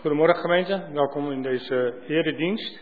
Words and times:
Goedemorgen 0.00 0.40
gemeente, 0.40 0.82
welkom 0.92 1.30
in 1.30 1.42
deze 1.42 1.94
eredienst. 2.08 2.80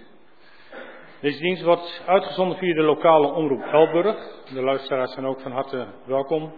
Deze 1.21 1.41
dienst 1.41 1.63
wordt 1.63 2.03
uitgezonden 2.07 2.59
via 2.59 2.75
de 2.75 2.83
lokale 2.83 3.33
omroep 3.33 3.63
Elburg. 3.63 4.17
De 4.55 4.63
luisteraars 4.63 5.13
zijn 5.13 5.27
ook 5.27 5.41
van 5.41 5.53
harte 5.53 5.87
welkom. 6.05 6.53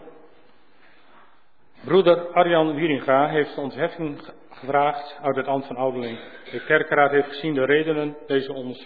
Broeder 1.84 2.32
Arjan 2.32 2.74
Wieringa 2.74 3.28
heeft 3.28 3.58
ontheffing 3.58 4.20
gevraagd 4.50 5.18
uit 5.22 5.36
het 5.36 5.46
ambt 5.46 5.66
van 5.66 5.76
ouderling. 5.76 6.18
De 6.50 6.64
kerkraad 6.64 7.10
heeft 7.10 7.28
gezien 7.28 7.54
de 7.54 7.64
redenen 7.64 8.16
deze 8.26 8.76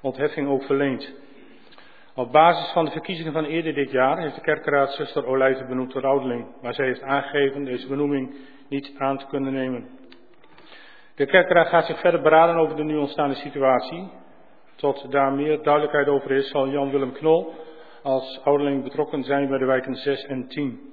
ontheffing 0.00 0.48
ook 0.48 0.62
verleend. 0.62 1.14
Op 2.14 2.32
basis 2.32 2.72
van 2.72 2.84
de 2.84 2.90
verkiezingen 2.90 3.32
van 3.32 3.44
eerder 3.44 3.74
dit 3.74 3.90
jaar 3.90 4.18
heeft 4.18 4.34
de 4.34 4.40
kerkraad 4.40 4.92
zuster 4.92 5.26
Olijven 5.26 5.66
benoemd 5.66 5.90
tot 5.90 6.04
ouderling, 6.04 6.46
maar 6.62 6.74
zij 6.74 6.86
heeft 6.86 7.02
aangegeven 7.02 7.64
deze 7.64 7.88
benoeming 7.88 8.36
niet 8.68 8.94
aan 8.98 9.18
te 9.18 9.26
kunnen 9.26 9.52
nemen. 9.52 10.04
De 11.16 11.26
kerkraad 11.26 11.68
gaat 11.68 11.86
zich 11.86 12.00
verder 12.00 12.22
beraden 12.22 12.56
over 12.56 12.76
de 12.76 12.84
nu 12.84 12.96
ontstaande 12.96 13.34
situatie. 13.34 14.08
Tot 14.74 15.10
daar 15.10 15.32
meer 15.32 15.62
duidelijkheid 15.62 16.08
over 16.08 16.30
is, 16.30 16.50
zal 16.50 16.68
Jan-Willem 16.68 17.12
Knol 17.12 17.54
als 18.02 18.40
ouderling 18.44 18.82
betrokken 18.82 19.24
zijn 19.24 19.48
bij 19.48 19.58
de 19.58 19.64
wijken 19.64 19.94
6 19.94 20.24
en 20.24 20.48
10. 20.48 20.92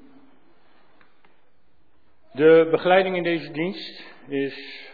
De 2.31 2.67
begeleiding 2.71 3.15
in 3.15 3.23
deze 3.23 3.51
dienst 3.51 4.03
is, 4.27 4.87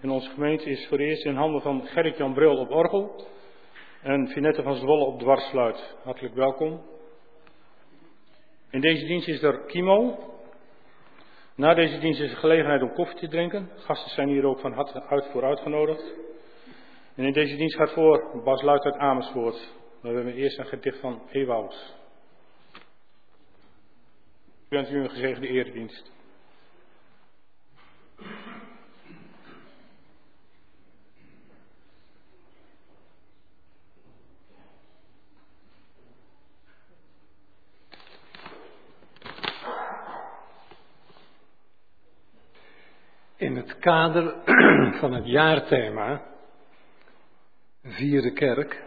in 0.00 0.10
onze 0.10 0.30
gemeente 0.30 0.70
is 0.70 0.86
voor 0.86 0.98
eerst 0.98 1.24
in 1.24 1.36
handen 1.36 1.62
van 1.62 1.86
Gerrit-Jan 1.86 2.34
Bril 2.34 2.56
op 2.56 2.70
orgel 2.70 3.26
en 4.02 4.28
Finette 4.28 4.62
van 4.62 4.76
Zwolle 4.76 5.04
op 5.04 5.18
dwarsfluit. 5.18 5.96
Hartelijk 6.02 6.34
welkom. 6.34 6.80
In 8.70 8.80
deze 8.80 9.06
dienst 9.06 9.28
is 9.28 9.42
er 9.42 9.60
Kimo. 9.66 10.18
Na 11.56 11.74
deze 11.74 11.98
dienst 11.98 12.20
is 12.20 12.30
er 12.30 12.36
gelegenheid 12.36 12.82
om 12.82 12.92
koffie 12.92 13.18
te 13.18 13.28
drinken. 13.28 13.70
Gasten 13.76 14.10
zijn 14.10 14.28
hier 14.28 14.44
ook 14.44 14.60
van 14.60 14.72
harte 14.72 15.28
voor 15.30 15.44
uitgenodigd. 15.44 16.14
En 17.14 17.24
in 17.24 17.32
deze 17.32 17.56
dienst 17.56 17.76
gaat 17.76 17.92
voor 17.92 18.42
Bas 18.44 18.62
Luit 18.62 18.84
uit 18.84 18.96
Amersfoort. 18.96 19.72
Dan 20.02 20.14
hebben 20.14 20.32
we 20.32 20.40
eerst 20.40 20.58
een 20.58 20.66
gedicht 20.66 21.00
van 21.00 21.22
Ewoud. 21.30 21.94
Ik 24.64 24.70
wens 24.70 24.90
u 24.90 24.98
een 24.98 25.10
gezegende 25.10 25.48
eredienst. 25.48 26.12
In 43.36 43.53
het 43.64 43.78
kader 43.78 44.34
van 45.00 45.12
het 45.12 45.26
jaarthema 45.26 46.22
Vierde 47.82 48.32
Kerk 48.32 48.82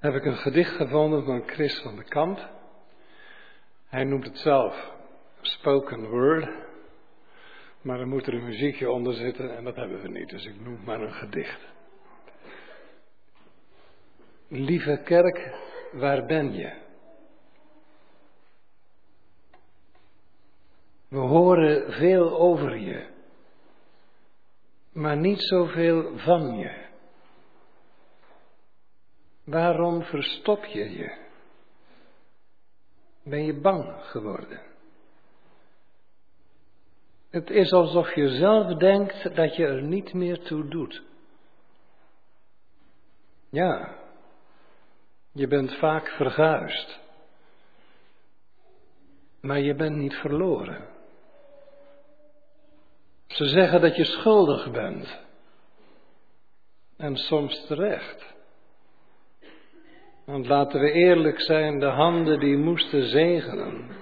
heb 0.00 0.14
ik 0.14 0.24
een 0.24 0.36
gedicht 0.36 0.76
gevonden 0.76 1.24
van 1.24 1.42
Chris 1.46 1.80
van 1.80 1.96
de 1.96 2.04
Kamp. 2.04 2.48
Hij 3.88 4.04
noemt 4.04 4.24
het 4.24 4.38
zelf 4.38 4.92
spoken 5.40 6.08
word, 6.08 6.48
maar 7.82 7.98
dan 7.98 8.08
moet 8.08 8.26
er 8.26 8.34
een 8.34 8.44
muziekje 8.44 8.90
onder 8.90 9.14
zitten 9.14 9.56
en 9.56 9.64
dat 9.64 9.76
hebben 9.76 10.00
we 10.00 10.08
niet, 10.08 10.28
dus 10.28 10.44
ik 10.44 10.60
noem 10.60 10.84
maar 10.84 11.00
een 11.00 11.12
gedicht. 11.12 11.60
Lieve 14.48 15.00
kerk, 15.04 15.54
waar 15.92 16.26
ben 16.26 16.52
je? 16.52 16.72
We 21.10 21.18
horen 21.18 21.92
veel 21.92 22.38
over 22.38 22.76
je, 22.76 23.08
maar 24.92 25.16
niet 25.16 25.42
zoveel 25.42 26.18
van 26.18 26.56
je. 26.56 26.88
Waarom 29.44 30.02
verstop 30.02 30.64
je 30.64 30.90
je? 30.90 31.18
Ben 33.22 33.44
je 33.44 33.60
bang 33.60 34.04
geworden? 34.04 34.62
Het 37.30 37.50
is 37.50 37.72
alsof 37.72 38.14
je 38.14 38.28
zelf 38.28 38.78
denkt 38.78 39.36
dat 39.36 39.56
je 39.56 39.66
er 39.66 39.82
niet 39.82 40.12
meer 40.12 40.42
toe 40.42 40.68
doet. 40.68 41.02
Ja, 43.48 43.96
je 45.32 45.46
bent 45.46 45.74
vaak 45.78 46.08
verguisd, 46.08 47.00
maar 49.40 49.60
je 49.60 49.74
bent 49.74 49.96
niet 49.96 50.14
verloren. 50.14 50.98
Ze 53.30 53.44
zeggen 53.44 53.80
dat 53.80 53.96
je 53.96 54.04
schuldig 54.04 54.70
bent. 54.70 55.18
En 56.96 57.16
soms 57.16 57.66
terecht. 57.66 58.34
Want 60.24 60.46
laten 60.46 60.80
we 60.80 60.92
eerlijk 60.92 61.40
zijn, 61.40 61.78
de 61.78 61.86
handen 61.86 62.40
die 62.40 62.56
moesten 62.56 63.08
zegenen, 63.08 63.96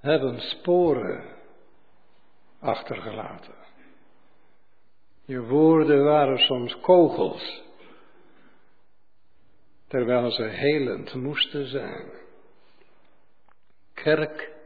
hebben 0.00 0.40
sporen 0.40 1.24
achtergelaten. 2.60 3.54
Je 5.24 5.40
woorden 5.40 6.04
waren 6.04 6.38
soms 6.38 6.80
kogels, 6.80 7.62
terwijl 9.88 10.30
ze 10.30 10.42
helend 10.42 11.14
moesten 11.14 11.66
zijn. 11.66 12.10
Kerk 13.94 14.57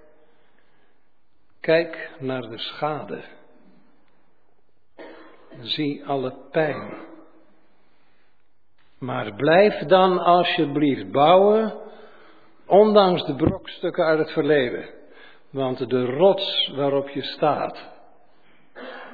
Kijk 1.63 2.11
naar 2.19 2.43
de 2.43 2.59
schade. 2.59 3.23
Zie 5.61 6.07
alle 6.07 6.35
pijn. 6.51 6.95
Maar 8.99 9.35
blijf 9.35 9.79
dan 9.79 10.19
alsjeblieft 10.19 11.11
bouwen, 11.11 11.81
ondanks 12.67 13.25
de 13.27 13.35
brokstukken 13.35 14.05
uit 14.05 14.19
het 14.19 14.31
verleden. 14.31 14.89
Want 15.51 15.91
de 15.91 16.05
rots 16.05 16.73
waarop 16.77 17.09
je 17.09 17.23
staat, 17.23 17.89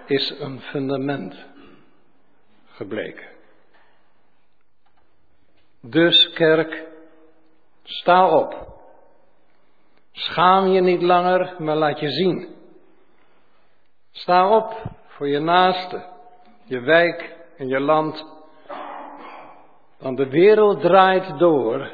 is 0.07 0.31
een 0.39 0.61
fundament 0.61 1.47
gebleken. 2.67 3.29
Dus 5.81 6.33
kerk, 6.33 6.87
sta 7.83 8.29
op. 8.29 8.68
Schaam 10.19 10.67
je 10.67 10.81
niet 10.81 11.03
langer, 11.03 11.55
maar 11.59 11.77
laat 11.77 12.01
je 12.01 12.11
zien. 12.11 12.57
Sta 14.11 14.57
op 14.57 14.83
voor 15.07 15.29
je 15.29 15.39
naaste, 15.39 16.07
je 16.65 16.81
wijk 16.81 17.37
en 17.57 17.69
je 17.69 17.81
land. 17.81 18.27
Want 19.99 20.17
de 20.17 20.29
wereld 20.29 20.81
draait 20.81 21.39
door, 21.39 21.93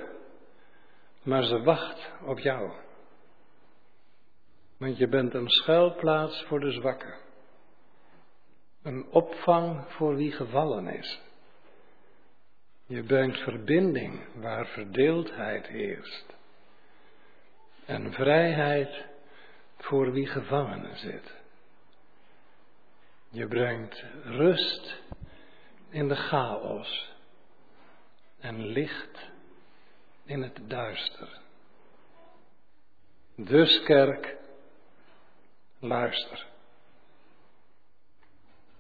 maar 1.23 1.43
ze 1.43 1.63
wacht 1.63 2.13
op 2.27 2.39
jou. 2.39 2.73
Want 4.79 4.97
je 4.97 5.09
bent 5.09 5.35
een 5.35 5.49
schuilplaats 5.49 6.45
voor 6.45 6.61
de 6.61 6.71
zwakken. 6.71 7.15
Een 8.83 9.07
opvang 9.11 9.85
voor 9.89 10.17
wie 10.17 10.33
gevallen 10.33 10.87
is. 10.87 11.21
Je 12.87 13.03
brengt 13.03 13.39
verbinding 13.39 14.21
waar 14.41 14.67
verdeeldheid 14.67 15.67
heerst 15.67 16.35
en 17.87 18.13
vrijheid 18.13 19.05
voor 19.79 20.13
wie 20.13 20.27
gevangenen 20.27 20.99
zit. 20.99 21.35
Je 23.29 23.47
brengt 23.49 24.05
rust 24.25 25.03
in 25.91 26.09
de 26.09 26.17
chaos 26.17 27.13
en 28.41 28.67
licht 28.67 29.31
in 30.25 30.43
het 30.43 30.61
duister. 30.67 31.41
Dus 33.37 33.83
kerk, 33.83 34.37
luister. 35.79 36.47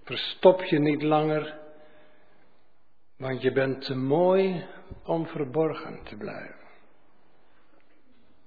Verstop 0.04 0.62
je 0.62 0.78
niet 0.78 1.02
langer, 1.02 1.58
want 3.16 3.42
je 3.42 3.52
bent 3.52 3.84
te 3.84 3.94
mooi 3.94 4.66
om 5.04 5.26
verborgen 5.26 6.02
te 6.04 6.16
blijven. 6.16 6.63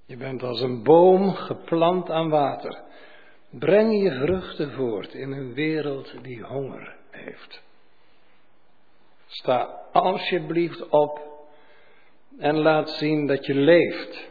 Je 0.08 0.16
bent 0.16 0.42
als 0.42 0.60
een 0.60 0.82
boom 0.82 1.34
geplant 1.34 2.10
aan 2.10 2.28
water. 2.28 2.82
Breng 3.50 4.02
je 4.02 4.12
vruchten 4.12 4.72
voort 4.72 5.14
in 5.14 5.32
een 5.32 5.54
wereld 5.54 6.14
die 6.22 6.42
honger 6.42 6.96
heeft. 7.10 7.62
Sta 9.26 9.62
alsjeblieft 9.92 10.88
op 10.88 11.20
en 12.38 12.56
laat 12.56 12.90
zien 12.90 13.26
dat 13.26 13.46
je 13.46 13.54
leeft. 13.54 14.28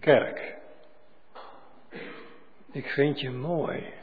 Kerk, 0.00 0.56
ik 2.72 2.86
vind 2.86 3.20
je 3.20 3.30
mooi. 3.30 4.01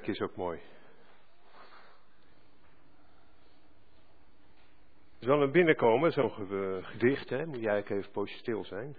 Kerk 0.00 0.16
is 0.16 0.20
ook 0.20 0.36
mooi. 0.36 0.58
Het 5.12 5.20
is 5.20 5.26
wel 5.26 5.42
een 5.42 5.52
binnenkomen, 5.52 6.12
zo'n 6.12 6.30
gedicht, 6.84 7.28
hè? 7.28 7.46
moet 7.46 7.60
jij 7.60 7.72
eigenlijk 7.72 8.00
even 8.00 8.12
poosje 8.12 8.38
stil 8.38 8.64
zijn. 8.64 8.96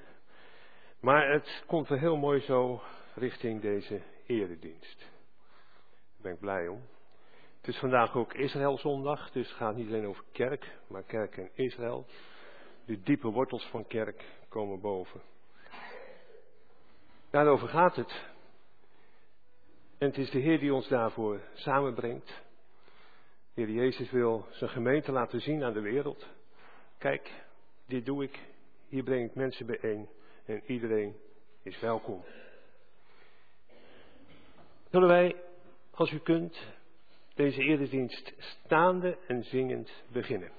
Maar 1.00 1.32
het 1.32 1.64
komt 1.68 1.90
er 1.90 2.00
heel 2.00 2.18
mooi 2.18 2.42
zo 2.42 2.82
richting 3.16 3.62
deze 3.62 4.02
eredienst. 4.26 5.00
Daar 5.00 6.22
ben 6.22 6.32
ik 6.34 6.40
blij 6.40 6.68
om. 6.68 6.82
Het 7.58 7.68
is 7.68 7.78
vandaag 7.78 8.16
ook 8.16 8.34
Israëlzondag, 8.34 9.32
dus 9.32 9.48
het 9.48 9.58
gaat 9.58 9.76
niet 9.76 9.88
alleen 9.88 10.08
over 10.08 10.24
kerk, 10.32 10.78
maar 10.88 11.04
kerk 11.04 11.38
en 11.38 11.50
Israël. 11.54 12.06
De 12.86 13.02
diepe 13.02 13.28
wortels 13.28 13.66
van 13.66 13.88
kerk 13.88 14.26
komen 14.50 14.82
boven. 14.82 15.22
Daarover 17.30 17.68
gaat 17.68 17.96
het. 17.96 18.31
En 20.02 20.08
het 20.08 20.18
is 20.18 20.30
de 20.30 20.40
Heer 20.40 20.60
die 20.60 20.74
ons 20.74 20.88
daarvoor 20.88 21.40
samenbrengt. 21.54 22.42
Heer 23.54 23.70
Jezus 23.70 24.12
wil 24.12 24.46
zijn 24.50 24.70
gemeente 24.70 25.12
laten 25.12 25.42
zien 25.42 25.64
aan 25.64 25.74
de 25.74 25.82
wereld. 25.82 26.28
Kijk, 26.98 27.32
dit 27.88 28.06
doe 28.06 28.24
ik. 28.24 28.40
Hier 28.88 29.04
breng 29.04 29.30
ik 29.30 29.36
mensen 29.36 29.66
bijeen. 29.66 30.10
En 30.46 30.62
iedereen 30.66 31.16
is 31.64 31.80
welkom. 31.80 32.24
Zullen 34.90 35.08
wij, 35.08 35.36
als 35.92 36.12
u 36.12 36.20
kunt, 36.20 36.58
deze 37.34 37.62
eredienst 37.62 38.34
staande 38.38 39.18
en 39.28 39.44
zingend 39.44 39.92
beginnen. 40.12 40.52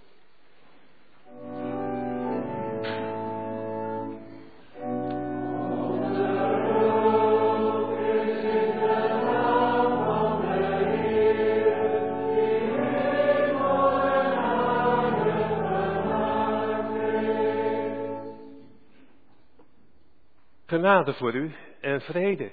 Genade 20.83 21.15
voor 21.15 21.35
u 21.35 21.55
en 21.81 22.01
vrede 22.01 22.51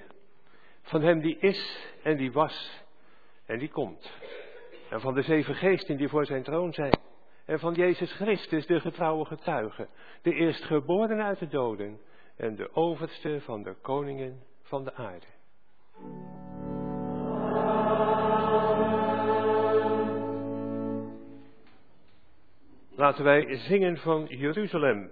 van 0.82 1.02
hem 1.02 1.20
die 1.20 1.38
is 1.40 1.92
en 2.04 2.18
die 2.18 2.32
was 2.32 2.84
en 3.46 3.60
die 3.60 3.70
komt. 3.70 4.14
En 4.90 5.02
van 5.02 5.14
de 5.14 5.22
zeven 5.22 5.56
geesten 5.56 5.98
die 5.98 6.08
voor 6.08 6.26
zijn 6.26 6.44
troon 6.44 6.74
zijn. 6.74 7.00
En 7.46 7.60
van 7.60 7.74
Jezus 7.74 8.14
Christus, 8.14 8.66
de 8.66 8.80
getrouwe 8.80 9.26
getuige, 9.26 9.88
de 10.22 10.34
eerstgeboren 10.34 11.22
uit 11.22 11.40
de 11.40 11.48
doden 11.48 12.00
en 12.38 12.56
de 12.56 12.76
overste 12.76 13.42
van 13.42 13.64
de 13.64 13.76
koningen 13.82 14.44
van 14.62 14.84
de 14.84 14.94
aarde. 14.94 15.26
Laten 22.96 23.24
wij 23.24 23.56
zingen 23.56 23.98
van 23.98 24.26
Jeruzalem, 24.26 25.12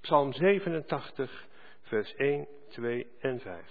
Psalm 0.00 0.32
87, 0.32 1.46
vers 1.90 2.14
1, 2.18 2.46
2 2.76 3.06
en 3.22 3.38
5. 3.38 3.64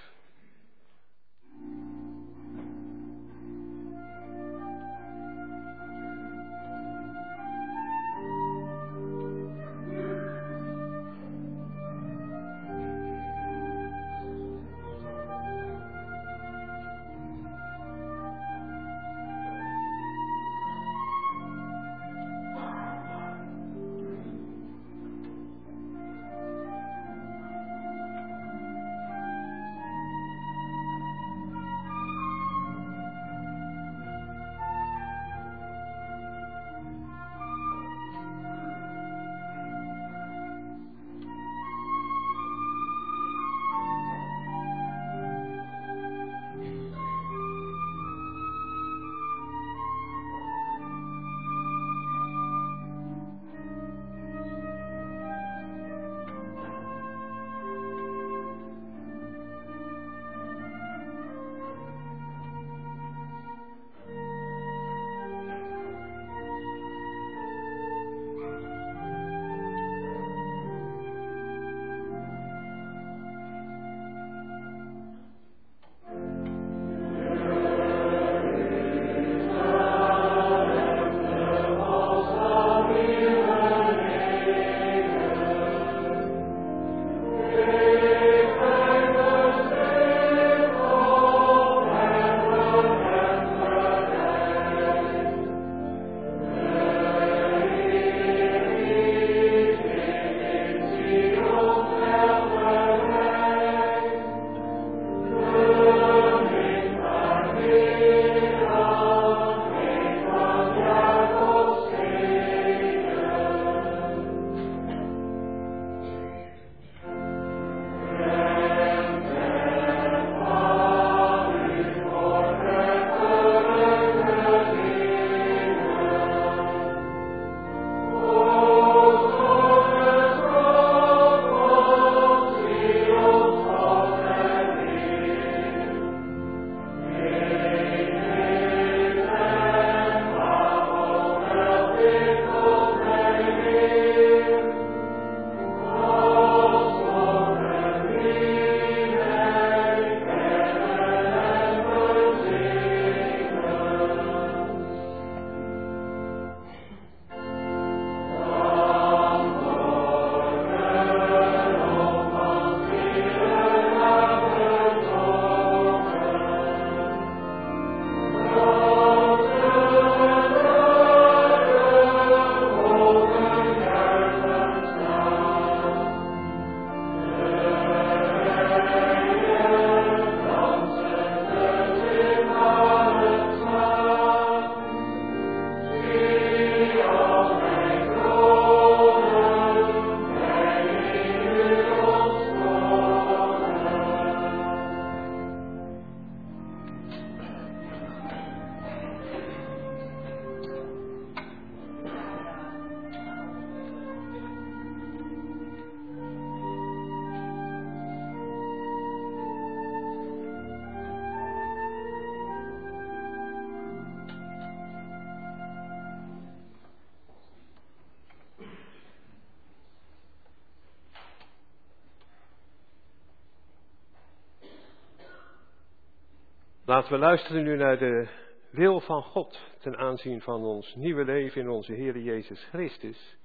Laten 226.95 227.11
we 227.11 227.17
luisteren 227.17 227.63
nu 227.63 227.75
naar 227.75 227.97
de 227.97 228.27
wil 228.69 228.99
van 228.99 229.23
God 229.23 229.59
ten 229.79 229.97
aanzien 229.97 230.41
van 230.41 230.63
ons 230.63 230.95
nieuwe 230.95 231.23
leven 231.23 231.61
in 231.61 231.69
onze 231.69 231.93
Heer 231.93 232.17
Jezus 232.17 232.63
Christus. 232.63 233.37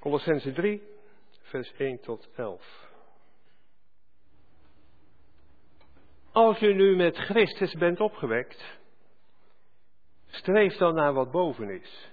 Colossense 0.00 0.52
3, 0.52 0.82
vers 1.40 1.72
1 1.72 2.00
tot 2.00 2.28
11. 2.34 2.88
Als 6.32 6.58
je 6.58 6.74
nu 6.74 6.96
met 6.96 7.16
Christus 7.16 7.74
bent 7.74 8.00
opgewekt, 8.00 8.78
streef 10.26 10.76
dan 10.76 10.94
naar 10.94 11.12
wat 11.12 11.30
boven 11.30 11.70
is, 11.70 12.10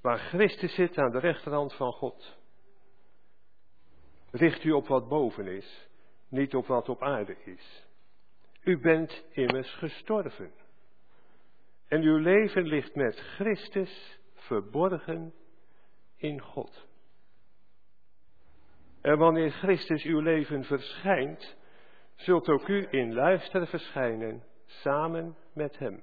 waar 0.00 0.18
Christus 0.18 0.74
zit 0.74 0.98
aan 0.98 1.10
de 1.10 1.18
rechterhand 1.18 1.74
van 1.74 1.92
God. 1.92 2.36
Richt 4.30 4.64
u 4.64 4.72
op 4.72 4.86
wat 4.86 5.08
boven 5.08 5.46
is, 5.46 5.88
niet 6.28 6.54
op 6.54 6.66
wat 6.66 6.88
op 6.88 7.02
aarde 7.02 7.36
is. 7.44 7.86
U 8.62 8.78
bent 8.78 9.24
immers 9.30 9.74
gestorven. 9.74 10.52
En 11.88 12.02
uw 12.02 12.16
leven 12.16 12.66
ligt 12.66 12.94
met 12.94 13.18
Christus 13.18 14.18
verborgen 14.34 15.34
in 16.16 16.40
God. 16.40 16.86
En 19.00 19.18
wanneer 19.18 19.50
Christus 19.50 20.04
uw 20.04 20.20
leven 20.20 20.64
verschijnt, 20.64 21.56
zult 22.14 22.48
ook 22.48 22.68
u 22.68 22.86
in 22.90 23.14
luisteren 23.14 23.66
verschijnen 23.66 24.42
samen 24.66 25.36
met 25.52 25.78
Hem. 25.78 26.02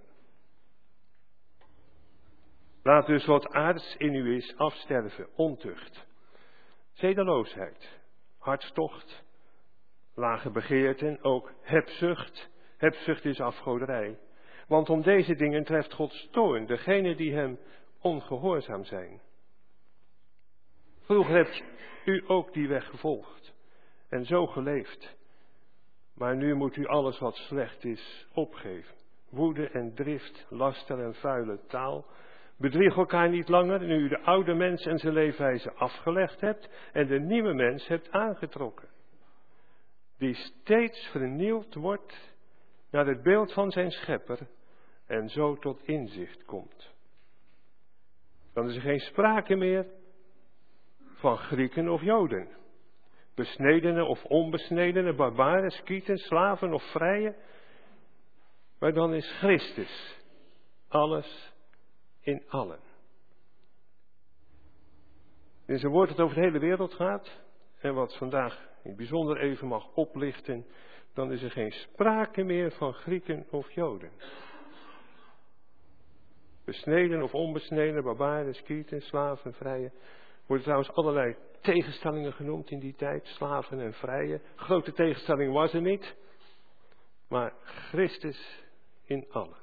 Laat 2.83 3.05
dus 3.05 3.25
wat 3.25 3.47
aards 3.47 3.95
in 3.97 4.13
u 4.13 4.35
is 4.35 4.57
afsterven, 4.57 5.27
ontucht, 5.35 6.07
zedeloosheid, 6.93 7.99
hartstocht, 8.37 9.23
lage 10.15 10.49
begeerten, 10.49 11.23
ook 11.23 11.53
hebzucht. 11.61 12.49
Hebzucht 12.77 13.25
is 13.25 13.39
afgoderij. 13.39 14.17
Want 14.67 14.89
om 14.89 15.01
deze 15.01 15.35
dingen 15.35 15.63
treft 15.63 15.93
God 15.93 16.11
stoorn, 16.11 16.65
degene 16.65 17.15
die 17.15 17.33
hem 17.33 17.59
ongehoorzaam 18.01 18.83
zijn. 18.83 19.21
Vroeger 21.01 21.35
hebt 21.35 21.63
u 22.05 22.23
ook 22.27 22.53
die 22.53 22.67
weg 22.67 22.85
gevolgd 22.89 23.53
en 24.09 24.25
zo 24.25 24.47
geleefd. 24.47 25.15
Maar 26.15 26.35
nu 26.35 26.53
moet 26.53 26.75
u 26.75 26.85
alles 26.85 27.19
wat 27.19 27.35
slecht 27.35 27.83
is 27.83 28.27
opgeven. 28.33 28.95
Woede 29.29 29.69
en 29.69 29.93
drift, 29.93 30.45
laster 30.49 30.99
en 30.99 31.15
vuile 31.15 31.59
taal. 31.67 32.05
Bedrieg 32.57 32.95
elkaar 32.95 33.29
niet 33.29 33.47
langer, 33.47 33.83
nu 33.83 33.95
u 33.95 34.07
de 34.07 34.19
oude 34.19 34.53
mens 34.53 34.85
en 34.85 34.97
zijn 34.97 35.13
leefwijze 35.13 35.73
afgelegd 35.73 36.41
hebt 36.41 36.69
en 36.91 37.07
de 37.07 37.19
nieuwe 37.19 37.53
mens 37.53 37.87
hebt 37.87 38.11
aangetrokken. 38.11 38.87
Die 40.17 40.33
steeds 40.33 41.07
vernieuwd 41.07 41.75
wordt 41.75 42.35
naar 42.89 43.07
het 43.07 43.23
beeld 43.23 43.53
van 43.53 43.71
zijn 43.71 43.91
schepper 43.91 44.47
en 45.05 45.29
zo 45.29 45.55
tot 45.55 45.87
inzicht 45.87 46.45
komt. 46.45 46.93
Dan 48.53 48.69
is 48.69 48.75
er 48.75 48.81
geen 48.81 48.99
sprake 48.99 49.55
meer 49.55 49.87
van 51.15 51.37
Grieken 51.37 51.89
of 51.89 52.01
Joden, 52.01 52.47
besnedenen 53.35 54.07
of 54.07 54.23
onbesnedenen, 54.23 55.15
barbaren, 55.15 55.71
skieten, 55.71 56.17
slaven 56.17 56.73
of 56.73 56.83
vrije, 56.83 57.35
maar 58.79 58.93
dan 58.93 59.13
is 59.13 59.31
Christus 59.37 60.23
alles 60.87 61.53
in 62.19 62.43
allen. 62.47 62.79
In 65.65 65.79
zijn 65.79 65.91
woord 65.91 66.09
het 66.09 66.19
over 66.19 66.35
de 66.35 66.41
hele 66.41 66.59
wereld 66.59 66.93
gaat 66.93 67.41
en 67.79 67.93
wat 67.93 68.17
vandaag 68.17 68.73
in 68.85 68.95
bijzonder 68.95 69.37
even 69.37 69.67
mag 69.67 69.87
oplichten, 69.93 70.65
dan 71.13 71.31
is 71.31 71.43
er 71.43 71.51
geen 71.51 71.71
sprake 71.71 72.43
meer 72.43 72.71
van 72.71 72.93
Grieken 72.93 73.45
of 73.49 73.71
Joden. 73.71 74.11
Besneden 76.65 77.23
of 77.23 77.33
onbesneden, 77.33 78.03
barbaren, 78.03 78.55
skieten, 78.55 79.01
slaven, 79.01 79.53
vrije. 79.53 79.91
Worden 80.45 80.65
trouwens 80.65 80.91
allerlei 80.93 81.35
tegenstellingen 81.61 82.33
genoemd 82.33 82.69
in 82.71 82.79
die 82.79 82.95
tijd, 82.95 83.25
slaven 83.25 83.79
en 83.79 83.93
vrije. 83.93 84.41
Grote 84.55 84.91
tegenstelling 84.91 85.53
was 85.53 85.73
er 85.73 85.81
niet, 85.81 86.15
maar 87.27 87.53
Christus 87.63 88.63
in 89.05 89.25
allen. 89.29 89.57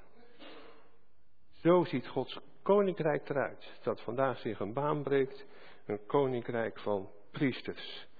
Zo 1.52 1.84
ziet 1.84 2.08
Gods 2.08 2.38
koninkrijk 2.62 3.28
eruit, 3.28 3.78
dat 3.82 4.00
vandaag 4.00 4.38
zich 4.38 4.60
een 4.60 4.72
baan 4.72 5.02
breekt, 5.02 5.46
een 5.86 6.06
koninkrijk 6.06 6.78
van 6.78 7.10
priesters 7.30 8.10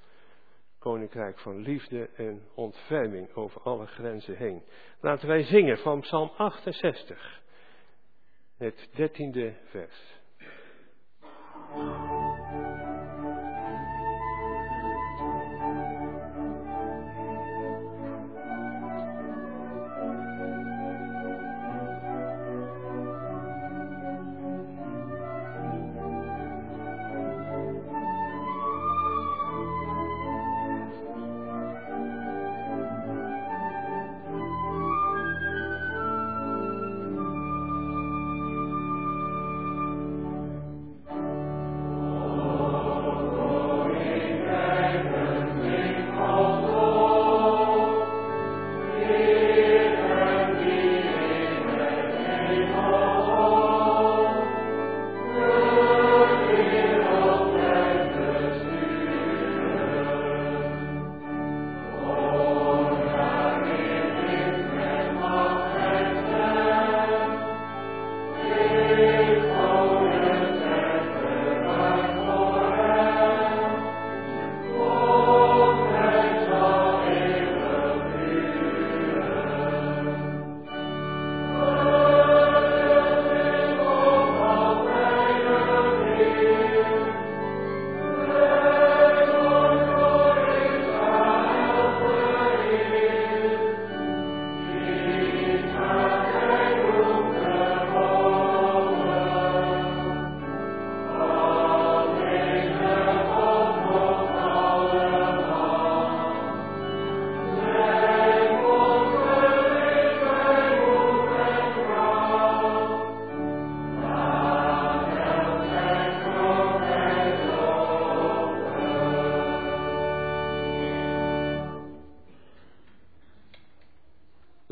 koninkrijk 0.83 1.39
van 1.39 1.57
liefde 1.57 2.09
en 2.17 2.43
ontferming 2.55 3.35
over 3.35 3.61
alle 3.61 3.87
grenzen 3.87 4.37
heen. 4.37 4.63
Laten 5.01 5.29
wij 5.29 5.43
zingen 5.43 5.79
van 5.79 6.01
Psalm 6.01 6.31
68, 6.37 7.41
het 8.57 8.89
dertiende 8.95 9.55
vers. 9.65 10.21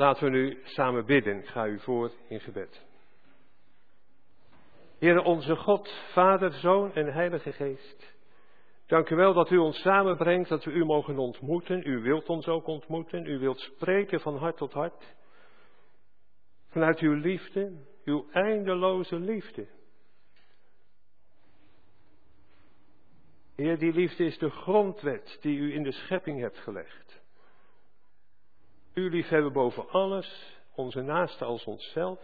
Laten 0.01 0.25
we 0.25 0.31
nu 0.31 0.59
samen 0.63 1.07
bidden. 1.07 1.39
Ik 1.39 1.47
ga 1.47 1.67
u 1.67 1.81
voor 1.81 2.13
in 2.29 2.41
gebed. 2.41 2.87
Heere 4.99 5.23
onze 5.23 5.57
God, 5.57 5.95
Vader, 6.13 6.53
Zoon 6.53 6.95
en 6.95 7.13
Heilige 7.13 7.53
Geest. 7.53 8.17
Dank 8.87 9.11
u 9.11 9.17
wel 9.17 9.33
dat 9.33 9.51
u 9.51 9.57
ons 9.57 9.81
samenbrengt, 9.81 10.49
dat 10.49 10.65
we 10.65 10.71
u 10.71 10.85
mogen 10.85 11.19
ontmoeten. 11.19 11.87
U 11.87 12.03
wilt 12.03 12.29
ons 12.29 12.47
ook 12.47 12.67
ontmoeten. 12.67 13.27
U 13.27 13.39
wilt 13.39 13.61
spreken 13.61 14.21
van 14.21 14.37
hart 14.37 14.57
tot 14.57 14.73
hart. 14.73 15.15
Vanuit 16.69 16.99
uw 16.99 17.15
liefde, 17.15 17.73
uw 18.05 18.27
eindeloze 18.31 19.19
liefde. 19.19 19.67
Heer, 23.57 23.79
die 23.79 23.93
liefde 23.93 24.25
is 24.25 24.39
de 24.39 24.51
grondwet 24.51 25.39
die 25.41 25.59
u 25.59 25.75
in 25.75 25.83
de 25.83 25.93
schepping 25.93 26.41
hebt 26.41 26.59
gelegd. 26.59 27.20
U 28.95 29.11
liefhebben 29.11 29.53
boven 29.53 29.89
alles 29.89 30.59
onze 30.75 31.01
naasten 31.01 31.47
als 31.47 31.65
onszelf. 31.65 32.21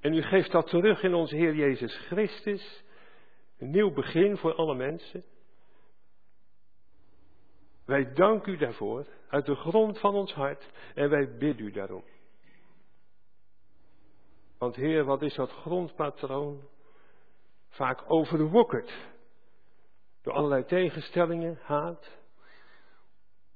En 0.00 0.14
u 0.14 0.22
geeft 0.22 0.50
dat 0.50 0.66
terug 0.66 1.02
in 1.02 1.14
onze 1.14 1.36
Heer 1.36 1.54
Jezus 1.54 1.96
Christus. 1.96 2.84
Een 3.58 3.70
nieuw 3.70 3.92
begin 3.92 4.36
voor 4.36 4.54
alle 4.54 4.74
mensen. 4.74 5.24
Wij 7.84 8.12
danken 8.12 8.52
u 8.52 8.56
daarvoor 8.56 9.06
uit 9.28 9.46
de 9.46 9.54
grond 9.54 9.98
van 9.98 10.14
ons 10.14 10.32
hart 10.32 10.70
en 10.94 11.10
wij 11.10 11.36
bidden 11.36 11.66
u 11.66 11.70
daarom. 11.70 12.04
Want 14.58 14.76
Heer, 14.76 15.04
wat 15.04 15.22
is 15.22 15.34
dat 15.34 15.50
grondpatroon? 15.50 16.62
Vaak 17.68 18.10
overwokkerd 18.10 18.92
door 20.22 20.32
allerlei 20.32 20.64
tegenstellingen, 20.64 21.58
haat, 21.62 22.23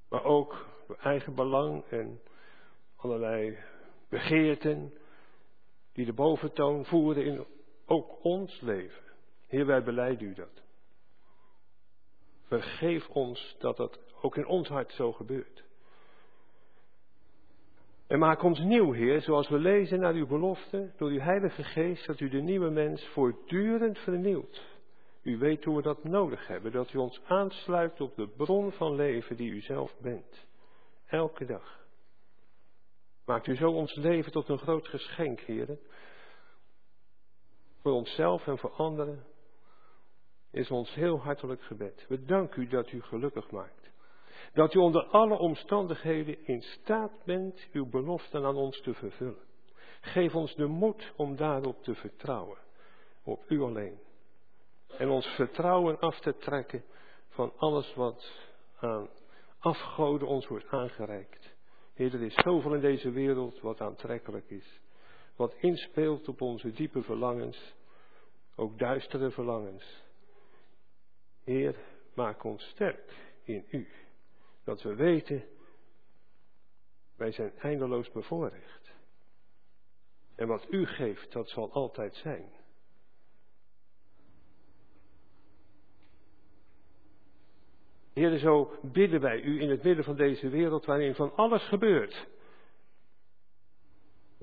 maar 0.09 0.25
ook 0.25 0.67
eigen 0.99 1.35
belang 1.35 1.85
en 1.85 2.21
allerlei 2.97 3.59
begeerten 4.09 4.93
die 5.93 6.05
de 6.05 6.13
boventoon 6.13 6.85
voeren 6.85 7.25
in 7.25 7.45
ook 7.87 8.25
ons 8.25 8.61
leven. 8.61 9.03
Heer, 9.47 9.67
wij 9.67 9.83
beleiden 9.83 10.29
u 10.29 10.35
dat. 10.35 10.63
Vergeef 12.43 13.09
ons 13.09 13.57
dat 13.59 13.77
dat 13.77 13.99
ook 14.21 14.37
in 14.37 14.47
ons 14.47 14.69
hart 14.69 14.93
zo 14.93 15.13
gebeurt. 15.13 15.65
En 18.07 18.19
maak 18.19 18.43
ons 18.43 18.59
nieuw, 18.59 18.93
Heer, 18.93 19.21
zoals 19.21 19.49
we 19.49 19.59
lezen 19.59 20.01
naar 20.01 20.15
uw 20.15 20.27
belofte, 20.27 20.91
door 20.97 21.11
uw 21.11 21.19
Heilige 21.19 21.63
Geest, 21.63 22.07
dat 22.07 22.21
u 22.21 22.29
de 22.29 22.41
nieuwe 22.41 22.71
mens 22.71 23.07
voortdurend 23.07 23.99
vernieuwt. 23.99 24.63
U 25.29 25.39
weet 25.39 25.65
hoe 25.65 25.77
we 25.77 25.83
dat 25.83 26.05
nodig 26.05 26.47
hebben, 26.47 26.73
dat 26.73 26.93
u 26.93 26.99
ons 26.99 27.21
aansluit 27.25 28.01
op 28.01 28.17
de 28.17 28.29
bron 28.29 28.73
van 28.73 28.95
leven 28.95 29.37
die 29.37 29.51
u 29.51 29.61
zelf 29.61 29.97
bent. 30.01 30.47
Elke 31.07 31.45
dag. 31.45 31.87
Maakt 33.25 33.47
u 33.47 33.57
zo 33.57 33.71
ons 33.71 33.95
leven 33.95 34.33
tot 34.33 34.49
een 34.49 34.59
groot 34.59 34.89
geschenk, 34.89 35.41
Heer. 35.41 35.79
Voor 37.81 37.93
onszelf 37.93 38.47
en 38.47 38.59
voor 38.59 38.71
anderen 38.71 39.25
is 40.51 40.71
ons 40.71 40.95
heel 40.95 41.19
hartelijk 41.21 41.63
gebed. 41.63 42.05
We 42.09 42.25
danken 42.25 42.63
u 42.63 42.67
dat 42.67 42.93
u 42.93 43.03
gelukkig 43.03 43.51
maakt. 43.51 43.91
Dat 44.53 44.75
u 44.75 44.79
onder 44.79 45.05
alle 45.05 45.39
omstandigheden 45.39 46.47
in 46.47 46.63
staat 46.63 47.25
bent 47.25 47.69
uw 47.73 47.87
beloften 47.87 48.45
aan 48.45 48.57
ons 48.57 48.81
te 48.81 48.95
vervullen. 48.95 49.47
Geef 50.01 50.35
ons 50.35 50.55
de 50.55 50.67
moed 50.67 51.13
om 51.17 51.37
daarop 51.37 51.83
te 51.83 51.95
vertrouwen. 51.95 52.59
Op 53.23 53.45
u 53.49 53.61
alleen. 53.61 54.07
En 54.97 55.09
ons 55.09 55.27
vertrouwen 55.27 55.99
af 55.99 56.21
te 56.21 56.37
trekken 56.37 56.85
van 57.29 57.53
alles 57.57 57.95
wat 57.95 58.33
aan 58.77 59.09
afgoden 59.59 60.29
ons 60.29 60.47
wordt 60.47 60.69
aangereikt. 60.69 61.57
Heer, 61.95 62.15
er 62.15 62.23
is 62.23 62.35
zoveel 62.35 62.75
in 62.75 62.81
deze 62.81 63.11
wereld 63.11 63.61
wat 63.61 63.81
aantrekkelijk 63.81 64.51
is. 64.51 64.81
Wat 65.37 65.55
inspeelt 65.55 66.29
op 66.29 66.41
onze 66.41 66.73
diepe 66.73 67.03
verlangens. 67.03 67.75
Ook 68.57 68.79
duistere 68.79 69.31
verlangens. 69.31 70.03
Heer, 71.45 71.77
maak 72.15 72.45
ons 72.45 72.63
sterk 72.63 73.33
in 73.43 73.65
u. 73.71 73.89
Dat 74.65 74.83
we 74.83 74.95
weten, 74.95 75.45
wij 77.17 77.33
zijn 77.33 77.59
eindeloos 77.59 78.11
bevoorrecht. 78.11 78.91
En 80.35 80.47
wat 80.47 80.67
u 80.71 80.87
geeft, 80.87 81.33
dat 81.33 81.49
zal 81.49 81.73
altijd 81.73 82.15
zijn. 82.15 82.58
Heer, 88.19 88.39
zo 88.39 88.79
bidden 88.83 89.21
wij 89.21 89.43
u 89.43 89.61
in 89.61 89.71
het 89.71 89.83
midden 89.83 90.05
van 90.05 90.17
deze 90.17 90.49
wereld 90.49 90.85
waarin 90.85 91.15
van 91.15 91.37
alles 91.37 91.63
gebeurt. 91.63 92.27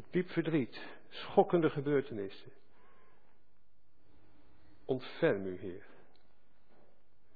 Diep 0.10 0.30
verdriet, 0.30 0.86
schokkende 1.10 1.70
gebeurtenissen. 1.70 2.52
Ontferm 4.86 5.46
u, 5.46 5.58
Heer. 5.58 5.86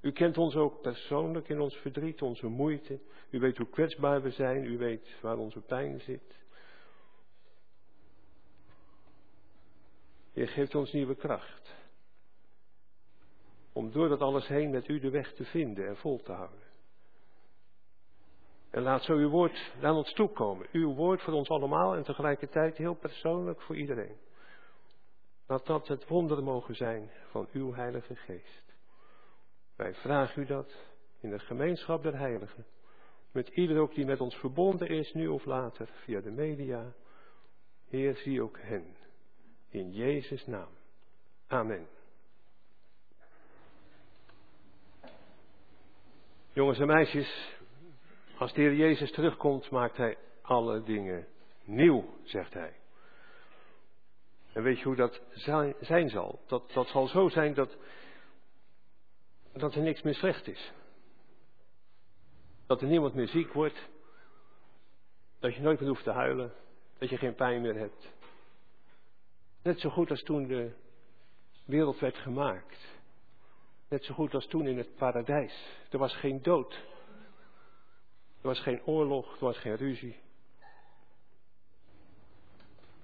U 0.01 0.11
kent 0.11 0.37
ons 0.37 0.55
ook 0.55 0.81
persoonlijk 0.81 1.49
in 1.49 1.59
ons 1.59 1.75
verdriet, 1.75 2.21
onze 2.21 2.47
moeite. 2.47 2.99
U 3.29 3.39
weet 3.39 3.57
hoe 3.57 3.69
kwetsbaar 3.69 4.21
we 4.21 4.31
zijn. 4.31 4.63
U 4.63 4.77
weet 4.77 5.15
waar 5.21 5.37
onze 5.37 5.61
pijn 5.61 6.01
zit. 6.01 6.37
Heer, 10.33 10.47
geeft 10.47 10.75
ons 10.75 10.91
nieuwe 10.91 11.15
kracht. 11.15 11.75
Om 13.73 13.91
door 13.91 14.09
dat 14.09 14.21
alles 14.21 14.47
heen 14.47 14.69
met 14.69 14.87
u 14.87 14.99
de 14.99 15.09
weg 15.09 15.33
te 15.33 15.43
vinden 15.43 15.87
en 15.87 15.97
vol 15.97 16.17
te 16.17 16.31
houden. 16.31 16.67
En 18.69 18.81
laat 18.81 19.03
zo 19.03 19.13
uw 19.13 19.29
woord 19.29 19.73
naar 19.81 19.93
ons 19.93 20.13
toekomen. 20.13 20.67
Uw 20.71 20.93
woord 20.93 21.21
voor 21.21 21.33
ons 21.33 21.49
allemaal 21.49 21.95
en 21.95 22.03
tegelijkertijd 22.03 22.77
heel 22.77 22.95
persoonlijk 22.95 23.61
voor 23.61 23.75
iedereen. 23.75 24.17
Laat 25.47 25.65
dat 25.65 25.87
het 25.87 26.07
wonder 26.07 26.43
mogen 26.43 26.75
zijn 26.75 27.11
van 27.29 27.47
uw 27.51 27.73
Heilige 27.73 28.15
Geest. 28.15 28.75
Wij 29.75 29.93
vragen 29.93 30.41
u 30.41 30.45
dat 30.45 30.75
in 31.19 31.29
de 31.29 31.39
gemeenschap 31.39 32.03
der 32.03 32.17
heiligen. 32.17 32.65
Met 33.31 33.47
ieder 33.47 33.79
ook 33.79 33.93
die 33.93 34.05
met 34.05 34.21
ons 34.21 34.35
verbonden 34.35 34.87
is, 34.87 35.13
nu 35.13 35.27
of 35.27 35.45
later, 35.45 35.89
via 36.03 36.21
de 36.21 36.31
media. 36.31 36.93
Heer, 37.87 38.15
zie 38.15 38.41
ook 38.41 38.59
hen. 38.59 38.95
In 39.69 39.91
Jezus' 39.91 40.45
naam. 40.45 40.69
Amen. 41.47 41.87
Jongens 46.53 46.79
en 46.79 46.87
meisjes, 46.87 47.57
als 48.37 48.53
de 48.53 48.61
Heer 48.61 48.73
Jezus 48.73 49.11
terugkomt, 49.11 49.69
maakt 49.69 49.97
Hij 49.97 50.17
alle 50.41 50.83
dingen 50.83 51.27
nieuw, 51.63 52.13
zegt 52.23 52.53
Hij. 52.53 52.73
En 54.53 54.63
weet 54.63 54.77
je 54.77 54.83
hoe 54.83 54.95
dat 54.95 55.21
zijn 55.79 56.09
zal? 56.09 56.39
Dat, 56.47 56.71
dat 56.73 56.87
zal 56.87 57.07
zo 57.07 57.29
zijn 57.29 57.53
dat 57.53 57.77
dat 59.53 59.75
er 59.75 59.81
niks 59.81 60.01
meer 60.01 60.15
slecht 60.15 60.47
is. 60.47 60.71
Dat 62.67 62.81
er 62.81 62.87
niemand 62.87 63.13
meer 63.13 63.27
ziek 63.27 63.53
wordt. 63.53 63.89
Dat 65.39 65.55
je 65.55 65.61
nooit 65.61 65.79
meer 65.79 65.89
hoeft 65.89 66.03
te 66.03 66.11
huilen. 66.11 66.53
Dat 66.97 67.09
je 67.09 67.17
geen 67.17 67.35
pijn 67.35 67.61
meer 67.61 67.75
hebt. 67.75 68.11
Net 69.63 69.79
zo 69.79 69.89
goed 69.89 70.09
als 70.09 70.23
toen 70.23 70.47
de 70.47 70.71
wereld 71.65 71.99
werd 71.99 72.17
gemaakt. 72.17 72.98
Net 73.89 74.03
zo 74.03 74.13
goed 74.13 74.33
als 74.33 74.47
toen 74.47 74.67
in 74.67 74.77
het 74.77 74.95
paradijs. 74.95 75.83
Er 75.89 75.97
was 75.97 76.15
geen 76.15 76.41
dood. 76.41 76.73
Er 78.41 78.47
was 78.47 78.59
geen 78.59 78.85
oorlog, 78.85 79.33
er 79.33 79.45
was 79.45 79.57
geen 79.57 79.75
ruzie. 79.75 80.15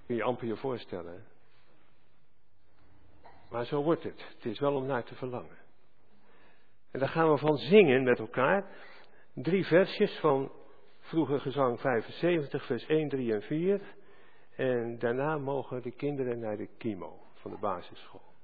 Kun 0.06 0.15
je 0.15 0.24
amper 0.24 0.48
je 0.48 0.56
voorstellen. 0.56 1.26
Maar 3.50 3.65
zo 3.65 3.84
wordt 3.84 4.04
het. 4.04 4.26
Het 4.36 4.45
is 4.45 4.60
wel 4.60 4.76
om 4.76 4.86
naar 4.86 5.04
te 5.04 5.15
verlangen. 5.15 5.58
En 6.91 7.00
daar 7.00 7.10
gaan 7.10 7.32
we 7.32 7.38
van 7.38 7.58
zingen 7.58 8.04
met 8.04 8.19
elkaar. 8.19 8.65
Drie 9.34 9.65
versjes 9.65 10.19
van 10.19 10.52
vroeger 11.00 11.39
gezang 11.39 11.80
75, 11.80 12.65
vers 12.65 12.86
1, 12.86 13.10
3 13.10 13.34
en 13.34 13.41
4. 13.41 13.82
En 14.56 15.00
daarna 15.00 15.38
mogen 15.38 15.82
de 15.82 15.91
kinderen 15.91 16.39
naar 16.39 16.58
de 16.58 16.69
kimo 16.78 17.19
van 17.34 17.52
de 17.52 17.58
basisschool. 17.58 18.35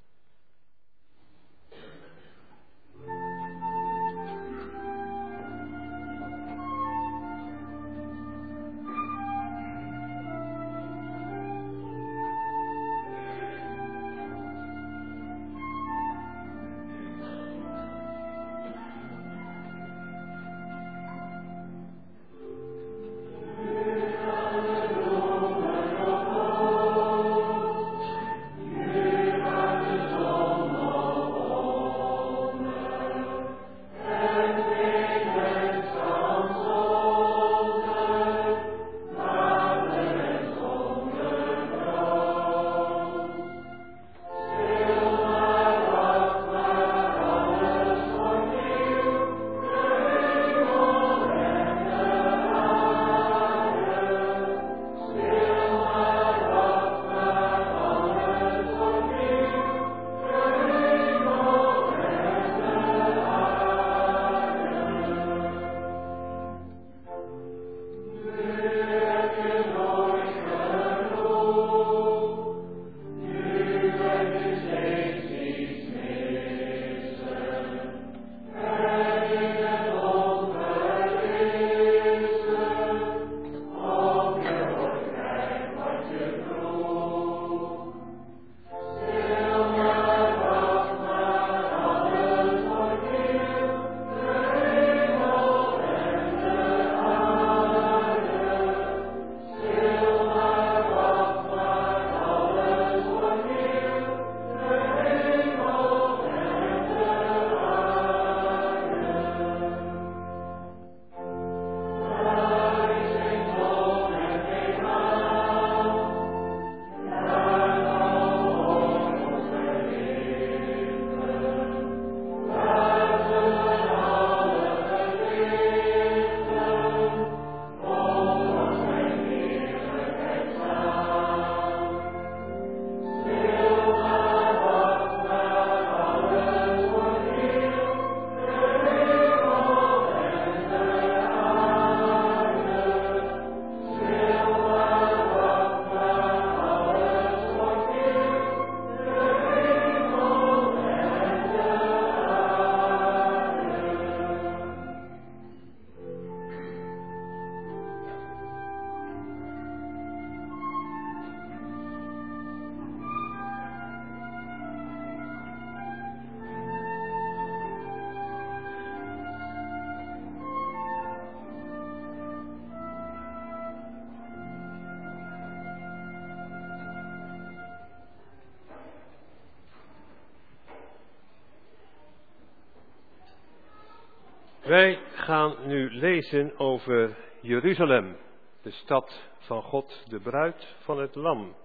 Lezen 185.91 186.57
over 186.57 187.15
Jeruzalem, 187.41 188.15
de 188.61 188.71
stad 188.71 189.29
van 189.37 189.61
God, 189.61 190.03
de 190.09 190.19
bruid 190.19 190.75
van 190.79 190.99
het 190.99 191.15
Lam. 191.15 191.55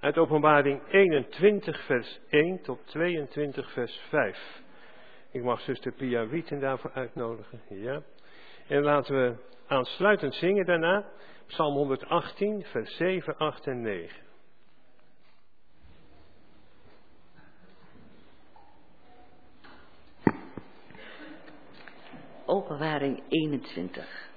Uit 0.00 0.18
Openbaring 0.18 0.82
21, 0.88 1.84
vers 1.86 2.20
1 2.28 2.62
tot 2.62 2.86
22, 2.86 3.72
vers 3.72 4.00
5. 4.08 4.62
Ik 5.30 5.42
mag 5.42 5.60
zuster 5.60 5.92
Pia 5.92 6.26
Wieten 6.26 6.60
daarvoor 6.60 6.90
uitnodigen. 6.92 7.60
Ja. 7.68 8.02
En 8.66 8.82
laten 8.82 9.14
we 9.14 9.36
aansluitend 9.66 10.34
zingen 10.34 10.66
daarna 10.66 11.04
Psalm 11.46 11.74
118, 11.74 12.64
vers 12.64 12.96
7, 12.96 13.36
8 13.36 13.66
en 13.66 13.80
9. 13.80 14.27
Openbaring 22.98 23.22
21. 23.28 24.28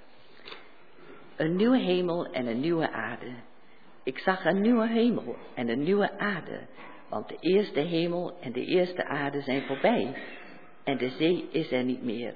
Een 1.35 1.55
nieuwe 1.55 1.77
hemel 1.77 2.25
en 2.25 2.47
een 2.47 2.59
nieuwe 2.59 2.91
aarde. 2.91 3.33
Ik 4.03 4.19
zag 4.19 4.45
een 4.45 4.61
nieuwe 4.61 4.87
hemel 4.87 5.35
en 5.55 5.69
een 5.69 5.83
nieuwe 5.83 6.19
aarde, 6.19 6.59
want 7.09 7.27
de 7.27 7.37
eerste 7.39 7.79
hemel 7.79 8.39
en 8.39 8.51
de 8.51 8.65
eerste 8.65 9.05
aarde 9.05 9.41
zijn 9.41 9.61
voorbij 9.61 10.15
en 10.83 10.97
de 10.97 11.09
zee 11.09 11.49
is 11.51 11.71
er 11.71 11.83
niet 11.83 12.03
meer. 12.03 12.33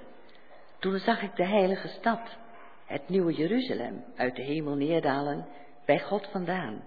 Toen 0.79 0.99
zag 0.99 1.21
ik 1.21 1.35
de 1.35 1.45
heilige 1.45 1.87
stad, 1.87 2.37
het 2.85 3.09
nieuwe 3.09 3.33
Jeruzalem, 3.33 4.03
uit 4.15 4.35
de 4.35 4.43
hemel 4.43 4.75
neerdalen, 4.75 5.47
bij 5.85 5.99
God 5.99 6.27
vandaan. 6.31 6.83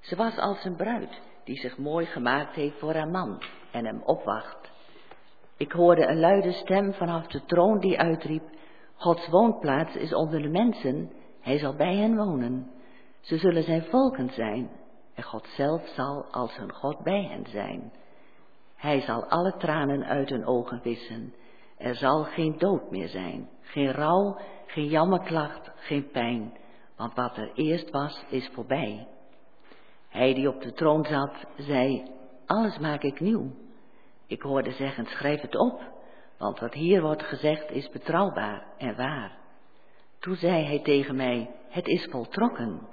Ze 0.00 0.16
was 0.16 0.36
als 0.36 0.64
een 0.64 0.76
bruid 0.76 1.20
die 1.44 1.56
zich 1.56 1.78
mooi 1.78 2.06
gemaakt 2.06 2.54
heeft 2.54 2.78
voor 2.78 2.94
haar 2.94 3.10
man 3.10 3.42
en 3.70 3.86
hem 3.86 4.02
opwacht. 4.04 4.70
Ik 5.56 5.72
hoorde 5.72 6.06
een 6.06 6.20
luide 6.20 6.52
stem 6.52 6.92
vanaf 6.92 7.26
de 7.26 7.44
troon 7.44 7.80
die 7.80 7.98
uitriep, 7.98 8.42
Gods 9.02 9.28
woonplaats 9.28 9.94
is 9.94 10.14
onder 10.14 10.42
de 10.42 10.48
mensen, 10.48 11.10
hij 11.40 11.58
zal 11.58 11.74
bij 11.74 11.96
hen 11.96 12.16
wonen. 12.16 12.70
Ze 13.20 13.38
zullen 13.38 13.62
zijn 13.62 13.82
volken 13.82 14.30
zijn 14.32 14.70
en 15.14 15.22
God 15.22 15.46
zelf 15.56 15.88
zal 15.88 16.24
als 16.30 16.56
hun 16.56 16.72
God 16.72 17.02
bij 17.02 17.22
hen 17.22 17.46
zijn. 17.46 17.92
Hij 18.76 19.00
zal 19.00 19.24
alle 19.24 19.56
tranen 19.56 20.04
uit 20.04 20.28
hun 20.28 20.46
ogen 20.46 20.80
wissen. 20.82 21.34
Er 21.78 21.94
zal 21.94 22.24
geen 22.24 22.58
dood 22.58 22.90
meer 22.90 23.08
zijn, 23.08 23.48
geen 23.60 23.92
rouw, 23.92 24.38
geen 24.66 24.88
jammerklacht, 24.88 25.70
geen 25.74 26.10
pijn, 26.10 26.56
want 26.96 27.14
wat 27.14 27.36
er 27.36 27.52
eerst 27.54 27.90
was, 27.90 28.24
is 28.28 28.50
voorbij. 28.52 29.06
Hij 30.08 30.34
die 30.34 30.48
op 30.48 30.62
de 30.62 30.72
troon 30.72 31.04
zat, 31.04 31.34
zei, 31.56 32.10
alles 32.46 32.78
maak 32.78 33.02
ik 33.02 33.20
nieuw. 33.20 33.50
Ik 34.26 34.42
hoorde 34.42 34.72
zeggen, 34.72 35.06
schrijf 35.06 35.40
het 35.40 35.56
op, 35.56 35.80
want 36.42 36.58
wat 36.58 36.74
hier 36.74 37.02
wordt 37.02 37.22
gezegd 37.22 37.70
is 37.70 37.88
betrouwbaar 37.88 38.66
en 38.78 38.96
waar. 38.96 39.38
Toen 40.18 40.36
zei 40.36 40.64
hij 40.64 40.80
tegen 40.82 41.16
mij, 41.16 41.50
het 41.68 41.86
is 41.86 42.08
voltrokken. 42.10 42.88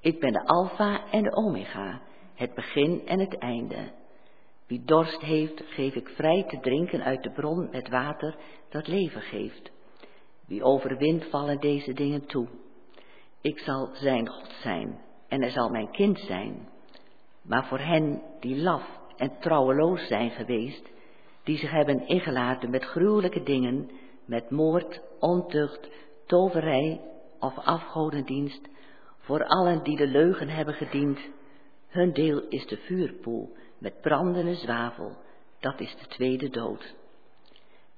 Ik 0.00 0.20
ben 0.20 0.32
de 0.32 0.44
Alpha 0.44 1.10
en 1.10 1.22
de 1.22 1.32
Omega, 1.32 2.00
het 2.34 2.54
begin 2.54 3.06
en 3.06 3.20
het 3.20 3.38
einde. 3.38 3.92
Wie 4.66 4.84
dorst 4.84 5.20
heeft, 5.20 5.62
geef 5.66 5.94
ik 5.94 6.08
vrij 6.08 6.44
te 6.48 6.60
drinken 6.60 7.02
uit 7.02 7.22
de 7.22 7.30
bron 7.30 7.68
met 7.70 7.88
water 7.88 8.36
dat 8.68 8.86
leven 8.86 9.20
geeft. 9.20 9.70
Wie 10.46 10.62
overwint, 10.62 11.24
vallen 11.24 11.60
deze 11.60 11.92
dingen 11.92 12.26
toe. 12.26 12.48
Ik 13.40 13.58
zal 13.58 13.90
zijn 13.92 14.28
God 14.28 14.52
zijn 14.62 15.00
en 15.28 15.40
hij 15.40 15.50
zal 15.50 15.68
mijn 15.68 15.90
kind 15.90 16.18
zijn. 16.18 16.68
Maar 17.42 17.66
voor 17.66 17.80
hen 17.80 18.22
die 18.40 18.56
laf 18.56 18.84
en 19.16 19.38
trouweloos 19.40 20.06
zijn 20.06 20.30
geweest, 20.30 20.94
die 21.46 21.58
zich 21.58 21.70
hebben 21.70 22.06
ingelaten 22.06 22.70
met 22.70 22.84
gruwelijke 22.84 23.42
dingen, 23.42 23.90
met 24.24 24.50
moord, 24.50 25.00
ontucht, 25.20 25.88
toverij 26.26 27.00
of 27.40 27.58
afgodendienst, 27.58 28.68
voor 29.18 29.44
allen 29.44 29.82
die 29.82 29.96
de 29.96 30.06
leugen 30.06 30.48
hebben 30.48 30.74
gediend, 30.74 31.18
hun 31.88 32.12
deel 32.12 32.42
is 32.48 32.66
de 32.66 32.76
vuurpoel 32.76 33.56
met 33.78 34.00
brandende 34.00 34.54
zwavel, 34.54 35.16
dat 35.60 35.80
is 35.80 35.96
de 36.00 36.06
tweede 36.06 36.48
dood. 36.48 36.94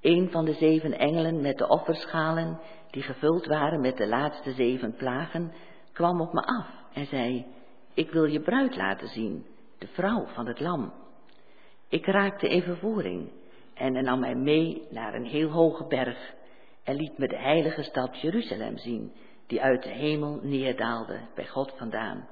Een 0.00 0.30
van 0.30 0.44
de 0.44 0.54
zeven 0.54 0.98
engelen 0.98 1.40
met 1.40 1.58
de 1.58 1.68
offerschalen, 1.68 2.60
die 2.90 3.02
gevuld 3.02 3.46
waren 3.46 3.80
met 3.80 3.96
de 3.96 4.06
laatste 4.06 4.52
zeven 4.52 4.94
plagen, 4.94 5.52
kwam 5.92 6.20
op 6.20 6.32
me 6.32 6.40
af 6.40 6.66
en 6.92 7.06
zei, 7.06 7.46
ik 7.94 8.10
wil 8.10 8.24
je 8.24 8.40
bruid 8.40 8.76
laten 8.76 9.08
zien, 9.08 9.46
de 9.78 9.86
vrouw 9.86 10.26
van 10.26 10.46
het 10.46 10.60
lam. 10.60 10.92
Ik 11.88 12.06
raakte 12.06 12.48
in 12.48 12.62
vervoering 12.62 13.30
en 13.78 13.94
hij 13.94 14.02
nam 14.02 14.20
mij 14.20 14.34
mee 14.34 14.86
naar 14.90 15.14
een 15.14 15.26
heel 15.26 15.50
hoge 15.50 15.86
berg 15.86 16.34
en 16.84 16.96
liet 16.96 17.18
me 17.18 17.28
de 17.28 17.38
heilige 17.38 17.82
stad 17.82 18.20
Jeruzalem 18.20 18.78
zien, 18.78 19.12
die 19.46 19.62
uit 19.62 19.82
de 19.82 19.88
hemel 19.88 20.38
neerdaalde 20.42 21.20
bij 21.34 21.46
God 21.46 21.72
vandaan. 21.76 22.28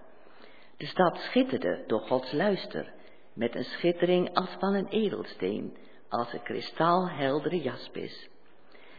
De 0.76 0.86
stad 0.86 1.16
schitterde 1.16 1.84
door 1.86 2.01
Gods 2.01 2.32
luister, 2.32 2.92
met 3.34 3.55
een 3.55 3.64
schittering 3.64 4.34
als 4.34 4.57
van 4.59 4.74
een 4.74 4.88
edelsteen, 4.88 5.76
als 6.09 6.32
een 6.32 6.42
kristalheldere 6.42 7.61
jaspis. 7.61 8.28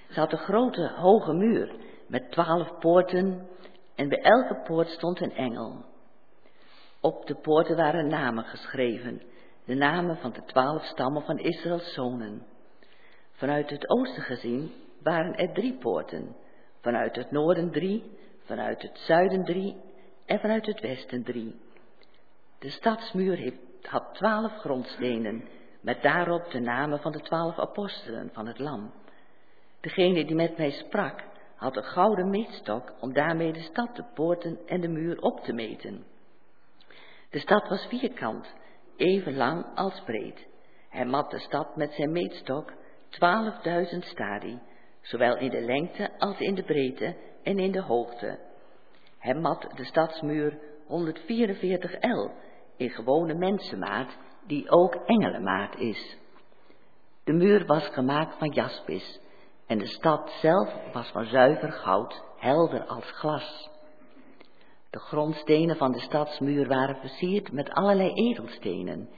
Ze 0.10 0.20
had 0.20 0.32
een 0.32 0.38
grote, 0.38 0.92
hoge 0.96 1.34
muur 1.34 1.76
met 2.08 2.32
twaalf 2.32 2.80
poorten 2.80 3.48
en 3.96 4.10
bij 4.10 4.22
elke 4.22 4.62
poort 4.64 4.88
stond 4.88 5.22
een 5.22 5.36
engel. 5.36 5.86
Op 7.02 7.26
de 7.26 7.36
poorten 7.36 7.76
waren 7.76 8.08
namen 8.08 8.44
geschreven, 8.44 9.22
de 9.68 9.76
namen 9.76 10.18
van 10.18 10.32
de 10.32 10.44
twaalf 10.44 10.84
stammen 10.84 11.22
van 11.22 11.40
Israëls 11.40 11.94
zonen. 11.94 12.46
Vanuit 13.32 13.70
het 13.70 13.90
oosten 13.90 14.24
gezien 14.24 14.72
waren 15.04 15.36
er 15.36 15.54
drie 15.54 15.78
poorten, 15.78 16.36
vanuit 16.82 17.16
het 17.16 17.32
noorden 17.32 17.72
drie, 17.72 18.18
vanuit 18.46 18.82
het 18.82 18.98
zuiden 18.98 19.44
drie 19.44 19.76
en 20.26 20.40
vanuit 20.40 20.66
het 20.66 20.80
westen 20.80 21.24
drie. 21.24 21.56
De 22.60 22.70
stadsmuur 22.70 23.54
had 23.82 24.14
twaalf 24.14 24.58
grondstenen, 24.58 25.48
met 25.82 26.02
daarop 26.02 26.52
de 26.52 26.60
namen 26.60 27.00
van 27.00 27.12
de 27.12 27.22
twaalf 27.22 27.60
apostelen 27.60 28.30
van 28.34 28.48
het 28.48 28.60
lam. 28.60 28.94
Degene 29.82 30.26
die 30.26 30.36
met 30.36 30.58
mij 30.58 30.72
sprak, 30.72 31.24
had 31.56 31.78
een 31.78 31.84
gouden 31.84 32.30
meetstok 32.30 32.94
om 33.00 33.14
daarmee 33.14 33.54
de 33.54 33.62
stad, 33.62 33.96
de 33.96 34.06
poorten 34.14 34.60
en 34.66 34.82
de 34.82 34.88
muur 34.88 35.22
op 35.22 35.44
te 35.44 35.54
meten. 35.54 36.06
De 37.30 37.40
stad 37.40 37.70
was 37.70 37.86
vierkant, 37.88 38.54
even 38.98 39.36
lang 39.36 39.66
als 39.76 40.02
breed. 40.06 40.48
Hij 40.90 41.06
mat 41.06 41.32
de 41.32 41.40
stad 41.40 41.76
met 41.76 41.94
zijn 41.94 42.12
meetstok 42.12 42.74
twaalfduizend 43.10 44.04
stadie, 44.04 44.60
zowel 45.02 45.38
in 45.38 45.50
de 45.50 45.62
lengte 45.62 46.20
als 46.20 46.40
in 46.40 46.56
de 46.56 46.64
breedte 46.64 47.16
en 47.44 47.60
in 47.60 47.72
de 47.72 47.82
hoogte. 47.82 48.40
Hij 49.20 49.34
mat 49.34 49.68
de 49.76 49.84
stadsmuur 49.86 50.60
144 50.88 51.94
el 51.94 52.32
in 52.78 52.90
gewone 52.90 53.34
mensenmaat, 53.34 54.18
die 54.46 54.70
ook 54.70 54.96
engelenmaat 54.96 55.78
is. 55.80 56.18
De 57.24 57.34
muur 57.34 57.66
was 57.66 57.88
gemaakt 57.88 58.38
van 58.38 58.50
jaspis 58.50 59.20
en 59.68 59.78
de 59.78 59.88
stad 59.88 60.32
zelf 60.42 60.74
was 60.94 61.10
van 61.12 61.26
zuiver 61.26 61.72
goud, 61.72 62.24
helder 62.38 62.86
als 62.86 63.12
glas. 63.12 63.70
De 64.98 65.04
grondstenen 65.04 65.76
van 65.76 65.92
de 65.92 66.00
stadsmuur 66.00 66.68
waren 66.68 66.96
versierd 66.96 67.52
met 67.52 67.70
allerlei 67.70 68.14
edelstenen. 68.14 69.10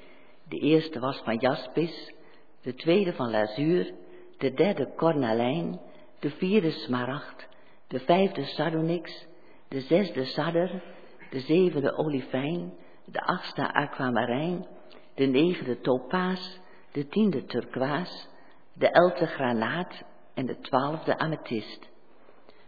De 0.47 0.57
eerste 0.57 0.99
was 0.99 1.21
van 1.23 1.38
jaspis, 1.38 2.13
de 2.61 2.73
tweede 2.73 3.13
van 3.13 3.30
lazuur, 3.30 3.93
de 4.38 4.53
derde 4.53 4.93
cornalijn, 4.95 5.80
de 6.19 6.30
vierde 6.30 6.71
smaragd, 6.71 7.47
de 7.88 7.99
vijfde 7.99 8.43
sardonyx, 8.45 9.27
de 9.67 9.80
zesde 9.80 10.25
sadder, 10.25 10.84
de 11.30 11.39
zevende 11.39 11.97
olifijn, 11.97 12.73
de 13.05 13.21
achtste 13.21 13.73
aquamarijn, 13.73 14.67
de 15.15 15.25
negende 15.25 15.80
topaas, 15.80 16.59
de 16.91 17.07
tiende 17.07 17.45
turkoois, 17.45 18.27
de 18.73 18.89
elfde 18.89 19.25
granaat 19.25 20.03
en 20.34 20.45
de 20.45 20.59
twaalfde 20.59 21.17
amethyst. 21.17 21.89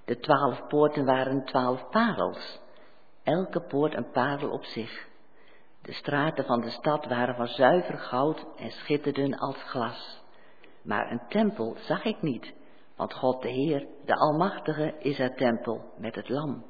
De 0.06 0.18
twaalf 0.18 0.68
poorten 0.68 1.06
waren 1.06 1.46
twaalf 1.46 1.90
parels, 1.90 2.60
elke 3.24 3.62
poort 3.62 3.96
een 3.96 4.12
parel 4.12 4.50
op 4.50 4.64
zich. 4.64 5.08
De 5.82 5.94
straten 5.94 6.46
van 6.46 6.62
de 6.62 6.70
stad 6.70 7.06
waren 7.06 7.36
van 7.36 7.48
zuiver 7.48 7.98
goud 7.98 8.46
en 8.58 8.72
schitterden 8.72 9.38
als 9.38 9.64
glas. 9.64 10.22
Maar 10.82 11.12
een 11.12 11.22
tempel 11.28 11.76
zag 11.80 12.04
ik 12.04 12.22
niet, 12.22 12.54
want 12.96 13.14
God 13.14 13.42
de 13.42 13.50
Heer, 13.50 13.88
de 14.06 14.16
Almachtige, 14.16 14.96
is 15.00 15.18
haar 15.18 15.36
tempel 15.36 15.94
met 15.98 16.16
het 16.16 16.30
lam. 16.30 16.66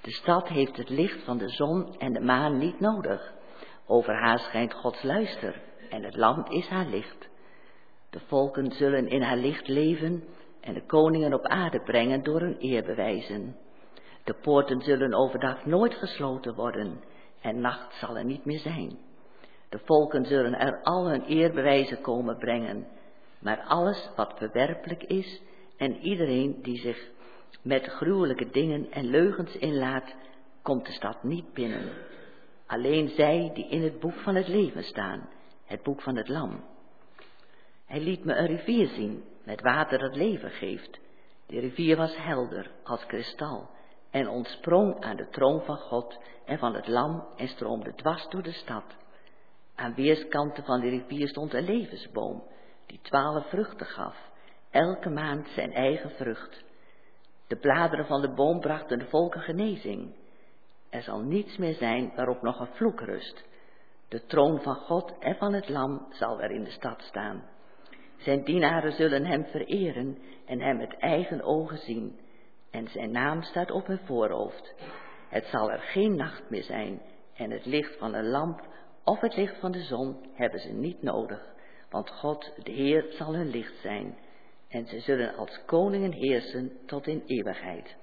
De 0.00 0.12
stad 0.12 0.48
heeft 0.48 0.76
het 0.76 0.88
licht 0.88 1.24
van 1.24 1.38
de 1.38 1.48
zon 1.48 1.98
en 1.98 2.12
de 2.12 2.20
maan 2.20 2.58
niet 2.58 2.80
nodig. 2.80 3.32
Over 3.86 4.14
haar 4.14 4.38
schijnt 4.38 4.74
Gods 4.74 5.02
luister 5.02 5.62
en 5.90 6.02
het 6.02 6.16
lam 6.16 6.44
is 6.44 6.68
haar 6.68 6.86
licht. 6.86 7.28
De 8.10 8.20
volken 8.26 8.72
zullen 8.72 9.08
in 9.08 9.22
haar 9.22 9.36
licht 9.36 9.68
leven 9.68 10.24
en 10.60 10.74
de 10.74 10.86
koningen 10.86 11.34
op 11.34 11.46
aarde 11.46 11.82
brengen 11.82 12.22
door 12.22 12.40
hun 12.40 12.56
eerbewijzen. 12.56 13.56
De 14.24 14.34
poorten 14.34 14.80
zullen 14.80 15.14
overdag 15.14 15.66
nooit 15.66 15.94
gesloten 15.94 16.54
worden 16.54 17.00
en 17.40 17.60
nacht 17.60 17.94
zal 17.94 18.16
er 18.16 18.24
niet 18.24 18.44
meer 18.44 18.58
zijn. 18.58 18.98
De 19.68 19.80
volken 19.84 20.26
zullen 20.26 20.58
er 20.58 20.82
al 20.82 21.08
hun 21.08 21.24
eerbewijzen 21.24 22.00
komen 22.00 22.38
brengen, 22.38 22.86
maar 23.38 23.64
alles 23.66 24.10
wat 24.16 24.34
verwerpelijk 24.36 25.02
is 25.02 25.42
En 25.76 25.96
iedereen 26.00 26.62
die 26.62 26.78
zich 26.78 27.10
met 27.62 27.86
gruwelijke 27.86 28.50
dingen 28.50 28.90
en 28.90 29.04
leugens 29.04 29.56
inlaat, 29.56 30.14
komt 30.62 30.86
de 30.86 30.92
stad 30.92 31.22
niet 31.22 31.52
binnen. 31.52 31.92
Alleen 32.66 33.08
zij 33.08 33.50
die 33.54 33.68
in 33.68 33.82
het 33.82 34.00
boek 34.00 34.14
van 34.14 34.34
het 34.34 34.48
leven 34.48 34.84
staan, 34.84 35.28
het 35.64 35.82
boek 35.82 36.02
van 36.02 36.16
het 36.16 36.28
lam. 36.28 36.64
Hij 37.86 38.00
liet 38.00 38.24
me 38.24 38.34
een 38.34 38.46
rivier 38.46 38.88
zien 38.88 39.24
met 39.44 39.60
water 39.60 39.98
dat 39.98 40.16
leven 40.16 40.50
geeft. 40.50 41.00
De 41.46 41.60
rivier 41.60 41.96
was 41.96 42.16
helder 42.16 42.70
als 42.82 43.06
kristal 43.06 43.70
en 44.14 44.28
ontsprong 44.28 45.00
aan 45.00 45.16
de 45.16 45.28
troon 45.28 45.62
van 45.64 45.76
God 45.76 46.18
en 46.44 46.58
van 46.58 46.74
het 46.74 46.88
lam 46.88 47.24
en 47.36 47.48
stroomde 47.48 47.94
dwars 47.94 48.28
door 48.28 48.42
de 48.42 48.52
stad. 48.52 48.84
Aan 49.74 49.94
weerskanten 49.94 50.64
van 50.64 50.80
de 50.80 50.88
rivier 50.88 51.28
stond 51.28 51.54
een 51.54 51.64
levensboom 51.64 52.42
die 52.86 53.00
twaalf 53.02 53.48
vruchten 53.48 53.86
gaf, 53.86 54.16
elke 54.70 55.10
maand 55.10 55.48
zijn 55.48 55.72
eigen 55.72 56.10
vrucht. 56.10 56.64
De 57.46 57.56
bladeren 57.56 58.06
van 58.06 58.20
de 58.20 58.34
boom 58.34 58.60
brachten 58.60 58.98
de 58.98 59.06
volken 59.06 59.40
genezing. 59.40 60.16
Er 60.90 61.02
zal 61.02 61.20
niets 61.20 61.56
meer 61.56 61.74
zijn 61.74 62.12
waarop 62.16 62.42
nog 62.42 62.60
een 62.60 62.74
vloek 62.74 63.00
rust. 63.00 63.44
De 64.08 64.24
troon 64.26 64.62
van 64.62 64.74
God 64.74 65.18
en 65.18 65.36
van 65.36 65.52
het 65.52 65.68
lam 65.68 66.06
zal 66.10 66.40
er 66.40 66.50
in 66.50 66.64
de 66.64 66.70
stad 66.70 67.02
staan. 67.02 67.44
Zijn 68.16 68.44
dienaren 68.44 68.92
zullen 68.92 69.26
hem 69.26 69.44
vereren 69.44 70.18
en 70.46 70.60
hem 70.60 70.76
met 70.76 70.96
eigen 70.96 71.42
ogen 71.42 71.78
zien 71.78 72.18
en 72.74 72.88
zijn 72.88 73.10
naam 73.10 73.42
staat 73.42 73.70
op 73.70 73.86
hun 73.86 74.00
voorhoofd. 74.04 74.74
Het 75.28 75.46
zal 75.46 75.70
er 75.70 75.80
geen 75.80 76.16
nacht 76.16 76.50
meer 76.50 76.62
zijn 76.62 77.02
en 77.34 77.50
het 77.50 77.66
licht 77.66 77.98
van 77.98 78.14
een 78.14 78.28
lamp 78.28 78.66
of 79.04 79.20
het 79.20 79.36
licht 79.36 79.60
van 79.60 79.72
de 79.72 79.82
zon 79.82 80.16
hebben 80.32 80.60
ze 80.60 80.72
niet 80.72 81.02
nodig, 81.02 81.54
want 81.90 82.10
God, 82.10 82.52
de 82.62 82.72
Heer, 82.72 83.06
zal 83.08 83.34
hun 83.34 83.50
licht 83.50 83.80
zijn 83.80 84.18
en 84.68 84.86
ze 84.86 85.00
zullen 85.00 85.36
als 85.36 85.60
koningen 85.66 86.12
heersen 86.12 86.72
tot 86.86 87.06
in 87.06 87.22
eeuwigheid. 87.26 87.96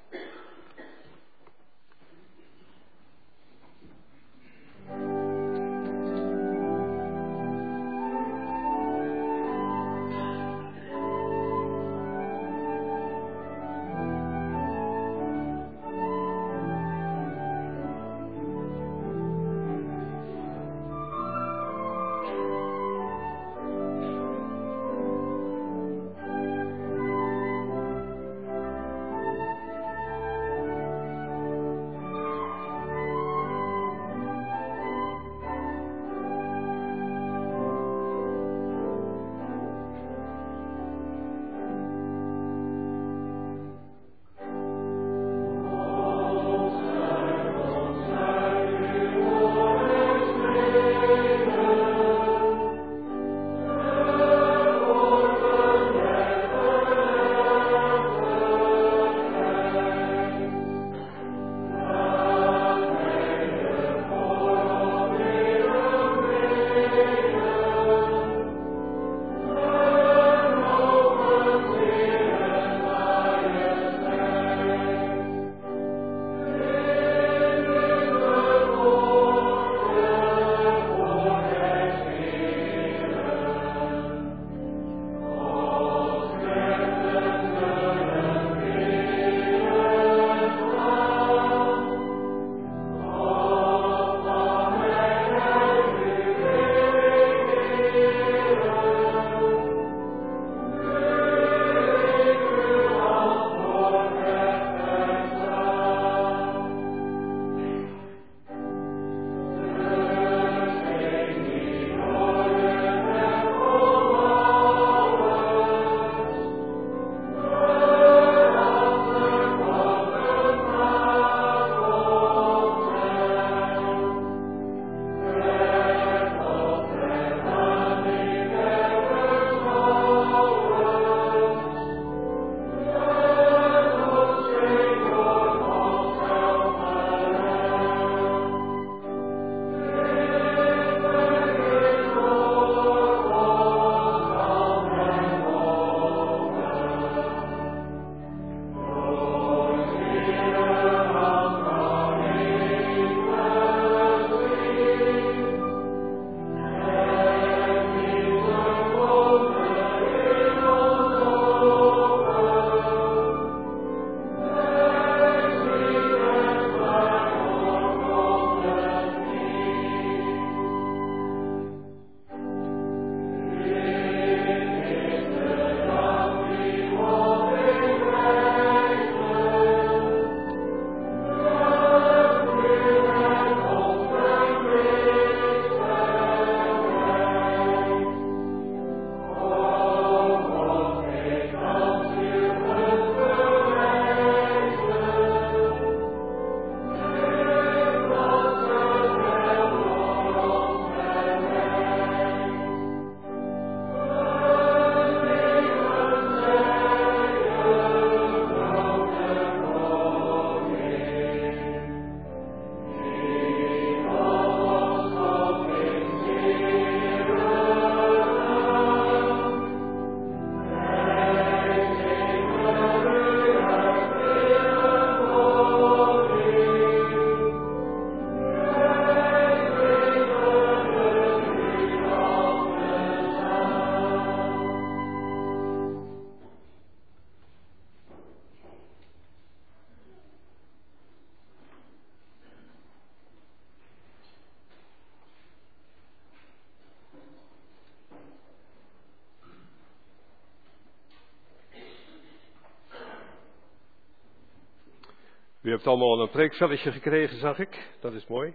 Hebt 255.71 255.87
allemaal 255.87 256.21
een 256.21 256.29
preekvelletje 256.29 256.91
gekregen, 256.91 257.37
zag 257.37 257.59
ik. 257.59 257.89
Dat 257.99 258.13
is 258.13 258.27
mooi. 258.27 258.53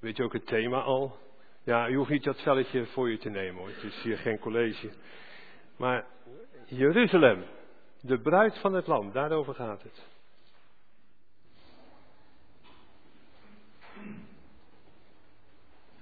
Weet 0.00 0.16
je 0.16 0.22
ook 0.22 0.32
het 0.32 0.46
thema 0.46 0.80
al? 0.80 1.16
Ja, 1.64 1.88
u 1.88 1.96
hoeft 1.96 2.10
niet 2.10 2.24
dat 2.24 2.42
velletje 2.42 2.86
voor 2.86 3.10
je 3.10 3.18
te 3.18 3.28
nemen 3.28 3.60
hoor. 3.60 3.68
Het 3.68 3.82
is 3.82 4.02
hier 4.02 4.16
geen 4.16 4.38
college. 4.38 4.90
Maar 5.76 6.06
Jeruzalem, 6.66 7.44
de 8.00 8.20
bruid 8.20 8.58
van 8.58 8.74
het 8.74 8.86
land, 8.86 9.12
daarover 9.12 9.54
gaat 9.54 9.82
het. 9.82 10.06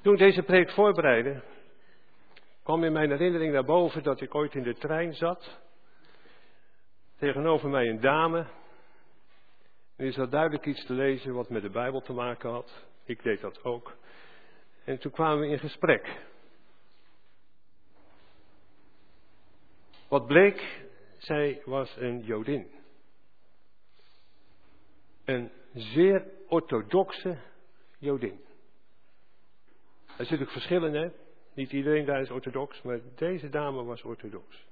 Toen 0.03 0.13
ik 0.13 0.19
deze 0.19 0.43
preek 0.43 0.71
voorbereidde, 0.71 1.43
kwam 2.63 2.85
in 2.85 2.93
mijn 2.93 3.11
herinnering 3.11 3.53
naar 3.53 3.65
boven 3.65 4.03
dat 4.03 4.21
ik 4.21 4.35
ooit 4.35 4.55
in 4.55 4.63
de 4.63 4.75
trein 4.75 5.15
zat. 5.15 5.59
Tegenover 7.19 7.69
mij 7.69 7.89
een 7.89 8.01
dame. 8.01 8.47
Er 10.01 10.13
zat 10.13 10.31
duidelijk 10.31 10.67
iets 10.67 10.85
te 10.85 10.93
lezen 10.93 11.35
wat 11.35 11.49
met 11.49 11.63
de 11.63 11.71
Bijbel 11.71 12.01
te 12.01 12.13
maken 12.13 12.51
had. 12.51 12.85
Ik 13.05 13.23
deed 13.23 13.41
dat 13.41 13.65
ook. 13.65 13.97
En 14.85 14.99
toen 14.99 15.13
kwamen 15.13 15.41
we 15.41 15.47
in 15.47 15.59
gesprek. 15.59 16.21
Wat 20.09 20.27
bleek, 20.27 20.83
zij 21.19 21.63
was 21.65 21.97
een 21.97 22.23
Jodin. 22.23 22.71
Een 25.25 25.51
zeer 25.75 26.27
orthodoxe 26.49 27.39
Jodin. 27.99 28.41
Er 30.19 30.27
zitten 30.27 30.47
ook 30.47 30.53
verschillen, 30.53 30.93
hè? 30.93 31.11
Niet 31.55 31.73
iedereen 31.73 32.05
daar 32.05 32.21
is 32.21 32.31
orthodox, 32.31 32.83
maar 32.83 33.01
deze 33.17 33.49
dame 33.49 33.83
was 33.83 34.03
orthodox. 34.03 34.69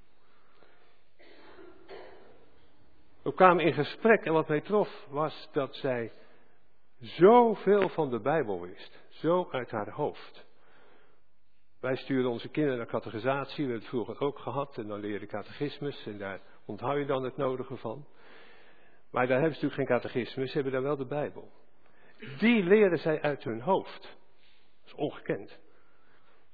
We 3.28 3.34
kwamen 3.34 3.64
in 3.64 3.72
gesprek 3.72 4.24
en 4.24 4.32
wat 4.32 4.48
mij 4.48 4.60
trof 4.60 5.06
was 5.08 5.48
dat 5.52 5.74
zij 5.74 6.12
zoveel 7.00 7.88
van 7.88 8.10
de 8.10 8.20
Bijbel 8.20 8.60
wist. 8.60 8.98
Zo 9.08 9.48
uit 9.50 9.70
haar 9.70 9.90
hoofd. 9.90 10.46
Wij 11.80 11.96
sturen 11.96 12.30
onze 12.30 12.48
kinderen 12.48 12.78
naar 12.78 12.86
catechisatie, 12.86 13.54
we 13.54 13.60
hebben 13.62 13.78
het 13.78 13.88
vroeger 13.88 14.20
ook 14.20 14.38
gehad, 14.38 14.78
en 14.78 14.86
dan 14.86 15.00
leer 15.00 15.20
je 15.20 15.26
catechismus 15.26 16.06
en 16.06 16.18
daar 16.18 16.40
onthoud 16.64 16.98
je 16.98 17.06
dan 17.06 17.24
het 17.24 17.36
nodige 17.36 17.76
van. 17.76 18.06
Maar 19.10 19.26
daar 19.26 19.40
hebben 19.40 19.58
ze 19.58 19.64
natuurlijk 19.64 19.88
geen 19.90 20.00
catechismus, 20.00 20.48
ze 20.48 20.54
hebben 20.54 20.72
daar 20.72 20.82
wel 20.82 20.96
de 20.96 21.06
Bijbel. 21.06 21.50
Die 22.38 22.62
leren 22.62 22.98
zij 22.98 23.20
uit 23.20 23.44
hun 23.44 23.60
hoofd. 23.60 24.02
Dat 24.02 24.86
is 24.86 24.94
ongekend. 24.94 25.58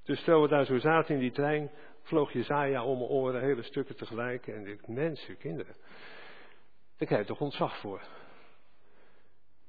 Dus 0.05 0.19
terwijl 0.19 0.43
we 0.43 0.49
daar 0.49 0.65
zo 0.65 0.79
zaten 0.79 1.15
in 1.15 1.21
die 1.21 1.33
trein, 1.33 1.71
vloog 2.03 2.33
Jezaja 2.33 2.85
om 2.85 2.99
mijn 2.99 3.11
oren, 3.11 3.43
hele 3.43 3.63
stukken 3.63 3.97
tegelijk. 3.97 4.47
En 4.47 4.67
ik, 4.67 4.89
mensen, 4.89 5.37
kinderen, 5.37 5.75
daar 6.97 7.07
krijg 7.09 7.21
je 7.21 7.27
toch 7.27 7.41
ontzag 7.41 7.81
voor. 7.81 8.03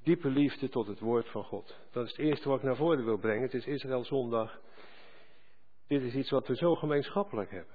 Diepe 0.02 0.28
liefde 0.28 0.68
tot 0.68 0.86
het 0.86 1.00
woord 1.00 1.28
van 1.28 1.44
God. 1.44 1.76
Dat 1.90 2.04
is 2.04 2.10
het 2.10 2.20
eerste 2.20 2.48
wat 2.48 2.58
ik 2.58 2.64
naar 2.64 2.76
voren 2.76 3.04
wil 3.04 3.18
brengen. 3.18 3.42
Het 3.42 3.54
is 3.54 3.66
Israël 3.66 4.04
zondag. 4.04 4.60
Dit 5.86 6.02
is 6.02 6.14
iets 6.14 6.30
wat 6.30 6.46
we 6.46 6.56
zo 6.56 6.74
gemeenschappelijk 6.74 7.50
hebben. 7.50 7.74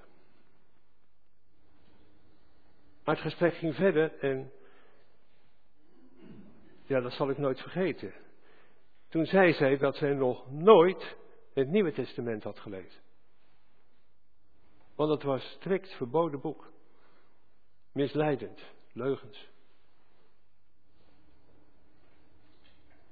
Maar 3.03 3.15
het 3.15 3.23
gesprek 3.23 3.53
ging 3.53 3.75
verder 3.75 4.19
en 4.19 4.51
ja, 6.85 6.99
dat 6.99 7.11
zal 7.11 7.29
ik 7.29 7.37
nooit 7.37 7.59
vergeten. 7.59 8.13
Toen 9.09 9.25
zei 9.25 9.53
zij 9.53 9.77
dat 9.77 9.95
zij 9.95 10.13
nog 10.13 10.51
nooit 10.51 11.15
het 11.53 11.67
Nieuwe 11.67 11.91
Testament 11.91 12.43
had 12.43 12.59
gelezen. 12.59 13.01
Want 14.95 15.09
het 15.11 15.23
was 15.23 15.43
strikt 15.43 15.93
verboden 15.93 16.41
boek. 16.41 16.71
Misleidend, 17.91 18.61
leugens. 18.93 19.49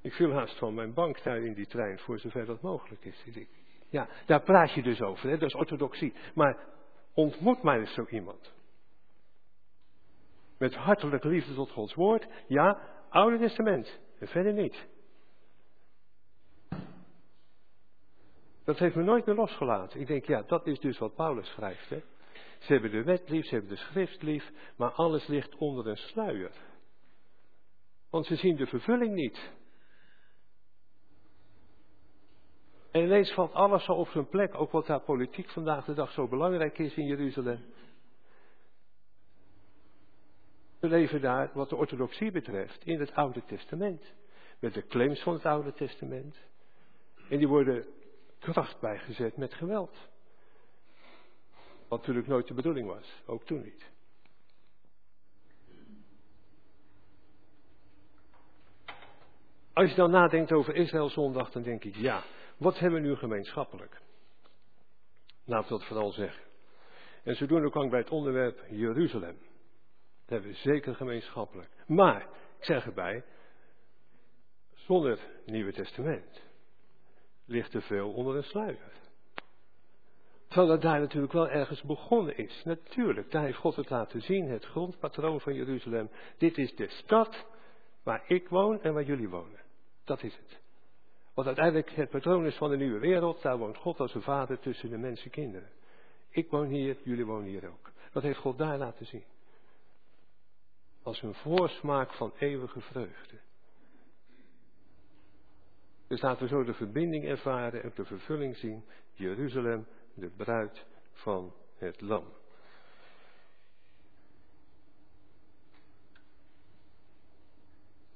Ik 0.02 0.14
viel 0.14 0.32
haast 0.32 0.58
van 0.58 0.74
mijn 0.74 0.94
bank 0.94 1.24
daar 1.24 1.44
in 1.44 1.54
die 1.54 1.68
trein, 1.68 2.00
voor 2.00 2.20
zover 2.20 2.46
dat 2.46 2.62
mogelijk 2.62 3.06
is. 3.06 3.26
Ja, 3.90 4.10
daar 4.26 4.42
praat 4.42 4.74
je 4.74 4.82
dus 4.82 5.02
over, 5.02 5.30
hè? 5.30 5.38
dat 5.38 5.50
is 5.50 5.56
orthodoxie. 5.56 6.14
Maar 6.34 6.58
ontmoet 7.14 7.64
mij 7.64 7.80
eens 7.80 7.94
zo 7.94 8.06
iemand. 8.10 8.54
Met 10.58 10.76
hartelijke 10.76 11.28
liefde 11.28 11.54
tot 11.54 11.72
Gods 11.72 11.94
woord, 11.94 12.28
ja, 12.48 12.82
Oude 13.10 13.38
Testament, 13.38 14.00
en 14.20 14.28
verder 14.28 14.54
niet. 14.54 14.88
Dat 18.64 18.80
heeft 18.80 18.96
me 18.96 19.04
nooit 19.04 19.26
meer 19.26 19.36
losgelaten. 19.36 20.00
Ik 20.00 20.08
denk, 20.08 20.26
ja, 20.26 20.42
dat 20.42 20.68
is 20.68 20.80
dus 20.80 20.98
wat 20.98 21.16
Paulus 21.16 21.48
schrijft. 21.50 21.90
Hè? 21.90 22.02
Ze 22.60 22.74
hebben 22.74 22.92
de 22.92 23.04
wet 23.04 23.30
lief, 23.30 23.46
ze 23.46 23.54
hebben 23.54 23.70
de 23.70 23.82
schrift 23.82 24.22
lief, 24.22 24.52
maar 24.76 24.92
alles 24.92 25.28
ligt 25.28 25.56
onder 25.56 25.88
een 25.88 25.98
sluier. 25.98 26.52
Want 28.10 28.26
ze 28.26 28.36
zien 28.36 28.56
de 28.56 28.68
vervulling 28.68 29.14
niet. 29.14 29.52
En 32.92 33.04
ineens 33.04 33.34
valt 33.34 33.54
alles 33.54 33.84
zo 33.84 33.92
op 33.92 34.08
zijn 34.08 34.28
plek, 34.28 34.56
ook 34.56 34.72
wat 34.72 34.86
daar 34.86 35.02
politiek 35.02 35.50
vandaag 35.50 35.86
de 35.86 35.94
dag 35.94 36.12
zo 36.12 36.28
belangrijk 36.28 36.78
is 36.78 36.96
in 36.96 37.06
Jeruzalem. 37.06 37.66
We 40.80 40.88
leven 40.88 41.22
daar, 41.22 41.52
wat 41.54 41.70
de 41.70 41.76
orthodoxie 41.76 42.32
betreft, 42.32 42.86
in 42.86 43.00
het 43.00 43.14
Oude 43.14 43.44
Testament. 43.46 44.14
Met 44.60 44.74
de 44.74 44.88
claims 44.88 45.22
van 45.24 45.34
het 45.34 45.46
Oude 45.46 45.74
Testament. 45.74 46.38
En 47.30 47.38
die 47.38 47.48
worden 47.48 47.86
kracht 48.40 48.80
bijgezet 48.80 49.38
met 49.38 49.54
geweld. 49.54 50.10
Wat 51.90 52.00
natuurlijk 52.00 52.28
nooit 52.28 52.48
de 52.48 52.54
bedoeling 52.54 52.88
was, 52.88 53.22
ook 53.26 53.44
toen 53.44 53.62
niet. 53.62 53.92
Als 59.74 59.90
je 59.90 59.96
dan 59.96 60.12
nadenkt 60.12 60.52
over 60.52 60.76
Israël 60.76 61.10
zondag, 61.10 61.52
dan 61.52 61.64
denk 61.64 61.84
ik, 61.84 61.96
ja, 61.96 62.24
wat 62.58 62.80
hebben 62.80 63.02
we 63.02 63.08
nu 63.08 63.16
gemeenschappelijk? 63.16 64.02
Laten 65.46 65.72
we 65.72 65.78
dat 65.78 65.88
vooral 65.88 66.12
zeggen. 66.12 66.44
En 67.24 67.36
zodoende 67.36 67.70
kwam 67.70 67.84
ik 67.84 67.90
bij 67.90 68.00
het 68.00 68.10
onderwerp 68.10 68.66
Jeruzalem. 68.70 69.38
Dat 70.20 70.30
hebben 70.30 70.50
we 70.50 70.56
zeker 70.56 70.96
gemeenschappelijk. 70.96 71.70
Maar, 71.88 72.22
ik 72.58 72.64
zeg 72.64 72.86
erbij, 72.86 73.24
zonder 74.74 75.20
Nieuwe 75.46 75.74
Testament 75.74 76.42
ligt 77.46 77.72
te 77.72 77.82
veel 77.82 78.14
onder 78.14 78.36
een 78.36 78.44
sluier. 78.44 78.92
Terwijl 80.50 80.68
dat 80.68 80.82
daar 80.82 81.00
natuurlijk 81.00 81.34
wel 81.34 81.50
ergens 81.50 81.82
begonnen 81.82 82.38
is. 82.38 82.62
Natuurlijk, 82.64 83.32
daar 83.32 83.44
heeft 83.44 83.58
God 83.58 83.76
het 83.76 83.90
laten 83.90 84.22
zien, 84.22 84.50
het 84.50 84.66
grondpatroon 84.66 85.40
van 85.40 85.54
Jeruzalem. 85.54 86.10
Dit 86.38 86.58
is 86.58 86.76
de 86.76 86.88
stad 86.88 87.46
waar 88.04 88.24
ik 88.28 88.50
woon 88.50 88.82
en 88.82 88.94
waar 88.94 89.04
jullie 89.04 89.30
wonen. 89.30 89.60
Dat 90.04 90.24
is 90.24 90.36
het. 90.36 90.60
Wat 91.34 91.46
uiteindelijk 91.46 91.90
het 91.90 92.10
patroon 92.10 92.46
is 92.46 92.56
van 92.56 92.70
de 92.70 92.78
nieuwe 92.78 93.00
wereld, 93.00 93.42
daar 93.42 93.58
woont 93.58 93.78
God 93.78 94.00
als 94.00 94.16
een 94.16 94.22
vader 94.22 94.60
tussen 94.60 94.90
de 94.90 94.98
mensenkinderen. 94.98 95.70
Ik 96.30 96.50
woon 96.50 96.68
hier, 96.68 96.98
jullie 97.04 97.26
wonen 97.26 97.48
hier 97.48 97.68
ook. 97.68 97.92
Dat 98.12 98.24
heeft 98.24 98.40
God 98.40 98.58
daar 98.58 98.78
laten 98.78 99.06
zien. 99.06 99.24
Als 101.04 101.22
een 101.22 101.34
voorsmaak 101.34 102.14
van 102.14 102.34
eeuwige 102.38 102.82
vreugde. 102.82 103.40
Dus 106.08 106.22
laten 106.22 106.42
we 106.42 106.48
zo 106.48 106.64
de 106.64 106.74
verbinding 106.74 107.26
ervaren 107.26 107.84
en 107.84 107.92
de 107.96 108.06
vervulling 108.06 108.56
zien. 108.58 108.84
Jeruzalem, 109.14 109.88
de 110.20 110.30
bruid 110.30 110.86
van 111.12 111.54
het 111.78 112.02
lam. 112.02 112.38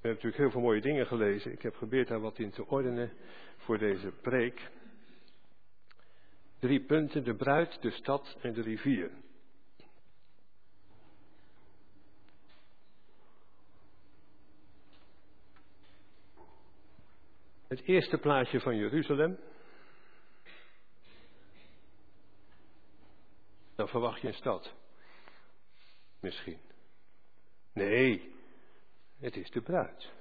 We 0.04 0.10
hebben 0.10 0.24
natuurlijk 0.24 0.38
heel 0.38 0.52
veel 0.52 0.70
mooie 0.70 0.82
dingen 0.82 1.06
gelezen. 1.06 1.52
Ik 1.52 1.62
heb 1.62 1.74
geprobeerd 1.74 2.08
daar 2.08 2.20
wat 2.20 2.40
in 2.40 2.52
te 2.52 2.66
ordenen 2.66 3.12
voor 3.58 3.78
deze 3.78 4.12
preek. 4.22 4.72
Drie 6.60 6.86
punten, 6.86 7.24
de 7.24 7.36
bruid, 7.36 7.82
de 7.82 7.92
stad 7.92 8.38
en 8.42 8.54
de 8.54 8.62
rivier. 8.62 9.12
Het 17.68 17.82
eerste 17.82 18.18
plaatje 18.18 18.60
van 18.60 18.76
Jeruzalem. 18.76 19.38
Dan 23.76 23.88
verwacht 23.88 24.22
je 24.22 24.28
een 24.28 24.34
stad. 24.34 24.74
Misschien. 26.20 26.60
Nee, 27.74 28.36
het 29.20 29.36
is 29.36 29.50
de 29.50 29.62
bruid. 29.62 30.12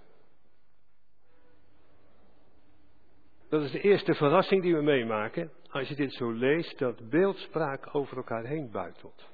Dat 3.49 3.63
is 3.63 3.71
de 3.71 3.81
eerste 3.81 4.15
verrassing 4.15 4.63
die 4.63 4.75
we 4.75 4.83
meemaken 4.83 5.53
als 5.73 5.89
je 5.89 5.95
dit 5.95 6.13
zo 6.13 6.31
leest, 6.31 6.79
dat 6.79 7.09
beeldspraak 7.09 7.95
over 7.95 8.17
elkaar 8.17 8.45
heen 8.45 8.71
buitelt. 8.71 9.31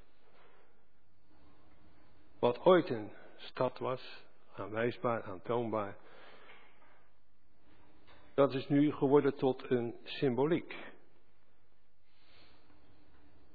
Wat 2.38 2.58
ooit 2.58 2.90
een 2.90 3.12
stad 3.36 3.78
was, 3.78 4.24
aanwijsbaar, 4.54 5.22
aantoonbaar, 5.22 5.96
dat 8.34 8.54
is 8.54 8.68
nu 8.68 8.92
geworden 8.92 9.36
tot 9.36 9.70
een 9.70 9.94
symboliek. 10.04 10.76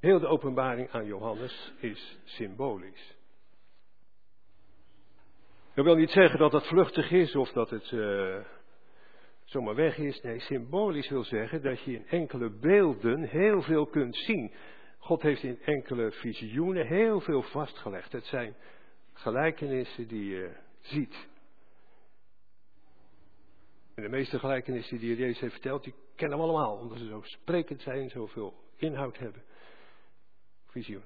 Heel 0.04 0.20
de 0.20 0.28
openbaring 0.28 0.90
aan 0.90 1.06
Johannes 1.06 1.74
is 1.80 2.18
symbolisch. 2.24 3.16
Dat 5.74 5.86
wil 5.86 5.96
niet 5.96 6.10
zeggen 6.10 6.40
dat 6.40 6.52
het 6.52 6.68
vluchtig 6.68 7.12
is 7.12 7.36
of 7.36 7.52
dat 7.52 7.70
het 7.70 7.92
uh, 7.92 8.38
zomaar 9.44 9.76
weg 9.76 9.98
is. 9.98 10.22
Nee, 10.22 10.40
symbolisch 10.40 11.10
wil 11.10 11.24
zeggen 11.24 11.62
dat 11.62 11.82
je 11.82 11.94
in 11.94 12.08
enkele 12.08 12.50
beelden 12.50 13.22
heel 13.22 13.62
veel 13.62 13.86
kunt 13.86 14.16
zien. 14.16 14.54
God 14.98 15.22
heeft 15.22 15.44
in 15.44 15.60
enkele 15.62 16.12
visioenen 16.12 16.88
heel 16.88 17.20
veel 17.22 17.42
vastgelegd. 17.42 18.12
Het 18.12 18.26
zijn 18.26 18.56
gelijkenissen 19.14 20.08
die 20.08 20.26
je 20.26 20.56
ziet. 20.82 21.28
En 23.96 24.04
de 24.04 24.10
meeste 24.10 24.40
gelijkenissen 24.40 24.98
die 25.00 25.16
Jezus 25.16 25.40
heeft 25.40 25.54
verteld, 25.54 25.84
die 25.84 25.96
kennen 26.16 26.38
we 26.38 26.44
allemaal, 26.44 26.78
omdat 26.78 26.98
ze 26.98 27.06
zo 27.08 27.22
sprekend 27.22 27.82
zijn, 27.82 28.10
zoveel 28.10 28.54
inhoud 28.76 29.18
hebben. 29.18 29.44
Visioen. 30.74 31.04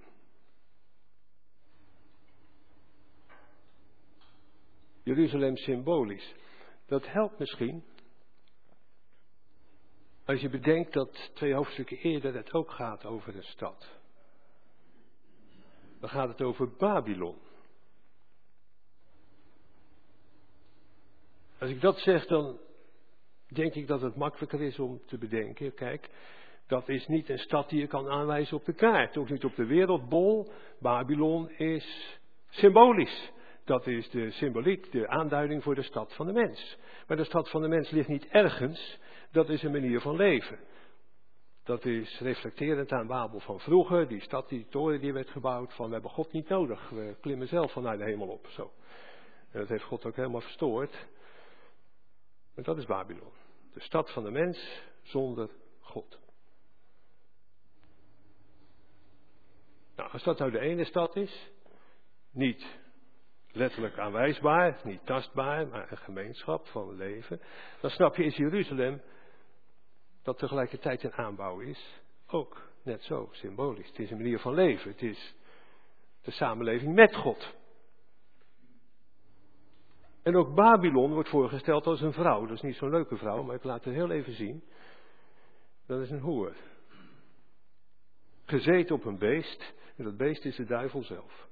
Jeruzalem 5.04 5.58
symbolisch. 5.58 6.34
Dat 6.86 7.08
helpt 7.08 7.40
misschien. 7.40 7.84
Als 10.26 10.42
je 10.42 10.50
bedenkt 10.50 10.94
dat 10.94 11.32
twee 11.34 11.54
hoofdstukken 11.54 11.98
eerder 11.98 12.36
het 12.36 12.54
ook 12.54 12.72
gaat 12.72 13.06
over 13.06 13.36
een 13.36 13.44
stad. 13.44 13.90
Dan 16.00 16.10
gaat 16.10 16.30
het 16.30 16.42
over 16.42 16.76
Babylon. 16.76 17.38
Als 21.60 21.70
ik 21.70 21.82
dat 21.82 21.98
zeg, 21.98 22.26
dan 22.26 22.60
denk 23.48 23.74
ik 23.74 23.88
dat 23.88 24.02
het 24.02 24.16
makkelijker 24.16 24.62
is 24.62 24.80
om 24.80 25.02
te 25.06 25.18
bedenken. 25.18 25.74
Kijk, 25.74 26.10
dat 26.68 26.90
is 26.90 27.08
niet 27.08 27.30
een 27.30 27.40
stad 27.40 27.70
die 27.70 27.80
je 27.80 27.88
kan 27.88 28.10
aanwijzen 28.10 28.58
op 28.58 28.66
de 28.66 28.74
kaart. 28.74 29.18
Ook 29.18 29.30
niet 29.30 29.44
op 29.44 29.56
de 29.56 29.66
wereldbol. 29.66 30.52
Babylon 30.80 31.50
is 31.50 32.20
symbolisch. 32.50 33.32
Dat 33.66 33.88
is 33.88 34.10
de 34.10 34.32
symboliek, 34.32 34.92
de 34.92 35.08
aanduiding 35.08 35.64
voor 35.64 35.76
de 35.76 35.82
stad 35.82 36.14
van 36.14 36.26
de 36.26 36.34
mens. 36.34 36.78
Maar 37.08 37.18
de 37.18 37.24
stad 37.24 37.50
van 37.50 37.62
de 37.62 37.68
mens 37.68 37.90
ligt 37.90 38.08
niet 38.08 38.28
ergens. 38.28 39.00
Dat 39.32 39.50
is 39.50 39.64
een 39.64 39.72
manier 39.72 40.02
van 40.02 40.16
leven. 40.16 40.60
Dat 41.64 41.86
is 41.86 42.20
reflecterend 42.20 42.92
aan 42.92 43.08
Babel 43.08 43.40
van 43.40 43.60
vroeger. 43.60 44.08
Die 44.08 44.22
stad, 44.22 44.50
die 44.50 44.68
toren 44.70 45.00
die 45.00 45.14
werd 45.14 45.30
gebouwd. 45.30 45.74
Van 45.74 45.88
we 45.88 45.94
hebben 45.94 46.12
God 46.12 46.32
niet 46.32 46.50
nodig. 46.50 46.90
We 46.90 47.16
klimmen 47.22 47.48
zelf 47.48 47.72
vanuit 47.72 48.00
de 48.00 48.06
hemel 48.06 48.28
op. 48.28 48.48
Zo. 48.48 48.72
En 49.52 49.60
dat 49.60 49.70
heeft 49.70 49.84
God 49.84 50.06
ook 50.06 50.16
helemaal 50.16 50.42
verstoord. 50.42 51.08
En 52.56 52.64
dat 52.64 52.78
is 52.78 52.86
Babylon. 52.86 53.32
De 53.74 53.82
stad 53.82 54.12
van 54.12 54.24
de 54.24 54.32
mens 54.32 54.82
zonder 55.02 55.50
God. 55.80 56.27
Nou, 59.98 60.12
als 60.12 60.24
dat 60.24 60.38
nou 60.38 60.52
de 60.52 60.60
ene 60.60 60.86
stad 60.86 61.16
is, 61.16 61.52
niet 62.32 62.66
letterlijk 63.52 63.98
aanwijsbaar, 63.98 64.80
niet 64.84 65.06
tastbaar, 65.06 65.68
maar 65.68 65.92
een 65.92 65.98
gemeenschap 65.98 66.68
van 66.68 66.96
leven, 66.96 67.42
dan 67.82 67.90
snap 67.90 68.16
je 68.16 68.24
is 68.24 68.36
Jeruzalem, 68.36 69.02
dat 70.24 70.38
tegelijkertijd 70.38 71.04
een 71.04 71.14
aanbouw 71.14 71.60
is, 71.60 72.02
ook 72.28 72.70
net 72.84 73.04
zo 73.04 73.30
symbolisch. 73.32 73.88
Het 73.88 74.00
is 74.00 74.12
een 74.12 74.18
manier 74.18 74.40
van 74.40 74.54
leven, 74.54 74.92
het 74.92 75.02
is 75.02 75.36
de 76.22 76.32
samenleving 76.32 76.94
met 76.94 77.16
God. 77.16 77.56
En 80.24 80.36
ook 80.36 80.56
Babylon 80.56 81.14
wordt 81.14 81.30
voorgesteld 81.30 81.86
als 81.86 82.02
een 82.02 82.14
vrouw. 82.14 82.46
Dat 82.46 82.56
is 82.56 82.62
niet 82.62 82.76
zo'n 82.76 82.90
leuke 82.90 83.18
vrouw, 83.18 83.44
maar 83.44 83.56
ik 83.56 83.64
laat 83.64 83.84
het 83.84 83.94
heel 83.94 84.12
even 84.12 84.34
zien. 84.34 84.64
Dat 85.86 86.02
is 86.02 86.10
een 86.10 86.20
hoer. 86.20 86.56
Gezeten 88.48 88.96
op 88.96 89.06
een 89.06 89.18
beest. 89.18 89.74
En 89.96 90.04
dat 90.04 90.18
beest 90.18 90.46
is 90.46 90.56
de 90.56 90.66
duivel 90.66 91.04
zelf. 91.04 91.48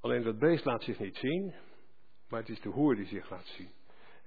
Alleen 0.00 0.22
dat 0.22 0.38
beest 0.38 0.64
laat 0.64 0.82
zich 0.82 0.98
niet 0.98 1.16
zien, 1.16 1.54
maar 2.28 2.40
het 2.40 2.48
is 2.48 2.60
de 2.60 2.68
hoer 2.68 2.96
die 2.96 3.06
zich 3.06 3.30
laat 3.30 3.46
zien. 3.46 3.70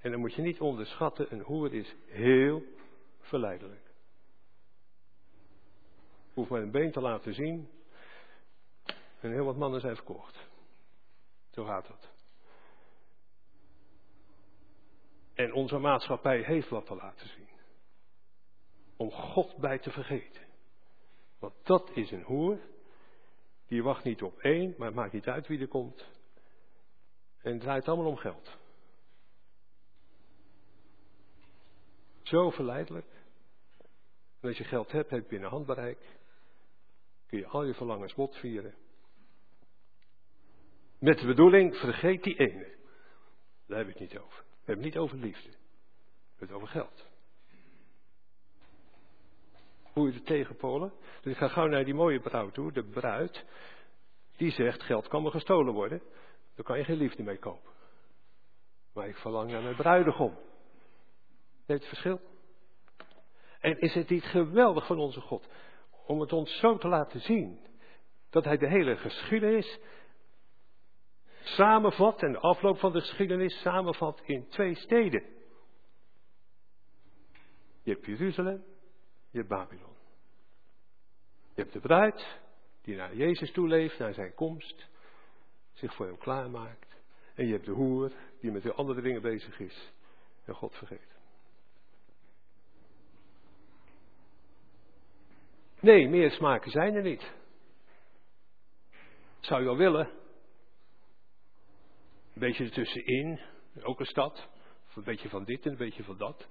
En 0.00 0.10
dan 0.10 0.20
moet 0.20 0.34
je 0.34 0.42
niet 0.42 0.60
onderschatten, 0.60 1.32
een 1.32 1.40
hoer 1.40 1.74
is 1.74 1.94
heel 2.06 2.62
verleidelijk. 3.20 3.90
Hoef 6.34 6.48
maar 6.48 6.62
een 6.62 6.70
been 6.70 6.92
te 6.92 7.00
laten 7.00 7.34
zien 7.34 7.68
en 9.20 9.32
heel 9.32 9.44
wat 9.44 9.56
mannen 9.56 9.80
zijn 9.80 9.96
verkocht. 9.96 10.48
Zo 11.50 11.64
gaat 11.64 11.86
dat. 11.86 12.10
En 15.34 15.52
onze 15.52 15.78
maatschappij 15.78 16.42
heeft 16.42 16.68
wat 16.68 16.86
te 16.86 16.94
laten 16.94 17.28
zien. 17.28 17.48
Om 18.96 19.10
God 19.10 19.56
bij 19.56 19.78
te 19.78 19.90
vergeten. 19.90 20.47
Want 21.38 21.54
dat 21.62 21.90
is 21.94 22.10
een 22.10 22.22
hoer. 22.22 22.58
Die 23.66 23.82
wacht 23.82 24.04
niet 24.04 24.22
op 24.22 24.38
één, 24.38 24.74
maar 24.78 24.94
maakt 24.94 25.12
niet 25.12 25.26
uit 25.26 25.46
wie 25.46 25.60
er 25.60 25.68
komt. 25.68 26.08
En 27.38 27.52
het 27.52 27.60
draait 27.60 27.88
allemaal 27.88 28.06
om 28.06 28.16
geld. 28.16 28.56
Zo 32.22 32.50
verleidelijk. 32.50 33.06
Als 34.40 34.58
je 34.58 34.64
geld 34.64 34.92
hebt, 34.92 35.10
heb 35.10 35.20
je 35.22 35.28
binnen 35.28 35.50
handbereik. 35.50 36.18
Kun 37.26 37.38
je 37.38 37.46
al 37.46 37.64
je 37.64 37.74
verlangens 37.74 38.14
bot 38.14 38.36
vieren. 38.36 38.74
Met 40.98 41.18
de 41.18 41.26
bedoeling, 41.26 41.76
vergeet 41.76 42.22
die 42.22 42.38
ene. 42.38 42.76
Daar 43.66 43.78
heb 43.78 43.88
ik 43.88 43.98
het 43.98 44.10
niet 44.10 44.18
over. 44.18 44.38
We 44.38 44.64
hebben 44.64 44.84
het 44.84 44.94
niet 44.94 45.02
over 45.02 45.16
liefde. 45.16 45.48
We 45.48 45.56
hebben 46.36 46.48
het 46.48 46.52
over 46.56 46.68
geld. 46.68 47.06
Hoe 49.98 50.12
de 50.12 50.22
tegenpolen. 50.22 50.92
Dus 51.20 51.32
ik 51.32 51.38
ga 51.38 51.48
gauw 51.48 51.66
naar 51.66 51.84
die 51.84 51.94
mooie 51.94 52.20
bruid 52.20 52.54
toe, 52.54 52.72
de 52.72 52.84
bruid. 52.84 53.44
Die 54.36 54.50
zegt, 54.50 54.82
geld 54.82 55.08
kan 55.08 55.22
me 55.22 55.30
gestolen 55.30 55.72
worden. 55.72 56.02
Daar 56.54 56.64
kan 56.64 56.78
je 56.78 56.84
geen 56.84 56.96
liefde 56.96 57.22
mee 57.22 57.38
kopen. 57.38 57.70
Maar 58.94 59.08
ik 59.08 59.16
verlang 59.16 59.50
naar 59.50 59.62
mijn 59.62 59.76
bruidegom. 59.76 60.38
Weet 61.66 61.78
het 61.78 61.88
verschil? 61.88 62.20
En 63.60 63.80
is 63.80 63.94
het 63.94 64.08
niet 64.08 64.24
geweldig 64.24 64.86
van 64.86 64.98
onze 64.98 65.20
God 65.20 65.48
om 66.06 66.20
het 66.20 66.32
ons 66.32 66.58
zo 66.58 66.76
te 66.76 66.88
laten 66.88 67.20
zien 67.20 67.66
dat 68.30 68.44
hij 68.44 68.56
de 68.56 68.68
hele 68.68 68.96
geschiedenis 68.96 69.78
samenvat 71.42 72.22
en 72.22 72.32
de 72.32 72.38
afloop 72.38 72.78
van 72.78 72.92
de 72.92 73.00
geschiedenis 73.00 73.60
samenvat 73.60 74.20
in 74.24 74.48
twee 74.48 74.74
steden. 74.74 75.22
Je 77.82 77.92
hebt 77.92 78.06
Jeruzalem, 78.06 78.64
je 79.38 79.44
Babylon. 79.44 79.96
Je 81.54 81.62
hebt 81.62 81.72
de 81.72 81.80
bruid 81.80 82.38
die 82.82 82.96
naar 82.96 83.16
Jezus 83.16 83.52
toe 83.52 83.68
leeft, 83.68 83.98
naar 83.98 84.14
zijn 84.14 84.34
komst, 84.34 84.88
zich 85.72 85.94
voor 85.94 86.06
hem 86.06 86.18
klaarmaakt. 86.18 86.96
En 87.34 87.46
je 87.46 87.52
hebt 87.52 87.64
de 87.64 87.72
hoer 87.72 88.12
die 88.40 88.50
met 88.50 88.62
de 88.62 88.72
andere 88.72 89.00
dingen 89.00 89.22
bezig 89.22 89.60
is 89.60 89.92
en 90.44 90.54
God 90.54 90.74
vergeet. 90.74 91.16
Nee, 95.80 96.08
meer 96.08 96.30
smaken 96.30 96.70
zijn 96.70 96.94
er 96.94 97.02
niet. 97.02 97.32
Zou 99.40 99.60
je 99.60 99.66
wel 99.66 99.76
willen, 99.76 100.06
een 102.34 102.40
beetje 102.40 102.64
ertussenin, 102.64 103.40
ook 103.82 104.00
een 104.00 104.06
stad. 104.06 104.48
Een 104.94 105.04
beetje 105.04 105.28
van 105.28 105.44
dit 105.44 105.64
en 105.64 105.70
een 105.70 105.76
beetje 105.76 106.04
van 106.04 106.16
dat. 106.16 106.48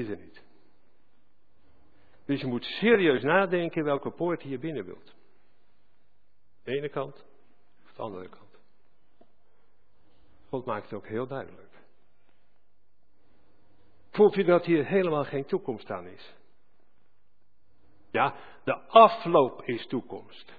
Is 0.00 0.08
er 0.08 0.16
niet. 0.16 0.42
Dus 2.24 2.40
je 2.40 2.46
moet 2.46 2.64
serieus 2.64 3.22
nadenken 3.22 3.84
welke 3.84 4.10
poort 4.10 4.42
je 4.42 4.58
binnen 4.58 4.84
wilt. 4.84 5.14
De 6.62 6.72
ene 6.72 6.88
kant 6.88 7.24
of 7.84 7.92
de 7.92 8.02
andere 8.02 8.28
kant. 8.28 8.58
God 10.48 10.64
maakt 10.64 10.84
het 10.84 10.92
ook 10.92 11.06
heel 11.06 11.26
duidelijk. 11.26 11.78
Voelt 14.10 14.34
je 14.34 14.44
dat 14.44 14.64
hier 14.64 14.86
helemaal 14.86 15.24
geen 15.24 15.44
toekomst 15.44 15.90
aan 15.90 16.06
is? 16.06 16.34
Ja, 18.10 18.34
de 18.64 18.78
afloop 18.78 19.62
is 19.62 19.86
toekomst. 19.86 20.52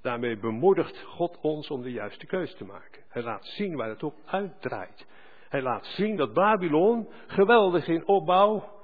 Daarmee 0.00 0.38
bemoedigt 0.38 1.02
God 1.02 1.38
ons 1.40 1.70
om 1.70 1.82
de 1.82 1.92
juiste 1.92 2.26
keus 2.26 2.54
te 2.54 2.64
maken. 2.64 3.04
Hij 3.08 3.22
laat 3.22 3.46
zien 3.46 3.76
waar 3.76 3.88
het 3.88 4.02
op 4.02 4.14
uitdraait. 4.24 5.06
Hij 5.48 5.62
laat 5.62 5.86
zien 5.86 6.16
dat 6.16 6.32
Babylon, 6.32 7.08
geweldig 7.26 7.86
in 7.86 8.06
opbouw, 8.06 8.76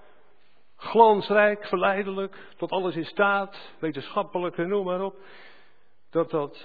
glansrijk, 0.76 1.66
verleidelijk, 1.66 2.36
tot 2.56 2.70
alles 2.70 2.96
in 2.96 3.04
staat, 3.04 3.72
wetenschappelijk 3.78 4.56
en 4.58 4.68
noem 4.68 4.84
maar 4.84 5.02
op, 5.02 5.16
dat 6.10 6.30
dat 6.30 6.64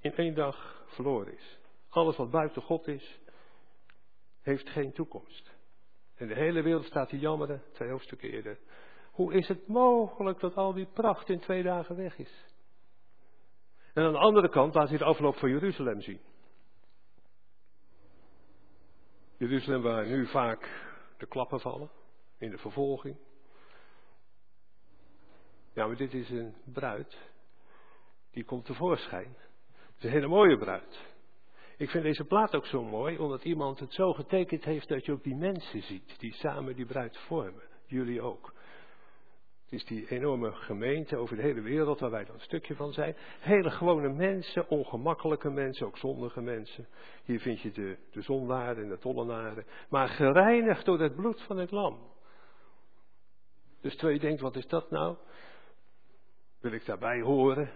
in 0.00 0.14
één 0.14 0.34
dag 0.34 0.84
verloren 0.86 1.32
is. 1.32 1.58
Alles 1.88 2.16
wat 2.16 2.30
buiten 2.30 2.62
God 2.62 2.86
is, 2.86 3.20
heeft 4.42 4.68
geen 4.68 4.92
toekomst. 4.92 5.50
En 6.16 6.28
de 6.28 6.34
hele 6.34 6.62
wereld 6.62 6.84
staat 6.84 7.08
te 7.08 7.18
jammeren, 7.18 7.62
twee 7.72 7.90
hoofdstukken 7.90 8.30
eerder. 8.30 8.58
Hoe 9.10 9.34
is 9.34 9.48
het 9.48 9.68
mogelijk 9.68 10.40
dat 10.40 10.56
al 10.56 10.72
die 10.72 10.86
pracht 10.92 11.28
in 11.28 11.40
twee 11.40 11.62
dagen 11.62 11.96
weg 11.96 12.18
is? 12.18 12.44
En 13.94 14.04
aan 14.04 14.12
de 14.12 14.18
andere 14.18 14.48
kant 14.48 14.74
laat 14.74 14.88
hij 14.88 14.98
de 14.98 15.04
afloop 15.04 15.36
van 15.36 15.50
Jeruzalem 15.50 16.00
zien. 16.00 16.20
Jeruzalem 19.42 19.82
waar 19.82 20.06
nu 20.06 20.26
vaak 20.26 20.68
de 21.18 21.26
klappen 21.26 21.60
vallen 21.60 21.90
in 22.38 22.50
de 22.50 22.58
vervolging. 22.58 23.16
Ja, 25.72 25.86
maar 25.86 25.96
dit 25.96 26.14
is 26.14 26.30
een 26.30 26.54
bruid 26.64 27.18
die 28.30 28.44
komt 28.44 28.64
tevoorschijn. 28.64 29.36
Het 29.72 29.96
is 29.98 30.04
een 30.04 30.10
hele 30.10 30.26
mooie 30.26 30.58
bruid. 30.58 31.04
Ik 31.76 31.90
vind 31.90 32.04
deze 32.04 32.24
plaat 32.24 32.54
ook 32.54 32.66
zo 32.66 32.84
mooi, 32.84 33.18
omdat 33.18 33.44
iemand 33.44 33.78
het 33.78 33.92
zo 33.92 34.12
getekend 34.12 34.64
heeft 34.64 34.88
dat 34.88 35.04
je 35.04 35.12
ook 35.12 35.22
die 35.22 35.36
mensen 35.36 35.82
ziet, 35.82 36.18
die 36.18 36.32
samen 36.32 36.76
die 36.76 36.86
bruid 36.86 37.16
vormen. 37.16 37.62
Jullie 37.86 38.20
ook. 38.20 38.54
Is 39.72 39.84
die 39.84 40.08
enorme 40.08 40.52
gemeente 40.52 41.16
over 41.16 41.36
de 41.36 41.42
hele 41.42 41.60
wereld, 41.60 42.00
waar 42.00 42.10
wij 42.10 42.24
dan 42.24 42.34
een 42.34 42.40
stukje 42.40 42.74
van 42.74 42.92
zijn. 42.92 43.16
Hele 43.40 43.70
gewone 43.70 44.08
mensen, 44.08 44.68
ongemakkelijke 44.68 45.50
mensen, 45.50 45.86
ook 45.86 45.98
zondige 45.98 46.40
mensen. 46.40 46.86
Hier 47.24 47.40
vind 47.40 47.60
je 47.60 47.70
de, 47.70 47.96
de 48.10 48.22
zondaren 48.22 48.82
en 48.82 48.88
de 48.88 48.98
tollenaren. 48.98 49.64
Maar 49.88 50.08
gereinigd 50.08 50.84
door 50.84 51.00
het 51.00 51.14
bloed 51.14 51.42
van 51.42 51.56
het 51.56 51.70
lam. 51.70 51.98
Dus 53.80 54.00
je 54.00 54.18
denkt, 54.18 54.40
wat 54.40 54.56
is 54.56 54.66
dat 54.66 54.90
nou? 54.90 55.16
Wil 56.60 56.72
ik 56.72 56.86
daarbij 56.86 57.20
horen? 57.20 57.70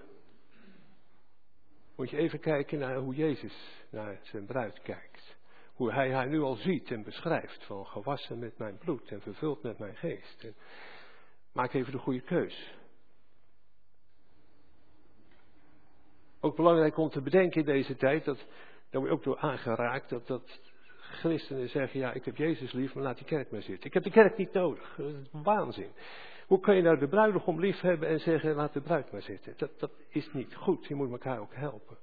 Moet 1.96 2.10
je 2.10 2.16
even 2.16 2.40
kijken 2.40 2.78
naar 2.78 2.96
hoe 2.96 3.14
Jezus 3.14 3.84
naar 3.90 4.18
zijn 4.22 4.46
bruid 4.46 4.82
kijkt. 4.82 5.36
Hoe 5.74 5.92
hij 5.92 6.12
haar 6.12 6.28
nu 6.28 6.40
al 6.40 6.54
ziet 6.54 6.90
en 6.90 7.02
beschrijft. 7.02 7.64
Van 7.64 7.86
gewassen 7.86 8.38
met 8.38 8.58
mijn 8.58 8.78
bloed 8.78 9.10
en 9.10 9.20
vervuld 9.20 9.62
met 9.62 9.78
mijn 9.78 9.96
geest. 9.96 10.44
En 10.44 10.54
maak 11.56 11.72
even 11.72 11.92
de 11.92 11.98
goede 11.98 12.20
keus. 12.20 12.74
Ook 16.40 16.56
belangrijk 16.56 16.96
om 16.96 17.08
te 17.08 17.20
bedenken 17.20 17.60
in 17.60 17.66
deze 17.66 17.96
tijd, 17.96 18.24
dat, 18.24 18.36
daar 18.90 19.00
word 19.00 19.06
je 19.06 19.10
ook 19.10 19.24
door 19.24 19.38
aangeraakt, 19.38 20.08
dat, 20.08 20.26
dat 20.26 20.60
christenen 20.98 21.68
zeggen, 21.68 22.00
ja 22.00 22.12
ik 22.12 22.24
heb 22.24 22.36
Jezus 22.36 22.72
lief, 22.72 22.94
maar 22.94 23.04
laat 23.04 23.16
die 23.16 23.26
kerk 23.26 23.50
maar 23.50 23.62
zitten. 23.62 23.86
Ik 23.86 23.94
heb 23.94 24.02
de 24.02 24.10
kerk 24.10 24.36
niet 24.36 24.52
nodig. 24.52 24.94
Dat 24.96 25.06
is 25.06 25.28
waanzin. 25.30 25.90
Hoe 26.46 26.60
kan 26.60 26.76
je 26.76 26.82
nou 26.82 26.98
de 26.98 27.08
bruidegom 27.08 27.60
lief 27.60 27.80
hebben 27.80 28.08
en 28.08 28.20
zeggen, 28.20 28.54
laat 28.54 28.72
de 28.72 28.80
bruid 28.80 29.12
maar 29.12 29.22
zitten? 29.22 29.54
Dat, 29.56 29.78
dat 29.78 29.90
is 30.08 30.32
niet 30.32 30.54
goed. 30.54 30.86
Je 30.86 30.94
moet 30.94 31.10
elkaar 31.10 31.40
ook 31.40 31.54
helpen. 31.54 31.96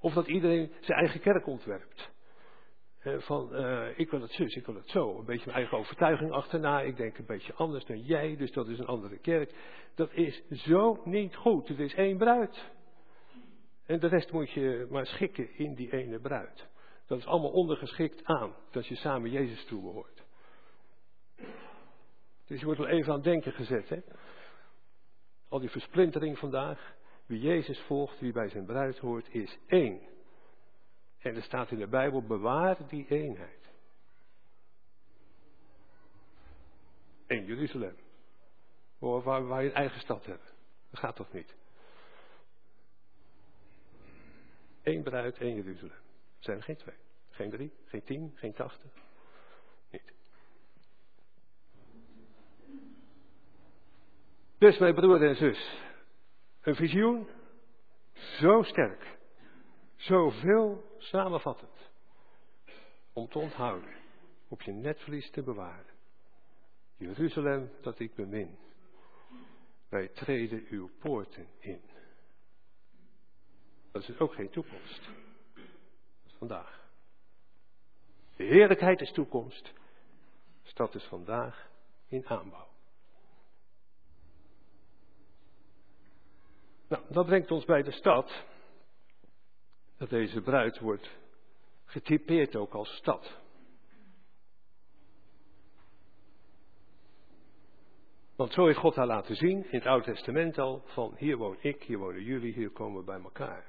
Of 0.00 0.12
dat 0.12 0.26
iedereen 0.26 0.72
zijn 0.80 0.98
eigen 0.98 1.20
kerk 1.20 1.46
ontwerpt. 1.46 2.10
Van, 3.18 3.48
uh, 3.52 3.98
ik 3.98 4.10
wil 4.10 4.20
het 4.20 4.32
zus, 4.32 4.54
ik 4.54 4.66
wil 4.66 4.74
het 4.74 4.88
zo. 4.88 5.18
Een 5.18 5.24
beetje 5.24 5.44
mijn 5.44 5.56
eigen 5.56 5.78
overtuiging 5.78 6.32
achterna. 6.32 6.80
Ik 6.80 6.96
denk 6.96 7.18
een 7.18 7.26
beetje 7.26 7.54
anders 7.54 7.84
dan 7.84 8.00
jij, 8.00 8.36
dus 8.36 8.52
dat 8.52 8.68
is 8.68 8.78
een 8.78 8.86
andere 8.86 9.18
kerk. 9.18 9.54
Dat 9.94 10.12
is 10.12 10.42
zo 10.48 11.00
niet 11.04 11.36
goed. 11.36 11.68
Het 11.68 11.78
is 11.78 11.94
één 11.94 12.16
bruid. 12.16 12.70
En 13.86 14.00
de 14.00 14.06
rest 14.06 14.32
moet 14.32 14.50
je 14.50 14.86
maar 14.90 15.06
schikken 15.06 15.56
in 15.56 15.74
die 15.74 15.92
ene 15.92 16.20
bruid. 16.20 16.68
Dat 17.06 17.18
is 17.18 17.26
allemaal 17.26 17.50
ondergeschikt 17.50 18.24
aan 18.24 18.54
dat 18.70 18.86
je 18.86 18.94
samen 18.94 19.30
Jezus 19.30 19.64
toe 19.64 19.82
behoort. 19.82 20.22
Dus 22.46 22.58
je 22.58 22.64
wordt 22.64 22.80
wel 22.80 22.88
even 22.88 23.08
aan 23.08 23.14
het 23.14 23.24
denken 23.24 23.52
gezet, 23.52 23.88
hè? 23.88 23.98
Al 25.48 25.60
die 25.60 25.70
versplintering 25.70 26.38
vandaag. 26.38 26.96
Wie 27.26 27.40
Jezus 27.40 27.80
volgt, 27.80 28.20
wie 28.20 28.32
bij 28.32 28.48
zijn 28.48 28.64
bruid 28.64 28.98
hoort, 28.98 29.34
is 29.34 29.58
één. 29.66 30.00
En 31.28 31.36
er 31.36 31.42
staat 31.42 31.70
in 31.70 31.78
de 31.78 31.86
Bijbel, 31.86 32.22
bewaar 32.22 32.76
die 32.88 33.06
eenheid. 33.08 33.70
Eén 37.26 37.44
Jeruzalem. 37.44 37.96
Waar, 38.98 39.46
waar, 39.46 39.62
je 39.62 39.68
een 39.68 39.74
eigen 39.74 40.00
stad 40.00 40.26
hebt. 40.26 40.54
Dat 40.90 41.00
gaat 41.00 41.16
toch 41.16 41.32
niet? 41.32 41.54
Eén 44.82 45.02
bruid, 45.02 45.38
één 45.38 45.54
Jeruzalem. 45.54 45.92
Er 45.92 46.44
zijn 46.44 46.56
er 46.56 46.62
geen 46.62 46.76
twee. 46.76 46.96
Geen 47.30 47.50
drie, 47.50 47.72
geen 47.84 48.04
tien, 48.04 48.32
geen 48.34 48.52
tachtig. 48.52 48.90
Niet. 49.90 50.12
Dus 54.58 54.78
mijn 54.78 54.94
broer 54.94 55.22
en 55.22 55.36
zus. 55.36 55.80
Een 56.60 56.74
visioen. 56.74 57.28
Zo 58.12 58.62
sterk. 58.62 59.17
Zoveel 59.98 60.84
samenvattend. 60.98 61.90
Om 63.12 63.28
te 63.28 63.38
onthouden. 63.38 63.96
Op 64.48 64.62
je 64.62 64.72
netvlies 64.72 65.30
te 65.30 65.42
bewaren. 65.42 65.94
Jeruzalem 66.96 67.70
dat 67.80 67.98
ik 67.98 68.14
bemin. 68.14 68.58
Wij 69.88 70.08
treden 70.08 70.66
uw 70.68 70.90
poorten 70.98 71.46
in. 71.58 71.82
Dat 73.92 74.08
is 74.08 74.18
ook 74.18 74.34
geen 74.34 74.50
toekomst. 74.50 75.00
Dat 75.54 76.26
is 76.26 76.34
vandaag. 76.38 76.86
De 78.36 78.44
heerlijkheid 78.44 79.00
is 79.00 79.12
toekomst. 79.12 79.72
Stad 80.62 80.94
is 80.94 81.04
vandaag 81.04 81.70
in 82.06 82.26
aanbouw. 82.26 82.68
Nou, 86.88 87.02
dat 87.08 87.26
brengt 87.26 87.50
ons 87.50 87.64
bij 87.64 87.82
de 87.82 87.92
stad. 87.92 88.44
Dat 89.98 90.10
deze 90.10 90.40
bruid 90.40 90.78
wordt 90.78 91.10
getypeerd 91.84 92.56
ook 92.56 92.74
als 92.74 92.88
stad. 92.96 93.36
Want 98.36 98.52
zo 98.52 98.66
heeft 98.66 98.78
God 98.78 98.94
haar 98.94 99.06
laten 99.06 99.36
zien 99.36 99.64
in 99.64 99.78
het 99.78 99.86
Oude 99.86 100.04
Testament 100.04 100.58
al: 100.58 100.82
van 100.84 101.14
hier 101.16 101.36
woon 101.36 101.56
ik, 101.60 101.82
hier 101.82 101.98
wonen 101.98 102.22
jullie, 102.22 102.52
hier 102.52 102.70
komen 102.70 102.98
we 102.98 103.04
bij 103.04 103.20
elkaar. 103.20 103.66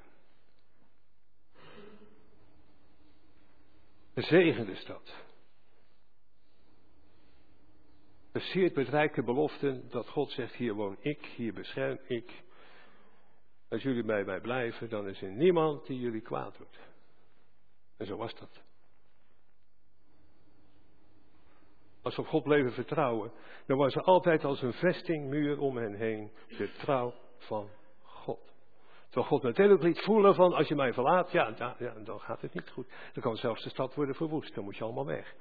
Een 4.14 4.22
zegende 4.22 4.74
stad. 4.74 5.14
Versierd 8.32 8.74
met 8.74 8.88
rijke 8.88 9.22
beloften 9.22 9.88
dat 9.90 10.08
God 10.08 10.30
zegt: 10.30 10.54
hier 10.54 10.74
woon 10.74 10.96
ik, 11.00 11.24
hier 11.24 11.52
bescherm 11.52 11.98
ik. 12.06 12.42
Als 13.70 13.82
jullie 13.82 14.04
bij 14.04 14.24
mij 14.24 14.40
blijven, 14.40 14.88
dan 14.88 15.08
is 15.08 15.22
er 15.22 15.30
niemand 15.30 15.86
die 15.86 16.00
jullie 16.00 16.20
kwaad 16.20 16.56
doet. 16.56 16.78
En 17.96 18.06
zo 18.06 18.16
was 18.16 18.34
dat. 18.34 18.62
Als 22.02 22.14
ze 22.14 22.20
op 22.20 22.26
God 22.26 22.42
bleven 22.42 22.72
vertrouwen, 22.72 23.32
dan 23.66 23.78
was 23.78 23.94
er 23.94 24.02
altijd 24.02 24.44
als 24.44 24.62
een 24.62 24.72
vestingmuur 24.72 25.58
om 25.58 25.76
hen 25.76 25.94
heen 25.94 26.32
de 26.48 26.72
trouw 26.72 27.14
van 27.36 27.68
God. 28.02 28.54
Terwijl 29.08 29.26
God 29.26 29.60
ook 29.70 29.82
liet 29.82 30.00
voelen 30.00 30.34
van, 30.34 30.52
als 30.52 30.68
je 30.68 30.74
mij 30.74 30.92
verlaat, 30.92 31.30
ja, 31.30 31.50
dan, 31.50 31.74
ja, 31.78 31.94
dan 31.94 32.20
gaat 32.20 32.40
het 32.40 32.54
niet 32.54 32.70
goed. 32.70 32.88
Dan 33.12 33.22
kan 33.22 33.36
zelfs 33.36 33.62
de 33.62 33.70
stad 33.70 33.94
worden 33.94 34.14
verwoest, 34.14 34.54
dan 34.54 34.64
moet 34.64 34.76
je 34.76 34.84
allemaal 34.84 35.06
weg. 35.06 35.34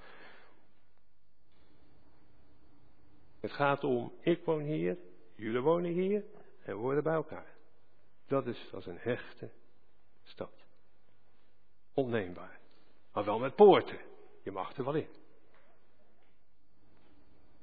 Het 3.40 3.52
gaat 3.52 3.84
om, 3.84 4.14
ik 4.22 4.46
woon 4.46 4.62
hier, 4.62 4.98
jullie 5.36 5.62
wonen 5.62 5.92
hier 5.92 6.24
en 6.62 6.76
we 6.76 6.82
worden 6.82 7.04
bij 7.04 7.14
elkaar. 7.14 7.58
Dat 8.30 8.48
is 8.48 8.74
als 8.74 8.86
een 8.86 8.98
hechte 8.98 9.52
stad. 10.24 10.66
Onneembaar. 11.94 12.60
Maar 13.14 13.26
wel 13.26 13.40
met 13.40 13.56
poorten. 13.56 14.00
Je 14.44 14.52
mag 14.52 14.78
er 14.78 14.84
wel 14.84 14.96
in. 14.96 15.10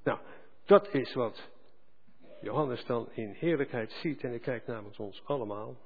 Nou, 0.02 0.20
dat 0.64 0.94
is 0.94 1.14
wat 1.14 1.48
Johannes 2.40 2.84
dan 2.84 3.10
in 3.12 3.30
heerlijkheid 3.30 3.92
ziet. 3.92 4.24
En 4.24 4.32
ik 4.32 4.42
kijk 4.42 4.66
namens 4.66 4.98
ons 4.98 5.24
allemaal. 5.24 5.76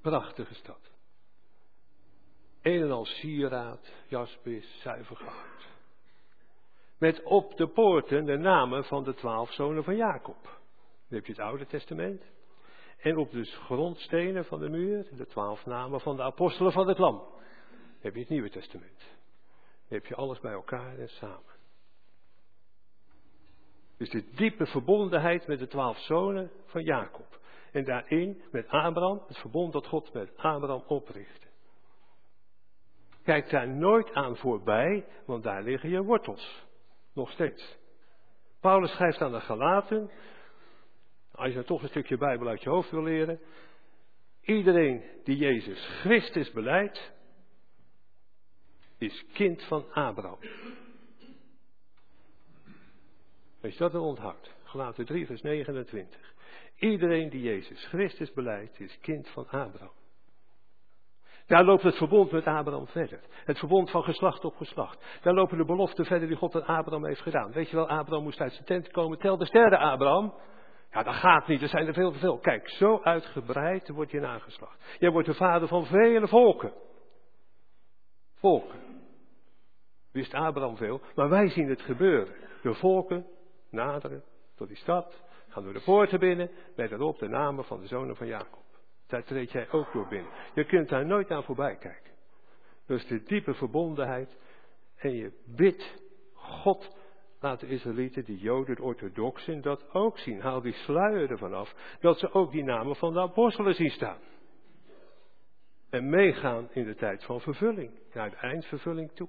Prachtige 0.00 0.54
stad. 0.54 0.90
Een 2.62 2.82
en 2.82 2.90
al 2.90 3.04
sieraad, 3.04 3.92
jaspis, 4.08 4.80
zuiver 4.80 5.16
goud. 5.16 5.68
Met 6.98 7.22
op 7.22 7.56
de 7.56 7.68
poorten 7.68 8.24
de 8.24 8.36
namen 8.36 8.84
van 8.84 9.04
de 9.04 9.14
twaalf 9.14 9.52
zonen 9.52 9.84
van 9.84 9.96
Jacob. 9.96 10.62
Dan 11.08 11.18
heb 11.18 11.26
je 11.26 11.32
het 11.32 11.40
Oude 11.40 11.66
Testament. 11.66 12.22
En 12.98 13.16
op 13.16 13.30
de 13.30 13.44
grondstenen 13.44 14.44
van 14.44 14.60
de 14.60 14.68
muur 14.68 15.06
de 15.16 15.26
twaalf 15.26 15.66
namen 15.66 16.00
van 16.00 16.16
de 16.16 16.22
apostelen 16.22 16.72
van 16.72 16.88
het 16.88 16.98
Lam. 16.98 17.16
Dan 17.18 17.42
heb 18.00 18.14
je 18.14 18.20
het 18.20 18.28
Nieuwe 18.28 18.50
Testament. 18.50 18.98
Dan 18.98 19.98
heb 19.98 20.06
je 20.06 20.14
alles 20.14 20.40
bij 20.40 20.52
elkaar 20.52 20.98
en 20.98 21.08
samen. 21.08 21.52
Dus 23.96 24.10
de 24.10 24.30
diepe 24.34 24.66
verbondenheid 24.66 25.46
met 25.46 25.58
de 25.58 25.66
twaalf 25.66 25.98
zonen 25.98 26.50
van 26.66 26.82
Jacob. 26.82 27.40
En 27.72 27.84
daarin 27.84 28.42
met 28.50 28.68
Abraham, 28.68 29.22
het 29.26 29.38
verbond 29.38 29.72
dat 29.72 29.86
God 29.86 30.12
met 30.12 30.36
Abraham 30.36 30.82
oprichtte. 30.86 31.46
Kijk 33.22 33.50
daar 33.50 33.68
nooit 33.68 34.12
aan 34.12 34.36
voorbij, 34.36 35.06
want 35.26 35.42
daar 35.42 35.62
liggen 35.62 35.90
je 35.90 36.02
wortels. 36.02 36.64
Nog 37.12 37.30
steeds. 37.30 37.78
Paulus 38.60 38.90
schrijft 38.90 39.20
aan 39.20 39.32
de 39.32 39.40
Galaten, 39.40 40.10
als 41.34 41.52
je 41.52 41.64
toch 41.64 41.82
een 41.82 41.88
stukje 41.88 42.16
Bijbel 42.16 42.48
uit 42.48 42.62
je 42.62 42.70
hoofd 42.70 42.90
wil 42.90 43.02
leren. 43.02 43.40
Iedereen 44.40 45.02
die 45.24 45.36
Jezus 45.36 45.86
Christus 46.00 46.52
beleidt, 46.52 47.12
is 48.98 49.24
kind 49.32 49.62
van 49.62 49.92
Abraham. 49.92 50.38
Als 53.62 53.72
je 53.72 53.78
dat 53.78 53.92
dan 53.92 54.02
onthoudt, 54.02 54.54
gelaten 54.64 55.04
3 55.04 55.26
vers 55.26 55.42
29. 55.42 56.34
Iedereen 56.76 57.30
die 57.30 57.42
Jezus 57.42 57.86
Christus 57.86 58.32
beleidt, 58.32 58.80
is 58.80 58.98
kind 59.00 59.28
van 59.28 59.44
Abraham. 59.48 59.92
Daar 61.46 61.64
loopt 61.64 61.82
het 61.82 61.96
verbond 61.96 62.30
met 62.30 62.44
Abraham 62.44 62.86
verder. 62.86 63.20
Het 63.44 63.58
verbond 63.58 63.90
van 63.90 64.02
geslacht 64.02 64.44
op 64.44 64.56
geslacht. 64.56 65.04
Daar 65.22 65.34
lopen 65.34 65.58
de 65.58 65.64
beloften 65.64 66.04
verder 66.04 66.28
die 66.28 66.36
God 66.36 66.54
aan 66.54 66.76
Abraham 66.76 67.04
heeft 67.04 67.20
gedaan. 67.20 67.52
Weet 67.52 67.70
je 67.70 67.76
wel, 67.76 67.88
Abraham 67.88 68.22
moest 68.22 68.40
uit 68.40 68.52
zijn 68.52 68.64
tent 68.64 68.90
komen. 68.90 69.18
Tel 69.18 69.36
de 69.36 69.46
sterren, 69.46 69.78
Abraham. 69.78 70.34
Ja, 70.94 71.02
dat 71.02 71.14
gaat 71.14 71.46
niet, 71.46 71.62
er 71.62 71.68
zijn 71.68 71.86
er 71.86 71.94
veel 71.94 72.12
te 72.12 72.18
veel. 72.18 72.38
Kijk, 72.38 72.68
zo 72.68 73.00
uitgebreid 73.02 73.88
wordt 73.88 74.10
je 74.10 74.20
nageslacht. 74.20 74.96
Jij 74.98 75.10
wordt 75.10 75.28
de 75.28 75.34
vader 75.34 75.68
van 75.68 75.86
vele 75.86 76.28
volken. 76.28 76.72
Volken. 78.34 78.80
Wist 80.12 80.34
Abraham 80.34 80.76
veel, 80.76 81.00
maar 81.14 81.28
wij 81.28 81.48
zien 81.48 81.68
het 81.68 81.80
gebeuren. 81.80 82.34
De 82.62 82.74
volken 82.74 83.26
naderen 83.70 84.24
tot 84.56 84.68
die 84.68 84.76
stad, 84.76 85.22
gaan 85.48 85.64
door 85.64 85.72
de 85.72 85.82
poorten 85.84 86.18
binnen, 86.18 86.50
met 86.76 86.90
erop 86.92 87.18
de 87.18 87.28
namen 87.28 87.64
van 87.64 87.80
de 87.80 87.86
zonen 87.86 88.16
van 88.16 88.26
Jacob. 88.26 88.64
Daar 89.06 89.24
treed 89.24 89.52
jij 89.52 89.70
ook 89.70 89.92
door 89.92 90.08
binnen. 90.08 90.30
Je 90.54 90.64
kunt 90.64 90.88
daar 90.88 91.06
nooit 91.06 91.30
aan 91.30 91.44
voorbij 91.44 91.76
kijken. 91.76 92.12
Dus 92.86 93.06
de 93.06 93.22
diepe 93.22 93.54
verbondenheid. 93.54 94.36
En 94.96 95.14
je 95.14 95.32
bidt 95.44 96.02
God, 96.32 96.96
laat 97.44 97.60
de 97.60 97.66
Israëlieten, 97.66 98.24
die 98.24 98.38
Joden, 98.38 98.74
de 98.74 98.82
orthodoxen, 98.82 99.60
dat 99.60 99.92
ook 99.92 100.18
zien. 100.18 100.40
Haal 100.40 100.60
die 100.60 100.72
sluier 100.72 101.30
ervan 101.30 101.54
af, 101.54 101.74
dat 102.00 102.18
ze 102.18 102.32
ook 102.32 102.52
die 102.52 102.64
namen 102.64 102.96
van 102.96 103.12
de 103.12 103.20
apostelen 103.20 103.74
zien 103.74 103.90
staan. 103.90 104.18
En 105.90 106.10
meegaan 106.10 106.68
in 106.72 106.84
de 106.84 106.94
tijd 106.94 107.24
van 107.24 107.40
vervulling, 107.40 107.90
naar 108.12 108.30
de 108.30 108.36
eindvervulling 108.36 109.12
toe. 109.12 109.28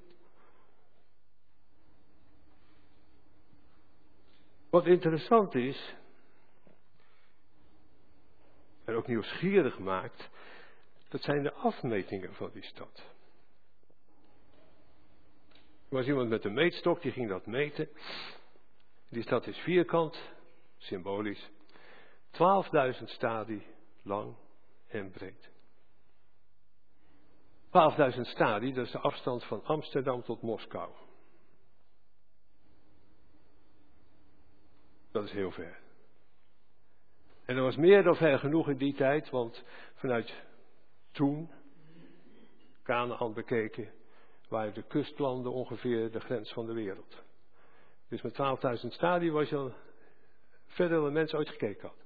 Wat 4.69 4.85
interessant 4.85 5.55
is, 5.55 5.95
en 8.85 8.95
ook 8.95 9.07
nieuwsgierig 9.07 9.79
maakt, 9.79 10.29
dat 11.09 11.21
zijn 11.21 11.43
de 11.43 11.53
afmetingen 11.53 12.33
van 12.33 12.49
die 12.53 12.63
stad. 12.63 13.14
Er 15.89 15.95
was 15.95 16.05
iemand 16.05 16.29
met 16.29 16.45
een 16.45 16.53
meetstok, 16.53 17.01
die 17.01 17.11
ging 17.11 17.29
dat 17.29 17.45
meten. 17.45 17.89
Die 19.09 19.23
stad 19.23 19.47
is 19.47 19.57
vierkant, 19.57 20.19
symbolisch. 20.77 21.49
12.000 22.31 23.03
stadie 23.03 23.67
lang 24.03 24.35
en 24.87 25.11
breed. 25.11 25.49
12.000 28.15 28.21
stadie, 28.21 28.73
dat 28.73 28.85
is 28.85 28.91
de 28.91 28.99
afstand 28.99 29.43
van 29.43 29.63
Amsterdam 29.63 30.23
tot 30.23 30.41
Moskou. 30.41 30.91
Dat 35.11 35.23
is 35.23 35.31
heel 35.31 35.51
ver. 35.51 35.79
En 37.45 37.55
dat 37.55 37.63
was 37.63 37.75
meer 37.75 38.03
dan 38.03 38.15
ver 38.15 38.39
genoeg 38.39 38.69
in 38.69 38.77
die 38.77 38.93
tijd, 38.93 39.29
want 39.29 39.63
vanuit 39.93 40.33
toen, 41.11 41.51
Canaan 42.83 43.33
bekeken, 43.33 43.91
waren 44.55 44.73
de 44.73 44.83
kustlanden 44.83 45.51
ongeveer 45.51 46.11
de 46.11 46.19
grens 46.19 46.53
van 46.53 46.65
de 46.65 46.73
wereld. 46.73 47.23
Dus 48.07 48.21
met 48.21 48.33
12.000 48.83 48.87
stadia 48.87 49.31
was 49.31 49.49
je 49.49 49.55
al 49.55 49.73
verder 50.67 51.01
dan 51.01 51.13
mensen 51.13 51.37
ooit 51.37 51.49
gekeken 51.49 51.87
had. 51.87 51.97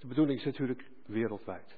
De 0.00 0.06
bedoeling 0.06 0.38
is 0.38 0.44
natuurlijk 0.44 0.84
wereldwijd. 1.06 1.76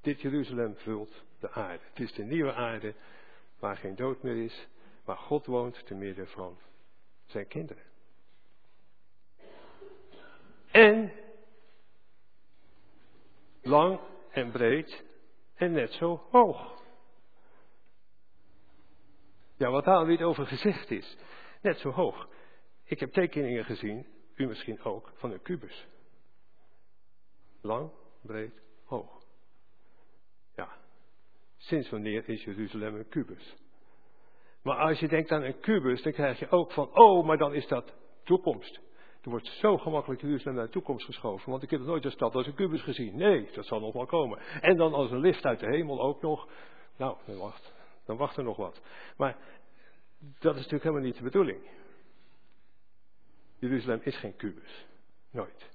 Dit 0.00 0.20
Jeruzalem 0.20 0.76
vult 0.76 1.24
de 1.40 1.50
aarde. 1.50 1.84
Het 1.88 2.00
is 2.00 2.12
de 2.12 2.24
nieuwe 2.24 2.52
aarde 2.52 2.94
waar 3.58 3.76
geen 3.76 3.94
dood 3.94 4.22
meer 4.22 4.44
is, 4.44 4.68
waar 5.04 5.16
God 5.16 5.46
woont 5.46 5.86
te 5.86 5.94
midden 5.94 6.28
van 6.28 6.58
zijn 7.26 7.46
kinderen. 7.46 7.84
En 10.70 11.12
lang 13.62 14.00
en 14.30 14.50
breed 14.50 15.04
en 15.54 15.72
net 15.72 15.92
zo 15.92 16.26
hoog. 16.30 16.84
Ja, 19.56 19.70
wat 19.70 19.84
daar 19.84 20.06
niet 20.06 20.22
over 20.22 20.46
gezegd 20.46 20.90
is. 20.90 21.16
Net 21.62 21.78
zo 21.78 21.90
hoog. 21.90 22.28
Ik 22.84 23.00
heb 23.00 23.12
tekeningen 23.12 23.64
gezien, 23.64 24.06
u 24.34 24.46
misschien 24.46 24.82
ook, 24.82 25.12
van 25.14 25.32
een 25.32 25.42
kubus. 25.42 25.86
Lang, 27.60 27.90
breed, 28.22 28.62
hoog. 28.84 29.22
Ja, 30.54 30.68
sinds 31.56 31.90
wanneer 31.90 32.28
is 32.28 32.44
Jeruzalem 32.44 32.94
een 32.94 33.08
kubus? 33.08 33.56
Maar 34.62 34.76
als 34.76 34.98
je 34.98 35.08
denkt 35.08 35.30
aan 35.30 35.42
een 35.42 35.60
kubus, 35.60 36.02
dan 36.02 36.12
krijg 36.12 36.38
je 36.38 36.50
ook 36.50 36.72
van, 36.72 36.94
oh, 36.94 37.26
maar 37.26 37.38
dan 37.38 37.54
is 37.54 37.66
dat 37.66 37.94
toekomst. 38.24 38.80
Er 39.22 39.30
wordt 39.30 39.46
zo 39.46 39.78
gemakkelijk 39.78 40.20
Jeruzalem 40.20 40.54
naar 40.54 40.66
de 40.66 40.72
toekomst 40.72 41.04
geschoven, 41.04 41.50
want 41.50 41.62
ik 41.62 41.70
heb 41.70 41.80
nooit 41.80 42.04
een 42.04 42.10
stad 42.10 42.34
als 42.34 42.46
een 42.46 42.54
kubus 42.54 42.82
gezien. 42.82 43.16
Nee, 43.16 43.48
dat 43.54 43.66
zal 43.66 43.80
nog 43.80 43.92
wel 43.92 44.06
komen. 44.06 44.38
En 44.60 44.76
dan 44.76 44.94
als 44.94 45.10
een 45.10 45.20
lift 45.20 45.44
uit 45.44 45.60
de 45.60 45.66
hemel 45.66 46.00
ook 46.00 46.22
nog. 46.22 46.48
Nou, 46.96 47.16
wacht, 47.26 47.72
dan 48.06 48.16
wacht 48.16 48.36
er 48.36 48.44
nog 48.44 48.56
wat. 48.56 48.80
Maar 49.16 49.36
dat 50.18 50.54
is 50.54 50.62
natuurlijk 50.62 50.82
helemaal 50.82 51.04
niet 51.04 51.16
de 51.16 51.22
bedoeling. 51.22 51.60
Jeruzalem 53.58 54.00
is 54.02 54.16
geen 54.16 54.36
kubus. 54.36 54.86
Nooit. 55.30 55.70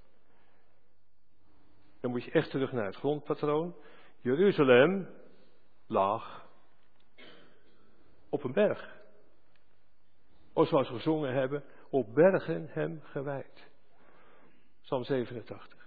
Dan 2.00 2.12
moet 2.12 2.24
je 2.24 2.32
echt 2.32 2.50
terug 2.50 2.72
naar 2.72 2.86
het 2.86 2.96
grondpatroon. 2.96 3.76
Jeruzalem 4.22 5.08
lag 5.88 6.50
op 8.30 8.44
een 8.44 8.54
berg. 8.54 9.00
Of 10.54 10.68
zoals 10.68 10.90
we 10.90 10.96
gezongen 10.96 11.34
hebben, 11.34 11.64
op 11.90 12.14
bergen 12.14 12.68
hem 12.70 13.02
gewijd. 13.04 13.70
Psalm 14.82 15.04
87. 15.04 15.80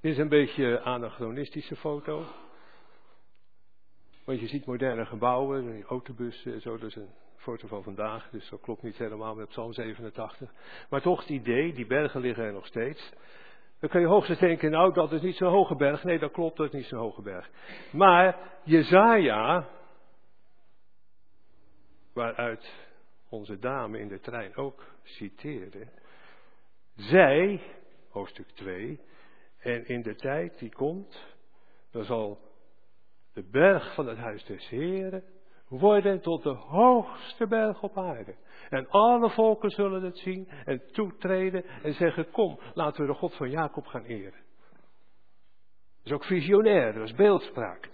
Dit 0.00 0.12
is 0.12 0.18
een 0.18 0.28
beetje 0.28 0.64
een 0.64 0.80
anachronistische 0.80 1.76
foto. 1.76 2.26
Want 4.24 4.40
je 4.40 4.46
ziet 4.46 4.66
moderne 4.66 5.06
gebouwen, 5.06 5.82
autobussen 5.82 6.52
en 6.52 6.60
zo, 6.60 6.74
is 6.74 6.96
een 6.96 7.10
foto 7.36 7.66
van 7.66 7.82
vandaag, 7.82 8.30
dus 8.30 8.48
dat 8.48 8.60
klopt 8.60 8.82
niet 8.82 8.98
helemaal 8.98 9.34
met 9.34 9.48
Psalm 9.48 9.72
87. 9.72 10.52
Maar 10.90 11.00
toch 11.00 11.20
het 11.20 11.28
idee, 11.28 11.72
die 11.72 11.86
bergen 11.86 12.20
liggen 12.20 12.44
er 12.44 12.52
nog 12.52 12.66
steeds. 12.66 13.12
Dan 13.80 13.90
kun 13.90 14.00
je 14.00 14.06
hoogstens 14.06 14.38
denken, 14.38 14.70
nou 14.70 14.92
dat 14.92 15.12
is 15.12 15.20
niet 15.20 15.36
zo'n 15.36 15.50
hoge 15.50 15.76
berg. 15.76 16.04
Nee, 16.04 16.18
dat 16.18 16.32
klopt, 16.32 16.56
dat 16.56 16.66
is 16.66 16.72
niet 16.72 16.84
zo'n 16.84 16.98
hoge 16.98 17.22
berg. 17.22 17.50
Maar 17.90 18.38
Jezaja, 18.64 19.68
waaruit 22.12 22.74
onze 23.28 23.58
dame 23.58 23.98
in 23.98 24.08
de 24.08 24.20
trein 24.20 24.56
ook 24.56 24.84
citeerde, 25.02 25.88
zij, 26.94 27.60
hoofdstuk 28.08 28.48
2, 28.48 29.00
en 29.58 29.86
in 29.86 30.02
de 30.02 30.14
tijd 30.14 30.58
die 30.58 30.72
komt, 30.72 31.24
dan 31.90 32.04
zal 32.04 32.51
de 33.32 33.42
berg 33.50 33.94
van 33.94 34.06
het 34.06 34.18
huis 34.18 34.44
des 34.44 34.68
Heren 34.68 35.24
worden 35.68 36.20
tot 36.20 36.42
de 36.42 36.54
hoogste 36.54 37.46
berg 37.46 37.82
op 37.82 37.98
aarde. 37.98 38.34
En 38.70 38.88
alle 38.88 39.30
volken 39.30 39.70
zullen 39.70 40.02
het 40.02 40.18
zien 40.18 40.48
en 40.64 40.82
toetreden 40.92 41.64
en 41.82 41.94
zeggen, 41.94 42.30
kom, 42.30 42.58
laten 42.74 43.00
we 43.00 43.12
de 43.12 43.18
God 43.18 43.34
van 43.34 43.50
Jacob 43.50 43.86
gaan 43.86 44.04
eren. 44.04 44.40
Dat 46.02 46.10
is 46.10 46.12
ook 46.12 46.24
visionair, 46.24 46.92
dat 46.92 47.08
is 47.08 47.14
beeldspraak. 47.14 47.90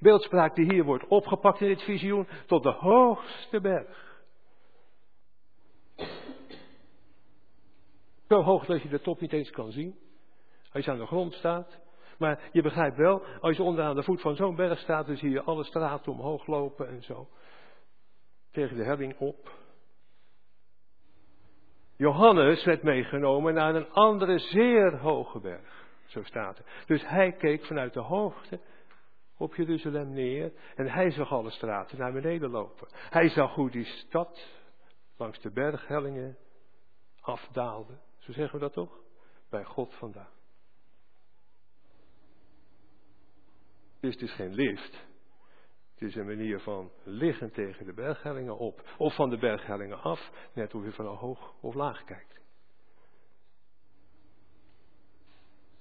Beeldspraak 0.00 0.54
die 0.54 0.72
hier 0.72 0.84
wordt 0.84 1.06
opgepakt 1.06 1.60
in 1.60 1.68
dit 1.68 1.82
visioen 1.82 2.28
tot 2.46 2.62
de 2.62 2.72
hoogste 2.72 3.60
berg. 3.60 4.20
Zo 8.28 8.42
hoog 8.42 8.66
dat 8.66 8.82
je 8.82 8.88
de 8.88 9.00
top 9.00 9.20
niet 9.20 9.32
eens 9.32 9.50
kan 9.50 9.72
zien. 9.72 9.98
Als 10.72 10.84
je 10.84 10.90
aan 10.90 10.98
de 10.98 11.06
grond 11.06 11.32
staat. 11.32 11.80
Maar 12.18 12.40
je 12.52 12.62
begrijpt 12.62 12.96
wel, 12.96 13.22
als 13.40 13.56
je 13.56 13.62
onderaan 13.62 13.94
de 13.94 14.02
voet 14.02 14.20
van 14.20 14.36
zo'n 14.36 14.56
berg 14.56 14.78
staat, 14.78 15.06
dan 15.06 15.16
zie 15.16 15.30
je 15.30 15.42
alle 15.42 15.64
straten 15.64 16.12
omhoog 16.12 16.46
lopen 16.46 16.88
en 16.88 17.02
zo. 17.02 17.28
Tegen 18.50 18.76
de 18.76 18.84
helling 18.84 19.18
op. 19.18 19.50
Johannes 21.96 22.64
werd 22.64 22.82
meegenomen 22.82 23.54
naar 23.54 23.74
een 23.74 23.90
andere 23.90 24.38
zeer 24.38 24.96
hoge 24.98 25.40
berg. 25.40 25.86
Zo 26.06 26.22
staat 26.22 26.58
het. 26.58 26.66
Dus 26.86 27.06
hij 27.06 27.32
keek 27.32 27.64
vanuit 27.64 27.92
de 27.92 28.00
hoogte 28.00 28.60
op 29.36 29.54
Jeruzalem 29.54 30.12
neer 30.12 30.52
en 30.74 30.88
hij 30.88 31.10
zag 31.10 31.32
alle 31.32 31.50
straten 31.50 31.98
naar 31.98 32.12
beneden 32.12 32.50
lopen. 32.50 32.88
Hij 32.92 33.28
zag 33.28 33.54
hoe 33.54 33.70
die 33.70 33.84
stad 33.84 34.48
langs 35.16 35.40
de 35.40 35.50
berghellingen 35.50 36.36
afdaalde. 37.20 37.98
Zo 38.18 38.32
zeggen 38.32 38.58
we 38.58 38.64
dat 38.64 38.72
toch? 38.72 38.98
Bij 39.50 39.64
God 39.64 39.94
vandaan. 39.94 40.41
Het 44.02 44.10
is 44.10 44.18
dus 44.18 44.32
geen 44.32 44.54
lift. 44.54 45.06
Het 45.94 46.08
is 46.08 46.14
een 46.14 46.26
manier 46.26 46.60
van 46.60 46.90
liggen 47.02 47.52
tegen 47.52 47.86
de 47.86 47.92
berghellingen 47.92 48.58
op. 48.58 48.94
Of 48.98 49.14
van 49.14 49.30
de 49.30 49.38
berghellingen 49.38 50.00
af, 50.02 50.30
net 50.54 50.72
hoe 50.72 50.84
je 50.84 50.92
van 50.92 51.06
hoog 51.06 51.54
of 51.60 51.74
laag 51.74 52.04
kijkt. 52.04 52.40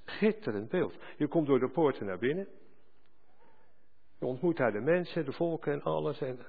Schitterend 0.05 0.69
beeld. 0.69 0.95
Je 1.17 1.27
komt 1.27 1.47
door 1.47 1.59
de 1.59 1.69
poorten 1.69 2.05
naar 2.05 2.19
binnen. 2.19 2.47
Je 4.19 4.25
ontmoet 4.25 4.57
daar 4.57 4.71
de 4.71 4.81
mensen, 4.81 5.25
de 5.25 5.31
volken 5.31 5.73
en 5.73 5.83
alles. 5.83 6.21
En 6.21 6.39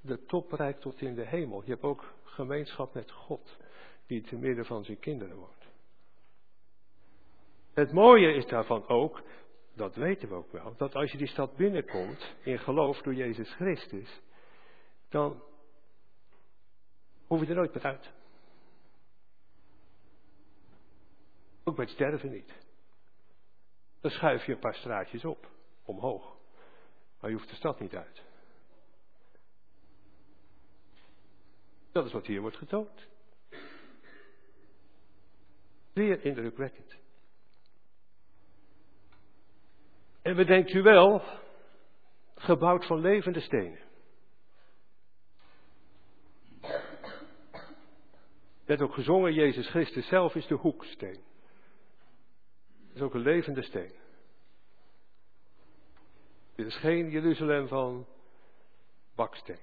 de 0.00 0.24
top 0.24 0.52
reikt 0.52 0.80
tot 0.80 1.00
in 1.00 1.14
de 1.14 1.26
hemel. 1.26 1.62
Je 1.64 1.70
hebt 1.70 1.82
ook 1.82 2.14
gemeenschap 2.22 2.94
met 2.94 3.10
God, 3.10 3.56
die 4.06 4.22
te 4.22 4.36
midden 4.36 4.64
van 4.64 4.84
zijn 4.84 4.98
kinderen 4.98 5.36
woont. 5.36 5.66
Het 7.74 7.92
mooie 7.92 8.34
is 8.34 8.46
daarvan 8.46 8.88
ook, 8.88 9.22
dat 9.76 9.94
weten 9.94 10.28
we 10.28 10.34
ook 10.34 10.52
wel, 10.52 10.76
dat 10.76 10.94
als 10.94 11.12
je 11.12 11.18
die 11.18 11.26
stad 11.26 11.56
binnenkomt 11.56 12.34
in 12.42 12.58
geloof 12.58 13.02
door 13.02 13.14
Jezus 13.14 13.54
Christus, 13.54 14.20
dan 15.08 15.42
hoef 17.26 17.40
je 17.40 17.46
er 17.46 17.54
nooit 17.54 17.74
meer 17.74 17.84
uit. 17.84 18.12
Ook 21.64 21.76
bij 21.76 21.86
sterven 21.86 22.30
niet. 22.30 22.52
Dan 24.00 24.10
schuif 24.10 24.46
je 24.46 24.52
een 24.52 24.58
paar 24.58 24.74
straatjes 24.74 25.24
op, 25.24 25.50
omhoog. 25.84 26.36
Maar 27.20 27.30
je 27.30 27.36
hoeft 27.36 27.50
de 27.50 27.56
stad 27.56 27.80
niet 27.80 27.94
uit. 27.94 28.22
Dat 31.92 32.06
is 32.06 32.12
wat 32.12 32.26
hier 32.26 32.40
wordt 32.40 32.56
getoond. 32.56 33.06
Zeer 35.94 36.24
indrukwekkend. 36.24 36.96
En 40.26 40.36
bedenkt 40.36 40.72
u 40.72 40.82
wel, 40.82 41.22
gebouwd 42.34 42.86
van 42.86 43.00
levende 43.00 43.40
stenen. 43.40 43.78
werd 48.64 48.80
ook 48.80 48.94
gezongen, 48.94 49.34
Jezus 49.34 49.68
Christus 49.68 50.08
zelf 50.08 50.34
is 50.34 50.46
de 50.46 50.54
hoeksteen. 50.54 51.22
Dat 52.86 52.96
is 52.96 53.00
ook 53.00 53.14
een 53.14 53.20
levende 53.20 53.62
steen. 53.62 53.92
Dit 56.54 56.66
is 56.66 56.76
geen 56.76 57.10
Jeruzalem 57.10 57.68
van 57.68 58.06
baksteen. 59.14 59.60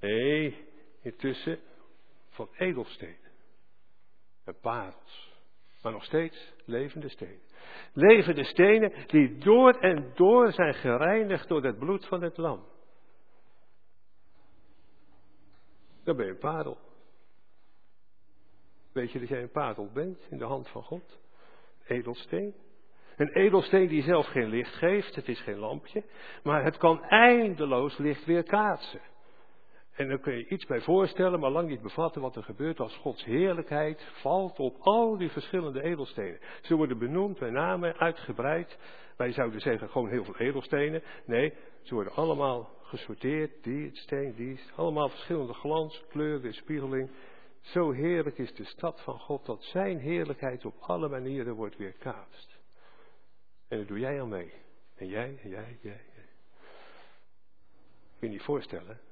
Nee, 0.00 0.66
intussen 1.02 1.60
van 2.28 2.48
edelsteen. 2.56 3.18
En 4.44 4.60
parels. 4.60 5.32
Maar 5.82 5.92
nog 5.92 6.04
steeds 6.04 6.52
levende 6.64 7.08
stenen. 7.08 7.49
Levende 7.92 8.44
stenen 8.44 8.92
die 9.06 9.38
door 9.38 9.72
en 9.72 10.12
door 10.14 10.52
zijn 10.52 10.74
gereinigd 10.74 11.48
door 11.48 11.64
het 11.64 11.78
bloed 11.78 12.06
van 12.06 12.22
het 12.22 12.36
lam. 12.36 12.64
Dan 16.04 16.16
ben 16.16 16.26
je 16.26 16.32
een 16.32 16.38
parel. 16.38 16.78
Weet 18.92 19.12
je 19.12 19.18
dat 19.18 19.28
jij 19.28 19.42
een 19.42 19.50
parel 19.50 19.90
bent 19.92 20.26
in 20.30 20.38
de 20.38 20.44
hand 20.44 20.68
van 20.68 20.82
God? 20.82 21.18
Edelsteen. 21.86 22.54
Een 23.16 23.32
edelsteen 23.32 23.88
die 23.88 24.02
zelf 24.02 24.26
geen 24.26 24.48
licht 24.48 24.74
geeft, 24.74 25.14
het 25.14 25.28
is 25.28 25.40
geen 25.40 25.58
lampje, 25.58 26.04
maar 26.42 26.64
het 26.64 26.76
kan 26.76 27.02
eindeloos 27.04 27.98
licht 27.98 28.24
weerkaatsen. 28.24 29.00
En 30.00 30.08
dan 30.08 30.20
kun 30.20 30.36
je 30.36 30.48
iets 30.48 30.66
bij 30.66 30.80
voorstellen, 30.80 31.40
maar 31.40 31.50
lang 31.50 31.68
niet 31.68 31.82
bevatten 31.82 32.22
wat 32.22 32.36
er 32.36 32.42
gebeurt 32.42 32.80
als 32.80 32.96
Gods 32.96 33.24
heerlijkheid 33.24 34.02
valt 34.12 34.58
op 34.58 34.76
al 34.80 35.16
die 35.16 35.30
verschillende 35.30 35.82
edelstenen. 35.82 36.38
Ze 36.62 36.74
worden 36.74 36.98
benoemd 36.98 37.38
bij 37.38 37.50
namen, 37.50 37.96
uitgebreid. 37.96 38.78
Wij 39.16 39.32
zouden 39.32 39.60
zeggen 39.60 39.88
gewoon 39.88 40.08
heel 40.08 40.24
veel 40.24 40.36
edelstenen. 40.36 41.02
Nee, 41.24 41.52
ze 41.82 41.94
worden 41.94 42.12
allemaal 42.12 42.70
gesorteerd, 42.82 43.64
die 43.64 43.90
steen, 43.92 44.34
die, 44.34 44.60
allemaal 44.76 45.08
verschillende 45.08 45.54
glans, 45.54 46.04
kleur, 46.08 46.40
weerspiegeling. 46.40 47.10
Zo 47.60 47.90
heerlijk 47.90 48.38
is 48.38 48.54
de 48.54 48.64
stad 48.64 49.00
van 49.00 49.18
God 49.18 49.46
dat 49.46 49.62
zijn 49.62 49.98
heerlijkheid 49.98 50.64
op 50.64 50.74
alle 50.80 51.08
manieren 51.08 51.54
wordt 51.54 51.76
weerkaatst. 51.76 52.58
En 53.68 53.76
daar 53.76 53.86
doe 53.86 53.98
jij 53.98 54.20
al 54.20 54.26
mee. 54.26 54.52
En 54.96 55.06
jij, 55.06 55.38
en 55.42 55.48
jij, 55.48 55.78
jij, 55.80 55.98
jij. 56.14 56.28
Kun 58.18 58.28
je 58.28 58.34
niet 58.34 58.42
voorstellen? 58.42 59.09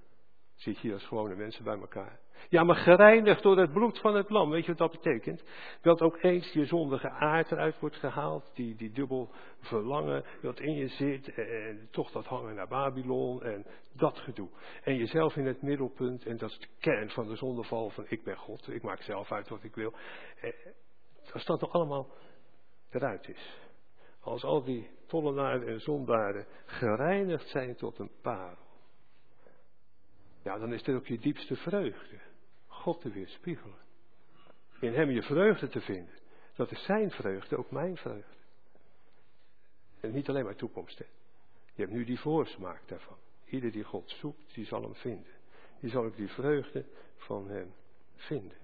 Zit 0.59 0.79
hier 0.79 0.93
als 0.93 1.07
gewone 1.07 1.35
mensen 1.35 1.65
bij 1.65 1.79
elkaar. 1.79 2.19
Ja, 2.49 2.65
maar 2.65 2.77
gereinigd 2.77 3.43
door 3.43 3.59
het 3.59 3.73
bloed 3.73 3.99
van 3.99 4.15
het 4.15 4.31
lam. 4.31 4.51
Weet 4.51 4.65
je 4.65 4.75
wat 4.75 4.79
dat 4.79 5.03
betekent? 5.03 5.43
Dat 5.81 6.03
ook 6.03 6.23
eens 6.23 6.53
je 6.53 6.65
zondige 6.65 7.11
aard 7.11 7.53
eruit 7.53 7.79
wordt 7.79 7.97
gehaald. 7.97 8.51
Die, 8.55 8.75
die 8.75 8.93
dubbel 8.93 9.31
verlangen 9.61 10.25
dat 10.43 10.61
in 10.61 10.75
je 10.75 10.89
zit. 10.89 11.35
En 11.35 11.89
toch 11.91 12.11
dat 12.11 12.27
hangen 12.27 12.55
naar 12.55 12.69
Babylon. 12.69 13.43
En 13.43 13.67
dat 13.93 14.19
gedoe. 14.19 14.49
En 14.83 14.97
jezelf 14.97 15.37
in 15.37 15.47
het 15.47 15.63
middelpunt. 15.63 16.27
En 16.27 16.37
dat 16.37 16.51
is 16.51 16.59
de 16.59 16.69
kern 16.81 17.11
van 17.11 17.29
de 17.29 17.37
zondeval 17.37 17.91
van 17.91 18.05
ik 18.09 18.25
ben 18.25 18.37
God. 18.37 18.69
Ik 18.69 18.83
maak 18.83 19.03
zelf 19.03 19.33
uit 19.33 19.49
wat 19.49 19.65
ik 19.65 19.75
wil. 19.75 19.95
Als 21.33 21.45
dat 21.45 21.61
nog 21.61 21.73
allemaal 21.73 22.09
eruit 22.91 23.29
is. 23.29 23.57
Als 24.21 24.45
al 24.45 24.63
die 24.63 24.91
tollenaren 25.07 25.69
en 25.69 25.81
zondaren 25.81 26.47
gereinigd 26.65 27.49
zijn 27.49 27.77
tot 27.77 27.99
een 27.99 28.11
parel. 28.23 28.58
Ja, 30.43 30.59
dan 30.59 30.73
is 30.73 30.83
dit 30.83 30.95
ook 30.95 31.07
je 31.07 31.19
diepste 31.19 31.57
vreugde. 31.57 32.21
God 32.67 33.01
te 33.01 33.11
weerspiegelen. 33.11 33.79
In 34.81 34.95
hem 34.95 35.11
je 35.11 35.23
vreugde 35.23 35.69
te 35.69 35.81
vinden. 35.81 36.15
Dat 36.55 36.71
is 36.71 36.85
zijn 36.85 37.11
vreugde, 37.11 37.57
ook 37.57 37.71
mijn 37.71 37.97
vreugde. 37.97 38.37
En 40.01 40.13
niet 40.13 40.29
alleen 40.29 40.45
maar 40.45 40.57
toekomst. 40.57 40.99
Hè. 40.99 41.05
Je 41.75 41.83
hebt 41.83 41.93
nu 41.93 42.05
die 42.05 42.21
voorsmaak 42.21 42.89
daarvan. 42.89 43.17
Ieder 43.45 43.73
die 43.73 43.85
God 43.85 44.11
zoekt, 44.11 44.55
die 44.55 44.65
zal 44.65 44.83
hem 44.83 44.95
vinden. 44.95 45.33
Die 45.81 45.91
zal 45.91 46.05
ook 46.05 46.17
die 46.17 46.29
vreugde 46.29 46.85
van 47.17 47.49
hem 47.49 47.73
vinden. 48.15 48.57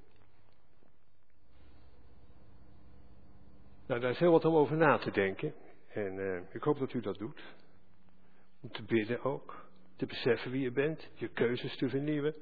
Nou, 3.87 4.01
daar 4.01 4.11
is 4.11 4.19
heel 4.19 4.31
wat 4.31 4.45
om 4.45 4.55
over 4.55 4.77
na 4.77 4.99
te 4.99 5.11
denken. 5.11 5.55
En 5.89 6.15
uh, 6.15 6.55
ik 6.55 6.63
hoop 6.63 6.79
dat 6.79 6.93
u 6.93 7.01
dat 7.01 7.19
doet. 7.19 7.43
Om 8.61 8.71
te 8.71 8.83
bidden 8.83 9.23
ook 9.23 9.64
te 9.97 10.07
beseffen 10.07 10.51
wie 10.51 10.63
je 10.63 10.71
bent, 10.71 11.09
je 11.15 11.29
keuzes 11.29 11.77
te 11.77 11.89
vernieuwen. 11.89 12.35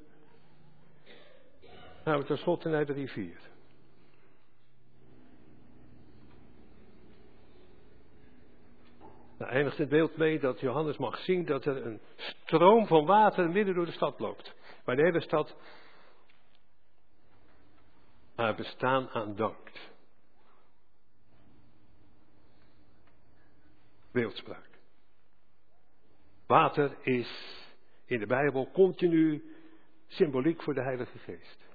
Nou, 2.03 2.19
we 2.19 2.25
tenslotte 2.25 2.69
naar 2.69 2.85
de 2.85 2.93
rivier. 2.93 3.51
Nou, 9.37 9.51
eindigt 9.51 9.77
het 9.77 9.89
beeld 9.89 10.17
mee 10.17 10.39
dat 10.39 10.59
Johannes 10.59 10.97
mag 10.97 11.17
zien 11.17 11.45
dat 11.45 11.65
er 11.65 11.85
een 11.85 12.01
stroom 12.15 12.87
van 12.87 13.05
water 13.05 13.49
midden 13.49 13.75
door 13.75 13.85
de 13.85 13.91
stad 13.91 14.19
loopt. 14.19 14.53
Waar 14.83 14.95
de 14.95 15.03
hele 15.03 15.21
stad 15.21 15.55
haar 18.35 18.55
bestaan 18.55 19.09
aan 19.09 19.35
dankt. 19.35 19.91
Beeldspraak. 24.11 24.72
Water 26.53 26.97
is 27.01 27.57
in 28.05 28.19
de 28.19 28.25
Bijbel 28.25 28.71
continu 28.71 29.43
symboliek 30.07 30.61
voor 30.61 30.73
de 30.73 30.81
Heilige 30.81 31.17
Geest. 31.17 31.65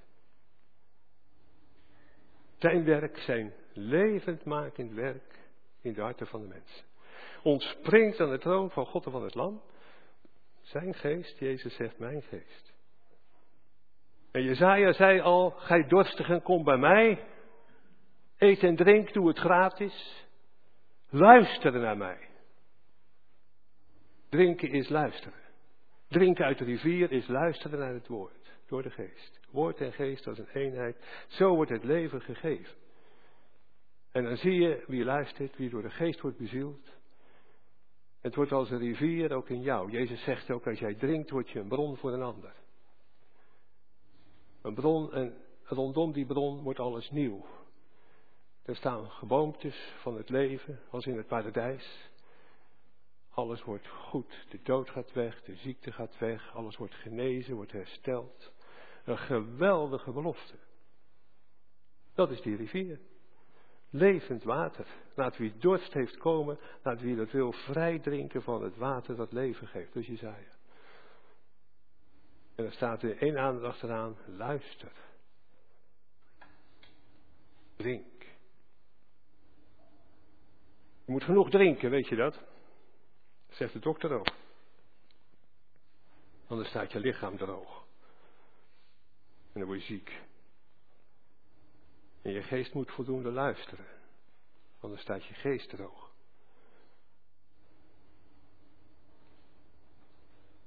Zijn 2.57 2.83
werk, 2.83 3.17
zijn 3.17 3.53
levendmakend 3.73 4.91
werk 4.91 5.39
in 5.81 5.93
de 5.93 6.01
harten 6.01 6.27
van 6.27 6.41
de 6.41 6.47
mensen. 6.47 6.85
Ontspringt 7.43 8.19
aan 8.19 8.29
de 8.29 8.37
troon 8.37 8.71
van 8.71 8.85
God 8.85 9.05
en 9.05 9.11
van 9.11 9.23
het 9.23 9.35
Lam. 9.35 9.61
Zijn 10.61 10.93
geest, 10.93 11.39
Jezus 11.39 11.75
zegt 11.75 11.99
mijn 11.99 12.21
geest. 12.21 12.73
En 14.31 14.43
Jezaja 14.43 14.93
zei 14.93 15.19
al, 15.19 15.49
gij 15.49 15.87
dorstigen, 15.87 16.41
kom 16.41 16.63
bij 16.63 16.77
mij. 16.77 17.25
Eet 18.37 18.63
en 18.63 18.75
drink, 18.75 19.13
doe 19.13 19.27
het 19.27 19.39
gratis. 19.39 20.25
Luister 21.09 21.79
naar 21.79 21.97
mij. 21.97 22.28
Drinken 24.29 24.69
is 24.69 24.89
luisteren. 24.89 25.39
Drinken 26.07 26.45
uit 26.45 26.57
de 26.57 26.63
rivier 26.63 27.11
is 27.11 27.27
luisteren 27.27 27.79
naar 27.79 27.93
het 27.93 28.07
woord, 28.07 28.51
door 28.67 28.83
de 28.83 28.89
geest. 28.89 29.39
Woord 29.51 29.81
en 29.81 29.93
geest 29.93 30.27
als 30.27 30.37
een 30.37 30.49
eenheid. 30.53 31.25
Zo 31.27 31.55
wordt 31.55 31.71
het 31.71 31.83
leven 31.83 32.21
gegeven. 32.21 32.75
En 34.11 34.23
dan 34.23 34.37
zie 34.37 34.53
je 34.53 34.83
wie 34.87 35.03
luistert, 35.03 35.57
wie 35.57 35.69
door 35.69 35.81
de 35.81 35.89
geest 35.89 36.21
wordt 36.21 36.37
bezield. 36.37 36.97
Het 38.21 38.35
wordt 38.35 38.51
als 38.51 38.69
een 38.69 38.79
rivier 38.79 39.33
ook 39.33 39.49
in 39.49 39.61
jou. 39.61 39.91
Jezus 39.91 40.23
zegt 40.23 40.51
ook, 40.51 40.67
als 40.67 40.79
jij 40.79 40.93
drinkt, 40.93 41.29
word 41.29 41.49
je 41.49 41.59
een 41.59 41.67
bron 41.67 41.97
voor 41.97 42.13
een 42.13 42.21
ander. 42.21 42.53
Een 44.61 44.73
bron, 44.73 45.13
en 45.13 45.37
rondom 45.63 46.11
die 46.11 46.25
bron 46.25 46.61
wordt 46.61 46.79
alles 46.79 47.09
nieuw. 47.09 47.45
Er 48.63 48.75
staan 48.75 49.09
geboomtes 49.09 49.93
van 50.01 50.17
het 50.17 50.29
leven, 50.29 50.79
als 50.89 51.05
in 51.05 51.17
het 51.17 51.27
paradijs. 51.27 52.08
Alles 53.39 53.63
wordt 53.63 53.87
goed. 53.87 54.45
De 54.49 54.59
dood 54.63 54.89
gaat 54.89 55.13
weg, 55.13 55.41
de 55.43 55.55
ziekte 55.55 55.91
gaat 55.91 56.17
weg, 56.17 56.55
alles 56.55 56.77
wordt 56.77 56.93
genezen, 56.93 57.55
wordt 57.55 57.71
hersteld. 57.71 58.51
Een 59.03 59.17
geweldige 59.17 60.11
belofte. 60.11 60.55
Dat 62.13 62.31
is 62.31 62.41
die 62.41 62.55
rivier. 62.55 62.99
Levend 63.89 64.43
water. 64.43 64.87
Laat 65.15 65.37
wie 65.37 65.57
dorst 65.57 65.93
heeft 65.93 66.17
komen, 66.17 66.59
laat 66.83 67.01
wie 67.01 67.15
dat 67.15 67.31
wil 67.31 67.51
vrij 67.51 67.99
drinken 67.99 68.41
van 68.41 68.63
het 68.63 68.77
water 68.77 69.15
dat 69.15 69.31
leven 69.31 69.67
geeft. 69.67 69.95
Is 69.95 70.07
Jezaja. 70.07 70.57
En 72.55 72.65
er 72.65 72.71
staat 72.71 73.03
er 73.03 73.17
één 73.17 73.37
aandacht 73.37 73.65
achteraan, 73.65 74.17
luister. 74.25 74.91
Drink. 77.75 78.23
Je 81.05 81.11
moet 81.11 81.23
genoeg 81.23 81.49
drinken, 81.49 81.89
weet 81.89 82.07
je 82.07 82.15
dat? 82.15 82.48
Zegt 83.59 83.73
de 83.73 83.79
dokter 83.79 84.11
ook. 84.11 84.27
Anders 86.47 86.69
staat 86.69 86.91
je 86.91 86.99
lichaam 86.99 87.37
droog. 87.37 87.85
En 89.51 89.59
dan 89.59 89.65
word 89.65 89.79
je 89.79 89.85
ziek. 89.85 90.21
En 92.21 92.31
je 92.31 92.41
geest 92.41 92.73
moet 92.73 92.91
voldoende 92.91 93.31
luisteren. 93.31 93.85
Anders 94.79 95.01
staat 95.01 95.25
je 95.25 95.33
geest 95.33 95.69
droog. 95.69 96.11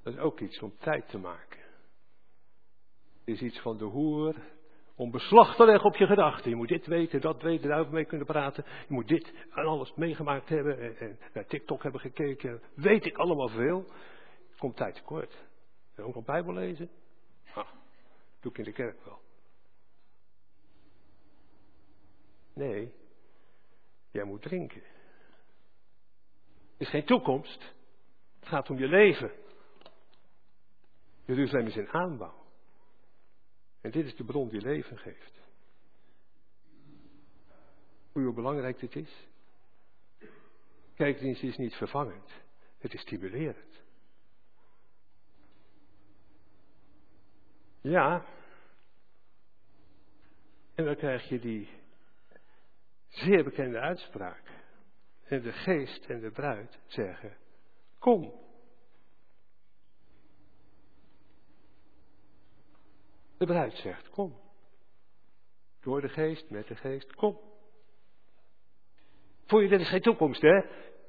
Dat 0.02 0.12
is 0.12 0.18
ook 0.18 0.40
iets 0.40 0.58
om 0.58 0.76
tijd 0.78 1.08
te 1.08 1.18
maken. 1.18 1.60
Het 3.18 3.34
is 3.34 3.40
iets 3.40 3.60
van 3.60 3.78
de 3.78 3.84
hoer 3.84 4.36
Om 4.96 5.10
beslag 5.10 5.56
te 5.56 5.64
leggen 5.64 5.84
op 5.84 5.96
je 5.96 6.06
gedachten. 6.06 6.50
Je 6.50 6.56
moet 6.56 6.68
dit 6.68 6.86
weten, 6.86 7.20
dat 7.20 7.42
weten, 7.42 7.68
daarover 7.68 7.92
mee 7.92 8.04
kunnen 8.04 8.26
praten. 8.26 8.64
Je 8.66 8.94
moet 8.94 9.08
dit 9.08 9.32
en 9.50 9.64
alles 9.64 9.94
meegemaakt 9.94 10.48
hebben. 10.48 10.98
En, 10.98 11.18
naar 11.32 11.46
TikTok 11.46 11.82
hebben 11.82 12.00
gekeken. 12.00 12.62
Weet 12.74 13.04
ik 13.06 13.16
allemaal 13.16 13.48
veel. 13.48 13.84
Komt 14.58 14.76
tijd 14.76 14.94
tekort. 14.94 15.44
En 15.94 16.04
ook 16.04 16.14
nog 16.14 16.24
Bijbel 16.24 16.54
lezen? 16.54 16.90
Ah, 17.54 17.68
doe 18.40 18.52
ik 18.52 18.58
in 18.58 18.64
de 18.64 18.72
kerk 18.72 19.04
wel. 19.04 19.20
Nee, 22.54 22.92
jij 24.10 24.24
moet 24.24 24.42
drinken. 24.42 24.82
Het 26.72 26.80
is 26.80 26.88
geen 26.88 27.04
toekomst. 27.04 27.74
Het 28.40 28.48
gaat 28.48 28.70
om 28.70 28.78
je 28.78 28.88
leven. 28.88 29.30
Jeruzalem 31.24 31.66
is 31.66 31.76
in 31.76 31.88
aanbouw. 31.88 32.41
En 33.82 33.90
dit 33.90 34.06
is 34.06 34.16
de 34.16 34.24
bron 34.24 34.48
die 34.48 34.60
leven 34.60 34.98
geeft. 34.98 35.40
Hoe 38.12 38.32
belangrijk 38.32 38.78
dit 38.78 38.96
is? 38.96 39.26
Kijkdienst 40.94 41.42
is 41.42 41.56
niet 41.56 41.74
vervangend. 41.74 42.32
Het 42.78 42.94
is 42.94 43.00
stimulerend. 43.00 43.82
Ja. 47.80 48.26
En 50.74 50.84
dan 50.84 50.96
krijg 50.96 51.28
je 51.28 51.38
die 51.38 51.68
zeer 53.08 53.44
bekende 53.44 53.78
uitspraak. 53.78 54.42
En 55.24 55.42
de 55.42 55.52
geest 55.52 56.04
en 56.06 56.20
de 56.20 56.30
bruid 56.30 56.78
zeggen: 56.86 57.36
Kom. 57.98 58.41
De 63.42 63.48
bruid 63.48 63.76
zegt: 63.76 64.10
Kom. 64.10 64.36
Door 65.80 66.00
de 66.00 66.08
geest, 66.08 66.50
met 66.50 66.66
de 66.66 66.76
geest, 66.76 67.14
kom. 67.14 67.38
Voor 69.46 69.62
je, 69.62 69.68
dit 69.68 69.80
is 69.80 69.88
geen 69.88 70.00
toekomst, 70.00 70.42
hè? 70.42 70.60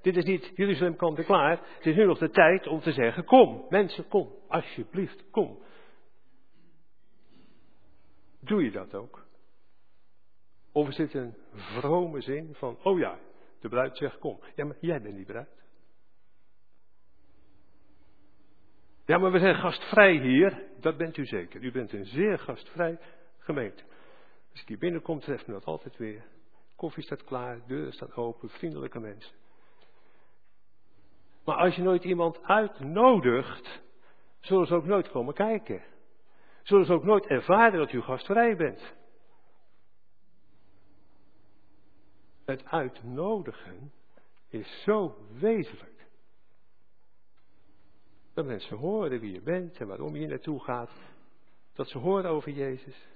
Dit 0.02 0.16
is 0.18 0.24
niet 0.24 0.52
Jeruzalem 0.56 0.96
kant 0.96 1.18
en 1.18 1.26
klaar. 1.26 1.60
Het 1.76 1.86
is 1.86 1.96
nu 1.96 2.06
nog 2.06 2.18
de 2.18 2.30
tijd 2.30 2.68
om 2.68 2.82
te 2.82 2.92
zeggen: 2.92 3.26
Kom, 3.26 3.66
mensen, 3.70 4.08
kom. 4.08 4.34
Alsjeblieft, 4.48 5.30
kom. 5.32 5.64
Doe 8.40 8.64
je 8.64 8.72
dat 8.72 8.96
ook? 8.96 9.26
Of 10.72 10.88
is 10.88 10.96
dit 10.96 11.14
een 11.14 11.36
vrome 11.54 12.22
zin 12.22 12.54
van: 12.54 12.78
Oh 12.84 13.00
ja, 13.00 13.20
de 13.60 13.70
bruid 13.70 13.98
zegt: 13.98 14.18
Kom. 14.18 14.40
Ja, 14.56 14.66
maar 14.66 14.78
jij 14.80 15.02
bent 15.02 15.16
die 15.16 15.26
bruid. 15.26 15.63
Ja, 19.06 19.18
maar 19.18 19.32
we 19.32 19.40
zijn 19.40 19.56
gastvrij 19.56 20.16
hier. 20.18 20.64
Dat 20.80 20.98
bent 20.98 21.18
u 21.18 21.26
zeker. 21.26 21.64
U 21.64 21.72
bent 21.72 21.94
een 21.94 22.06
zeer 22.06 22.40
gastvrij 22.40 23.00
gemeente. 23.38 23.84
Als 24.52 24.62
ik 24.62 24.68
hier 24.68 24.78
binnenkom, 24.78 25.20
treft 25.20 25.48
me 25.48 25.54
dat 25.54 25.66
altijd 25.66 25.98
weer. 25.98 26.24
Koffie 26.76 27.04
staat 27.04 27.24
klaar, 27.24 27.62
deuren 27.68 27.94
staan 27.94 28.14
open, 28.14 28.50
vriendelijke 28.50 29.00
mensen. 29.00 29.36
Maar 31.46 31.56
als 31.56 31.76
je 31.76 31.82
nooit 31.82 32.04
iemand 32.04 32.44
uitnodigt, 32.44 33.82
zullen 34.40 34.68
ze 34.68 34.76
ook 34.76 34.86
nooit 34.86 35.10
komen 35.10 35.34
kijken. 35.34 35.84
Zullen 36.64 36.86
ze 36.86 36.94
ook 36.94 37.04
nooit 37.04 37.26
ervaren 37.26 37.80
dat 37.80 37.92
u 37.92 38.02
gastvrij 38.02 38.56
bent. 38.56 38.94
Het 42.46 42.66
uitnodigen 42.66 43.92
is 44.50 44.84
zo 44.84 45.16
wezenlijk. 45.40 45.93
Dat 48.34 48.46
mensen 48.46 48.78
horen 48.78 49.20
wie 49.20 49.34
je 49.34 49.42
bent 49.42 49.78
en 49.78 49.88
waarom 49.88 50.16
je 50.16 50.28
naartoe 50.28 50.64
gaat. 50.64 50.92
Dat 51.74 51.90
ze 51.90 51.98
horen 51.98 52.30
over 52.30 52.52
Jezus. 52.52 53.08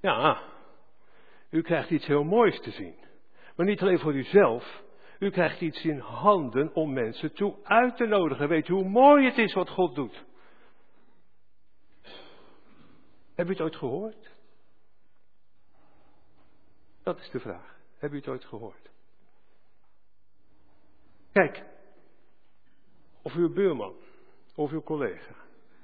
Ja, 0.00 0.42
u 1.50 1.62
krijgt 1.62 1.90
iets 1.90 2.06
heel 2.06 2.24
moois 2.24 2.60
te 2.60 2.70
zien. 2.70 2.94
Maar 3.56 3.66
niet 3.66 3.80
alleen 3.80 3.98
voor 3.98 4.14
uzelf. 4.14 4.82
U 5.18 5.30
krijgt 5.30 5.60
iets 5.60 5.84
in 5.84 5.98
handen 5.98 6.74
om 6.74 6.92
mensen 6.92 7.32
toe 7.32 7.56
uit 7.62 7.96
te 7.96 8.06
nodigen. 8.06 8.48
Weet 8.48 8.68
u 8.68 8.72
hoe 8.72 8.88
mooi 8.88 9.24
het 9.24 9.38
is 9.38 9.54
wat 9.54 9.68
God 9.68 9.94
doet? 9.94 10.24
Heb 13.34 13.46
u 13.46 13.50
het 13.50 13.60
ooit 13.60 13.76
gehoord? 13.76 14.30
Dat 17.02 17.18
is 17.18 17.30
de 17.30 17.40
vraag. 17.40 17.76
Heb 17.98 18.12
u 18.12 18.16
het 18.16 18.28
ooit 18.28 18.44
gehoord? 18.44 18.90
Kijk, 21.38 21.64
of 23.22 23.34
uw 23.34 23.52
buurman 23.52 23.96
of 24.54 24.70
uw 24.70 24.82
collega 24.82 25.34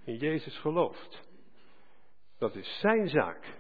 in 0.05 0.17
Jezus 0.17 0.59
gelooft, 0.59 1.29
dat 2.39 2.55
is 2.55 2.79
zijn 2.81 3.09
zaak. 3.09 3.59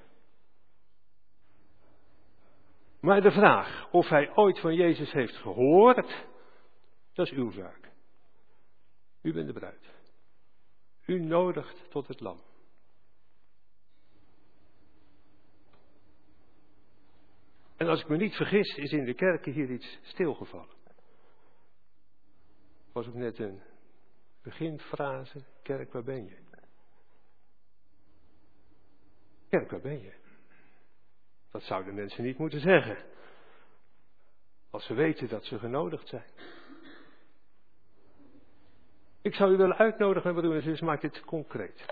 Maar 3.00 3.20
de 3.20 3.30
vraag 3.30 3.90
of 3.90 4.08
hij 4.08 4.34
ooit 4.34 4.60
van 4.60 4.74
Jezus 4.74 5.12
heeft 5.12 5.36
gehoord, 5.36 6.26
dat 7.12 7.26
is 7.26 7.32
uw 7.32 7.50
zaak. 7.50 7.90
U 9.22 9.32
bent 9.32 9.46
de 9.46 9.52
bruid. 9.52 9.92
U 11.06 11.20
nodigt 11.20 11.90
tot 11.90 12.08
het 12.08 12.20
lam. 12.20 12.40
En 17.76 17.88
als 17.88 18.00
ik 18.00 18.08
me 18.08 18.16
niet 18.16 18.34
vergis, 18.34 18.76
is 18.76 18.92
in 18.92 19.04
de 19.04 19.14
kerken 19.14 19.52
hier 19.52 19.70
iets 19.70 19.98
stilgevallen 20.02 20.82
was 22.94 23.06
ook 23.06 23.14
net 23.14 23.38
een 23.38 23.60
beginfrase. 24.42 25.44
Kerk, 25.62 25.92
waar 25.92 26.04
ben 26.04 26.24
je? 26.24 26.36
Kerk, 29.48 29.70
waar 29.70 29.80
ben 29.80 30.02
je? 30.02 30.12
Dat 31.50 31.62
zouden 31.62 31.94
mensen 31.94 32.24
niet 32.24 32.38
moeten 32.38 32.60
zeggen. 32.60 32.96
Als 34.70 34.86
ze 34.86 34.94
weten 34.94 35.28
dat 35.28 35.44
ze 35.44 35.58
genodigd 35.58 36.08
zijn. 36.08 36.30
Ik 39.22 39.34
zou 39.34 39.52
u 39.52 39.56
willen 39.56 39.76
uitnodigen, 39.76 40.32
mijn 40.32 40.44
broer 40.44 40.56
en 40.56 40.62
zus, 40.62 40.80
maak 40.80 41.00
dit 41.00 41.20
concreet. 41.20 41.86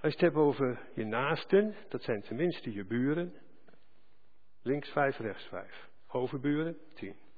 Als 0.00 0.12
je 0.12 0.18
het 0.18 0.20
hebt 0.20 0.36
over 0.36 0.88
je 0.94 1.04
naasten, 1.04 1.74
dat 1.88 2.02
zijn 2.02 2.22
tenminste 2.22 2.72
je 2.72 2.84
buren. 2.84 3.34
Links 4.62 4.88
vijf, 4.88 5.18
rechts 5.18 5.44
vijf. 5.44 5.88
Overburen, 6.08 6.78
tien. 6.94 7.29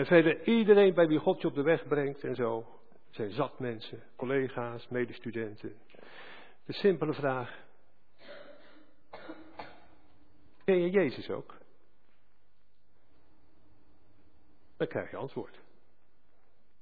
En 0.00 0.06
verder 0.06 0.46
iedereen 0.46 0.94
bij 0.94 1.08
wie 1.08 1.18
God 1.18 1.40
je 1.40 1.46
op 1.46 1.54
de 1.54 1.62
weg 1.62 1.86
brengt 1.86 2.24
en 2.24 2.34
zo. 2.34 2.66
Zijn 3.10 3.30
zat 3.30 3.58
mensen, 3.58 4.02
collega's, 4.16 4.88
medestudenten. 4.88 5.76
De 6.64 6.72
simpele 6.72 7.12
vraag. 7.12 7.64
Ken 10.64 10.80
je 10.80 10.90
Jezus 10.90 11.30
ook? 11.30 11.58
Dan 14.76 14.86
krijg 14.86 15.10
je 15.10 15.16
antwoord. 15.16 15.60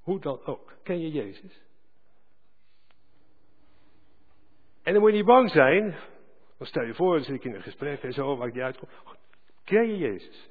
Hoe 0.01 0.20
dan 0.20 0.45
ook. 0.45 0.77
Ken 0.82 1.01
je 1.01 1.11
Jezus? 1.11 1.61
En 4.82 4.93
dan 4.93 5.03
moet 5.03 5.11
je 5.11 5.16
niet 5.16 5.27
bang 5.27 5.51
zijn. 5.51 5.97
Dan 6.59 6.66
stel 6.66 6.85
je 6.85 6.95
voor, 6.95 7.15
dan 7.15 7.24
zit 7.24 7.35
ik 7.35 7.45
in 7.45 7.55
een 7.55 7.62
gesprek 7.62 8.03
en 8.03 8.12
zo, 8.12 8.36
waar 8.36 8.49
ik 8.49 8.55
niet 8.55 8.62
uitkom. 8.62 8.89
Ken 9.65 9.89
je 9.89 9.97
Jezus? 9.97 10.51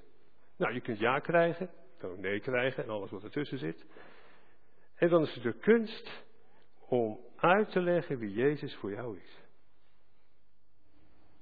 Nou, 0.58 0.74
je 0.74 0.82
kunt 0.82 1.00
ja 1.00 1.20
krijgen 1.20 1.86
nee 2.18 2.40
krijgen 2.40 2.84
en 2.84 2.90
alles 2.90 3.12
wat 3.12 3.24
ertussen 3.24 3.58
zit. 3.58 3.86
En 4.96 5.10
dan 5.10 5.24
is 5.24 5.34
het 5.34 5.44
de 5.44 5.54
kunst 5.54 6.26
om 6.80 7.20
uit 7.36 7.72
te 7.72 7.82
leggen 7.82 8.20
wie 8.20 8.34
Jezus 8.34 8.76
voor 8.76 8.92
jou 8.92 9.18
is. 9.18 9.42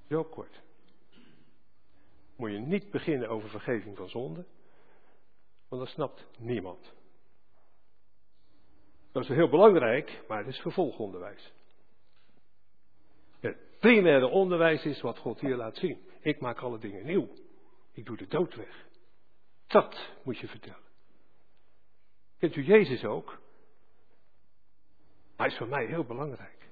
Zo 0.08 0.24
kort. 0.24 0.62
Moet 2.36 2.50
je 2.50 2.58
niet 2.58 2.90
beginnen 2.90 3.28
over 3.28 3.48
vergeving 3.48 3.96
van 3.96 4.08
zonde, 4.08 4.44
want 5.68 5.82
dat 5.82 5.90
snapt 5.90 6.26
niemand. 6.38 6.94
Dat 9.12 9.22
is 9.22 9.28
heel 9.28 9.48
belangrijk, 9.48 10.22
maar 10.28 10.38
het 10.38 10.46
is 10.46 10.58
vervolgonderwijs. 10.58 11.52
Het 13.40 13.56
primaire 13.78 14.28
onderwijs 14.28 14.84
is 14.84 15.00
wat 15.00 15.18
God 15.18 15.40
hier 15.40 15.56
laat 15.56 15.76
zien. 15.76 15.98
Ik 16.20 16.40
maak 16.40 16.58
alle 16.58 16.78
dingen 16.78 17.06
nieuw. 17.06 17.28
Ik 17.92 18.04
doe 18.06 18.16
de 18.16 18.26
dood 18.26 18.54
weg. 18.54 18.86
Dat 19.66 20.10
moet 20.22 20.38
je 20.38 20.48
vertellen. 20.48 20.84
Kent 22.38 22.56
u 22.56 22.64
Jezus 22.64 23.04
ook? 23.04 23.40
Hij 25.36 25.46
is 25.46 25.56
voor 25.56 25.68
mij 25.68 25.86
heel 25.86 26.04
belangrijk. 26.04 26.68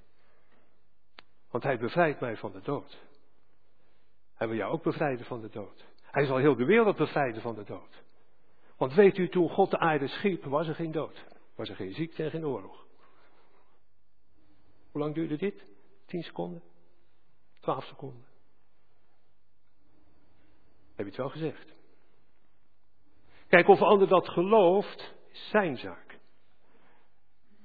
Want 1.50 1.64
hij 1.64 1.78
bevrijdt 1.78 2.20
mij 2.20 2.36
van 2.36 2.52
de 2.52 2.60
dood. 2.60 3.02
Hij 4.34 4.48
wil 4.48 4.56
jou 4.56 4.72
ook 4.72 4.82
bevrijden 4.82 5.26
van 5.26 5.40
de 5.40 5.48
dood. 5.48 5.84
Hij 6.02 6.24
zal 6.24 6.36
heel 6.36 6.56
de 6.56 6.64
wereld 6.64 6.96
bevrijden 6.96 7.42
van 7.42 7.54
de 7.54 7.64
dood. 7.64 8.02
Want 8.76 8.94
weet 8.94 9.18
u, 9.18 9.28
toen 9.28 9.48
God 9.48 9.70
de 9.70 9.78
aarde 9.78 10.06
schiep, 10.06 10.44
was 10.44 10.68
er 10.68 10.74
geen 10.74 10.92
dood. 10.92 11.24
Was 11.54 11.68
er 11.68 11.76
geen 11.76 11.92
ziekte 11.92 12.22
en 12.22 12.30
geen 12.30 12.46
oorlog. 12.46 12.86
Hoe 14.90 15.00
lang 15.00 15.14
duurde 15.14 15.36
dit? 15.36 15.66
Tien 16.06 16.22
seconden? 16.22 16.62
Twaalf 17.60 17.84
seconden? 17.84 18.24
Heb 20.94 21.04
je 21.04 21.04
het 21.04 21.16
wel 21.16 21.30
gezegd? 21.30 21.74
Kijk, 23.48 23.68
of 23.68 23.82
ander 23.82 24.08
dat 24.08 24.28
gelooft, 24.28 25.14
is 25.32 25.48
zijn 25.48 25.76
zaak. 25.76 26.18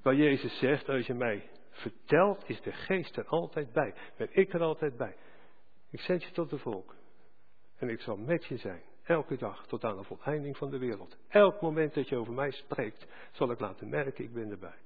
Waar 0.01 0.15
Jezus 0.15 0.57
zegt, 0.57 0.89
als 0.89 1.05
je 1.05 1.13
mij 1.13 1.49
vertelt, 1.69 2.49
is 2.49 2.61
de 2.61 2.71
geest 2.71 3.17
er 3.17 3.27
altijd 3.27 3.71
bij. 3.71 3.93
Ben 4.17 4.29
ik 4.31 4.53
er 4.53 4.61
altijd 4.61 4.97
bij. 4.97 5.15
Ik 5.91 5.99
zend 5.99 6.23
je 6.23 6.31
tot 6.31 6.49
de 6.49 6.57
volk. 6.57 6.95
En 7.77 7.89
ik 7.89 8.01
zal 8.01 8.17
met 8.17 8.45
je 8.45 8.57
zijn. 8.57 8.81
Elke 9.03 9.37
dag 9.37 9.67
tot 9.67 9.83
aan 9.83 9.97
de 9.97 10.03
voleinding 10.03 10.57
van 10.57 10.69
de 10.69 10.77
wereld. 10.77 11.17
Elk 11.27 11.61
moment 11.61 11.93
dat 11.93 12.09
je 12.09 12.15
over 12.15 12.33
mij 12.33 12.51
spreekt, 12.51 13.07
zal 13.31 13.51
ik 13.51 13.59
laten 13.59 13.89
merken, 13.89 14.23
ik 14.23 14.33
ben 14.33 14.51
erbij. 14.51 14.77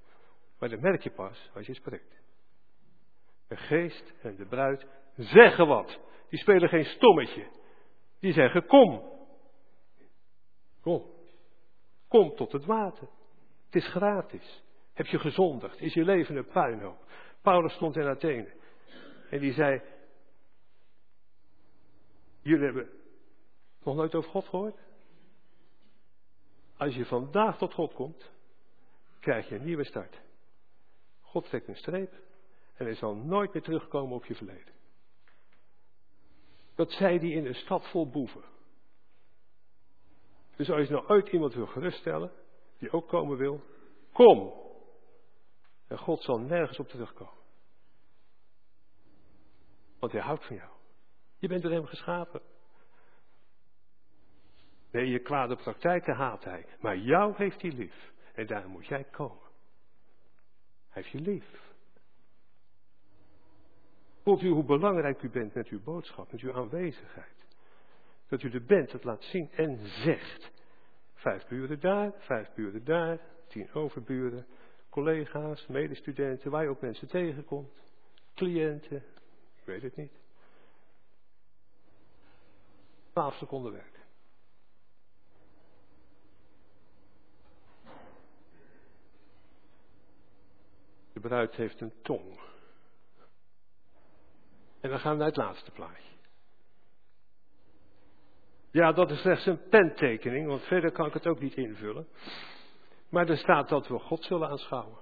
Maar 0.60 0.70
dat 0.70 0.80
merk 0.80 1.02
je 1.02 1.12
pas 1.12 1.50
als 1.54 1.66
je 1.66 1.74
spreekt. 1.74 2.22
De 3.48 3.58
geest 3.58 4.14
en 4.22 4.36
de 4.36 4.46
bruid 4.46 4.86
zeggen 5.16 5.68
wat. 5.68 6.00
Die 6.30 6.40
spelen 6.40 6.70
geen 6.70 6.86
stommetje. 6.86 7.48
Die 8.20 8.34
zeggen 8.34 8.66
kom. 8.66 9.13
Kom. 10.84 11.06
Kom 12.08 12.36
tot 12.36 12.52
het 12.52 12.66
water. 12.66 13.08
Het 13.66 13.76
is 13.76 13.88
gratis. 13.88 14.64
Heb 14.94 15.06
je 15.06 15.20
gezondigd? 15.20 15.82
Is 15.82 15.94
je 15.94 16.04
leven 16.04 16.36
een 16.36 16.46
puinhoop? 16.46 17.06
Paulus 17.42 17.74
stond 17.74 17.96
in 17.96 18.08
Athene. 18.08 18.54
En 19.30 19.40
die 19.40 19.54
zei. 19.54 19.82
Jullie 22.42 22.66
hebben 22.66 22.90
nog 23.84 23.96
nooit 23.96 24.16
over 24.16 24.30
God 24.30 24.48
gehoord? 24.48 24.78
Als 26.78 26.96
je 26.96 27.06
vandaag 27.06 27.58
tot 27.58 27.74
God 27.74 27.94
komt, 27.94 28.32
krijg 29.20 29.50
je 29.50 29.56
een 29.56 29.66
nieuwe 29.66 29.84
start. 29.84 30.22
God 31.22 31.46
trekt 31.46 31.68
een 31.68 31.76
streep 31.76 32.14
en 32.74 32.86
hij 32.86 32.96
zal 32.96 33.16
nooit 33.16 33.54
meer 33.54 33.64
terugkomen 33.64 34.16
op 34.16 34.26
je 34.26 34.36
verleden. 34.36 34.74
Dat 36.76 36.92
zei 36.92 37.20
hij 37.20 37.30
in 37.30 37.46
een 37.46 37.56
stad 37.56 37.90
vol 37.90 38.10
boeven. 38.10 38.44
Dus 40.56 40.70
als 40.70 40.88
je 40.88 40.94
nou 40.94 41.08
ooit 41.08 41.30
iemand 41.30 41.54
wil 41.54 41.66
geruststellen, 41.66 42.32
die 42.78 42.92
ook 42.92 43.08
komen 43.08 43.38
wil, 43.38 43.64
kom. 44.12 44.54
En 45.88 45.98
God 45.98 46.22
zal 46.22 46.40
nergens 46.40 46.80
op 46.80 46.88
terugkomen. 46.88 47.42
Want 50.00 50.12
hij 50.12 50.22
houdt 50.22 50.46
van 50.46 50.56
jou. 50.56 50.72
Je 51.38 51.48
bent 51.48 51.62
door 51.62 51.72
hem 51.72 51.86
geschapen. 51.86 52.42
Nee, 54.92 55.08
je 55.08 55.20
kwade 55.20 55.56
praktijken 55.56 56.16
haat 56.16 56.44
hij. 56.44 56.66
Maar 56.80 56.98
jou 56.98 57.34
heeft 57.36 57.62
hij 57.62 57.72
lief. 57.72 58.12
En 58.34 58.48
daar 58.48 58.70
moet 58.70 58.86
jij 58.86 59.04
komen. 59.04 59.50
Hij 60.90 61.02
heeft 61.02 61.10
je 61.10 61.20
lief. 61.20 61.62
Voelt 64.24 64.42
u 64.42 64.50
hoe 64.50 64.64
belangrijk 64.64 65.22
u 65.22 65.30
bent 65.30 65.54
met 65.54 65.68
uw 65.68 65.84
boodschap, 65.84 66.32
met 66.32 66.42
uw 66.42 66.54
aanwezigheid? 66.54 67.43
Dat 68.28 68.44
u 68.44 68.52
er 68.52 68.66
bent, 68.66 68.92
het 68.92 69.04
laat 69.04 69.24
zien 69.24 69.52
en 69.52 69.80
zegt. 69.88 70.52
Vijf 71.14 71.48
buren 71.48 71.80
daar, 71.80 72.14
vijf 72.18 72.54
buren 72.56 72.84
daar, 72.84 73.20
tien 73.48 73.74
overburen, 73.74 74.46
collega's, 74.90 75.68
medestudenten, 75.68 76.52
waar 76.52 76.64
je 76.64 76.70
ook 76.70 76.82
mensen 76.82 77.08
tegenkomt, 77.08 77.72
cliënten, 78.34 79.04
ik 79.56 79.66
weet 79.66 79.82
het 79.82 79.96
niet. 79.96 80.22
Twaalf 83.12 83.36
seconden 83.36 83.72
werk. 83.72 84.00
De 91.14 91.20
bruid 91.20 91.56
heeft 91.56 91.82
een 91.82 91.94
tong. 92.02 92.40
En 94.80 94.90
dan 94.90 95.00
gaan 95.00 95.12
we 95.12 95.18
naar 95.18 95.28
het 95.28 95.38
laatste 95.38 95.72
plaatje. 95.72 96.13
Ja, 98.74 98.92
dat 98.92 99.12
is 99.12 99.20
slechts 99.20 99.46
een 99.46 99.68
pentekening, 99.70 100.48
want 100.48 100.64
verder 100.64 100.92
kan 100.92 101.06
ik 101.06 101.14
het 101.14 101.28
ook 101.28 101.40
niet 101.40 101.56
invullen. 101.56 102.08
Maar 103.10 103.30
er 103.30 103.38
staat 103.38 103.70
dat 103.70 103.88
we 103.88 104.00
God 104.00 104.24
zullen 104.24 104.50
aanschouwen. 104.50 104.98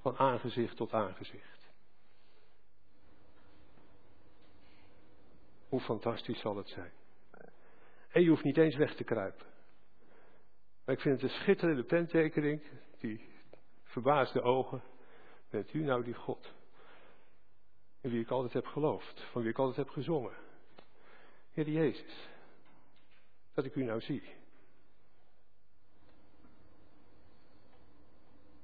Van 0.00 0.16
aangezicht 0.16 0.76
tot 0.76 0.92
aangezicht. 0.92 1.70
Hoe 5.68 5.80
fantastisch 5.80 6.40
zal 6.40 6.56
het 6.56 6.68
zijn. 6.68 6.92
En 8.08 8.22
je 8.22 8.28
hoeft 8.28 8.44
niet 8.44 8.58
eens 8.58 8.76
weg 8.76 8.94
te 8.94 9.04
kruipen. 9.04 9.46
Maar 10.84 10.94
ik 10.94 11.00
vind 11.00 11.20
het 11.20 11.30
een 11.30 11.36
schitterende 11.38 11.84
pentekening, 11.84 12.62
die 12.98 13.28
verbaasde 13.82 14.42
ogen. 14.42 14.82
Bent 15.50 15.74
u 15.74 15.82
nou 15.82 16.04
die 16.04 16.14
God? 16.14 16.52
In 18.00 18.10
wie 18.10 18.20
ik 18.20 18.30
altijd 18.30 18.52
heb 18.52 18.66
geloofd, 18.66 19.20
van 19.30 19.42
wie 19.42 19.50
ik 19.50 19.58
altijd 19.58 19.76
heb 19.76 19.88
gezongen. 19.88 20.50
Heer 21.52 21.68
Jezus, 21.68 22.28
dat 23.54 23.64
ik 23.64 23.74
u 23.74 23.82
nou 23.82 24.00
zie. 24.00 24.22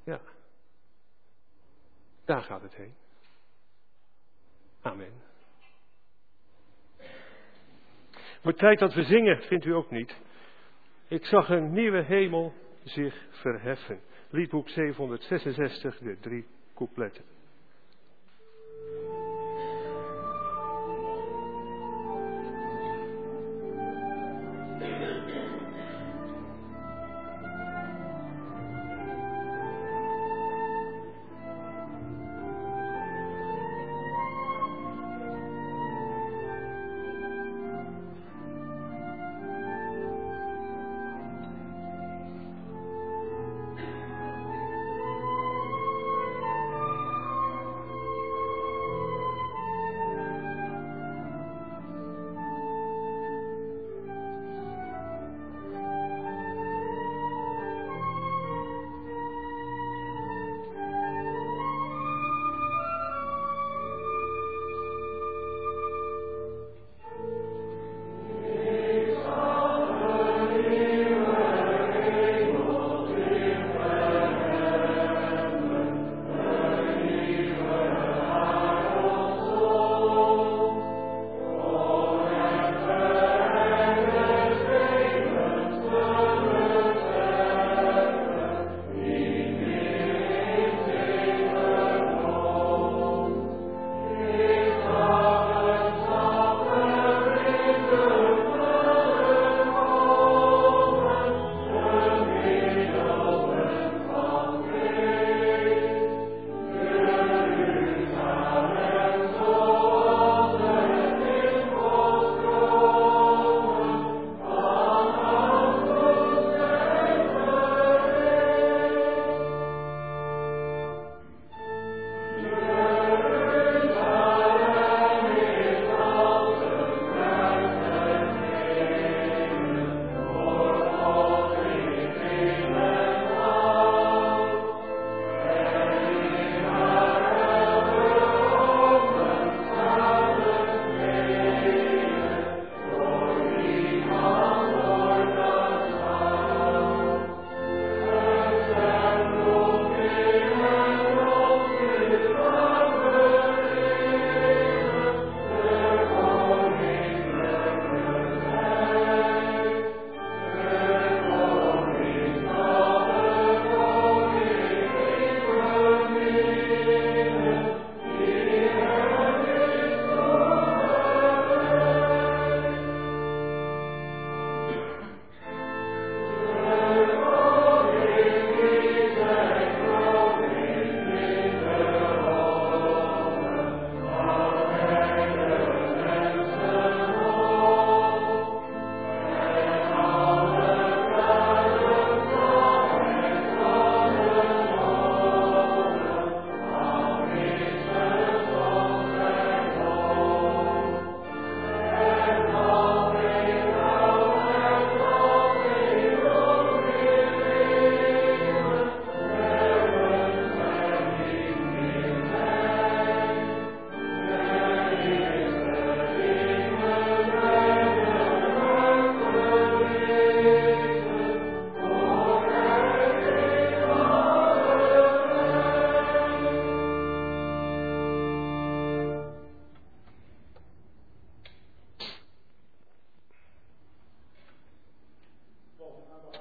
Ja, 0.05 0.21
daar 2.25 2.43
gaat 2.43 2.63
het 2.63 2.75
heen. 2.75 2.95
Amen. 4.81 5.13
Maar 8.43 8.55
tijd 8.55 8.79
dat 8.79 8.95
we 8.95 9.03
zingen, 9.03 9.43
vindt 9.43 9.65
u 9.65 9.75
ook 9.75 9.91
niet. 9.91 10.17
Ik 11.09 11.25
zag 11.25 11.49
een 11.49 11.73
nieuwe 11.73 12.03
hemel 12.03 12.53
zich 12.85 13.27
verheffen. 13.31 14.01
Liedboek 14.31 14.69
766, 14.69 15.99
de 15.99 16.19
drie 16.21 16.47
coupletten. 16.75 17.25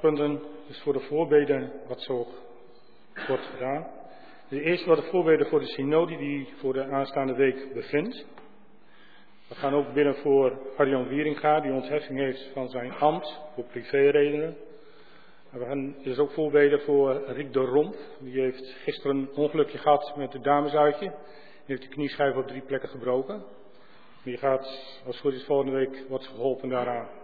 Punten 0.07 0.41
is 0.67 0.79
voor 0.81 0.93
de 0.93 0.99
voorbeden 0.99 1.71
wat 1.87 2.01
zo 2.01 2.27
wordt 3.27 3.45
gedaan. 3.45 3.87
De 4.49 4.61
eerste 4.61 4.87
wat 4.89 4.97
de 4.97 5.09
voorbeden 5.09 5.47
voor 5.47 5.59
de 5.59 5.65
synode 5.65 6.17
die 6.17 6.47
voor 6.57 6.73
de 6.73 6.83
aanstaande 6.83 7.33
week 7.33 7.73
bevindt. 7.73 8.25
We 9.47 9.55
gaan 9.55 9.73
ook 9.73 9.93
binnen 9.93 10.15
voor 10.15 10.59
Arjan 10.77 11.07
Wieringa, 11.07 11.59
die 11.59 11.71
ontheffing 11.71 12.19
heeft 12.19 12.49
van 12.53 12.69
zijn 12.69 12.91
ambt 12.91 13.39
voor 13.53 13.63
privéredenen. 13.63 14.57
En 15.51 15.59
we 15.59 15.65
gaan 15.65 15.95
dus 16.03 16.17
ook 16.17 16.31
voorbeden 16.31 16.79
voor 16.79 17.23
Riek 17.25 17.53
de 17.53 17.59
Romp. 17.59 17.95
Die 18.19 18.41
heeft 18.41 18.75
gisteren 18.83 19.17
een 19.17 19.29
ongelukje 19.35 19.77
gehad 19.77 20.13
met 20.17 20.33
het 20.33 20.43
damesuitje. 20.43 21.07
Die 21.09 21.75
heeft 21.75 21.81
de 21.81 21.87
knieschijf 21.87 22.35
op 22.35 22.47
drie 22.47 22.61
plekken 22.61 22.89
gebroken. 22.89 23.43
Die 24.23 24.37
gaat, 24.37 24.65
als 25.05 25.15
het 25.15 25.19
goed 25.19 25.33
is, 25.33 25.45
volgende 25.45 25.71
week 25.71 26.05
wordt 26.09 26.27
geholpen 26.27 26.69
daaraan. 26.69 27.16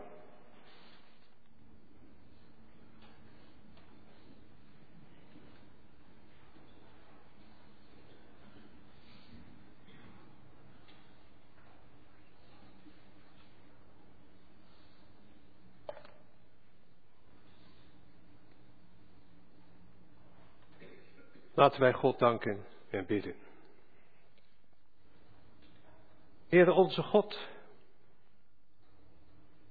Laten 21.64 21.80
wij 21.80 21.94
God 21.94 22.20
danken 22.20 22.66
en 22.90 23.06
bidden. 23.06 23.36
Heere 26.48 26.72
onze 26.72 27.02
God, 27.04 27.48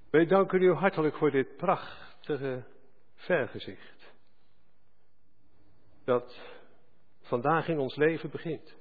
wij 0.09 0.25
danken 0.25 0.61
u 0.61 0.73
hartelijk 0.73 1.15
voor 1.15 1.31
dit 1.31 1.57
prachtige 1.57 2.63
vergezicht. 3.15 4.13
Dat 6.03 6.41
vandaag 7.21 7.67
in 7.67 7.79
ons 7.79 7.95
leven 7.95 8.29
begint. 8.29 8.75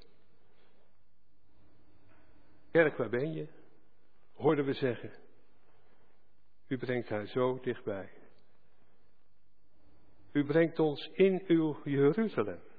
Kerk, 2.70 2.96
waar 2.96 3.10
ben 3.10 3.32
je? 3.32 3.48
Hoorden 4.34 4.64
we 4.64 4.72
zeggen. 4.72 5.12
U 6.66 6.78
brengt 6.78 7.08
haar 7.08 7.26
zo 7.26 7.60
dichtbij. 7.60 8.12
U 10.32 10.44
brengt 10.44 10.78
ons 10.78 11.10
in 11.12 11.44
uw 11.46 11.80
Jeruzalem. 11.84 12.70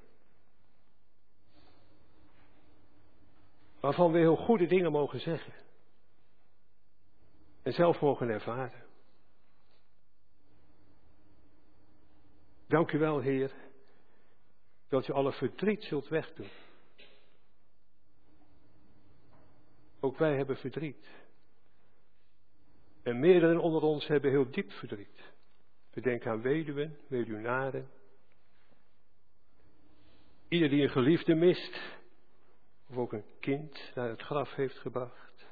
Waarvan 3.84 4.12
we 4.12 4.18
heel 4.18 4.36
goede 4.36 4.66
dingen 4.66 4.92
mogen 4.92 5.20
zeggen. 5.20 5.54
En 7.62 7.74
zelf 7.74 8.02
mogen 8.02 8.30
ervaren. 8.30 8.84
Dank 12.68 12.92
u 12.92 13.00
wel, 13.00 13.20
Heer, 13.20 13.52
dat 14.88 15.08
u 15.08 15.14
alle 15.14 15.32
verdriet 15.32 15.84
zult 15.84 16.08
wegdoen. 16.08 16.50
Ook 20.00 20.18
wij 20.18 20.36
hebben 20.36 20.58
verdriet. 20.58 21.10
En 23.02 23.20
meerdere 23.20 23.60
onder 23.60 23.82
ons 23.82 24.08
hebben 24.08 24.32
heel 24.32 24.52
diep 24.52 24.72
verdriet. 24.72 25.34
We 25.94 26.02
denken 26.02 26.32
aan 26.32 26.42
weduwen, 26.42 26.98
weduwnaren. 27.08 27.90
Ieder 30.48 30.70
die 30.70 30.82
een 30.82 30.90
geliefde 30.90 31.36
mist, 31.36 32.02
of 32.94 33.00
ook 33.00 33.14
een 33.14 33.26
kind 33.40 33.92
naar 33.96 34.10
het 34.10 34.22
graf 34.22 34.56
heeft 34.56 34.78
gebracht. 34.78 35.46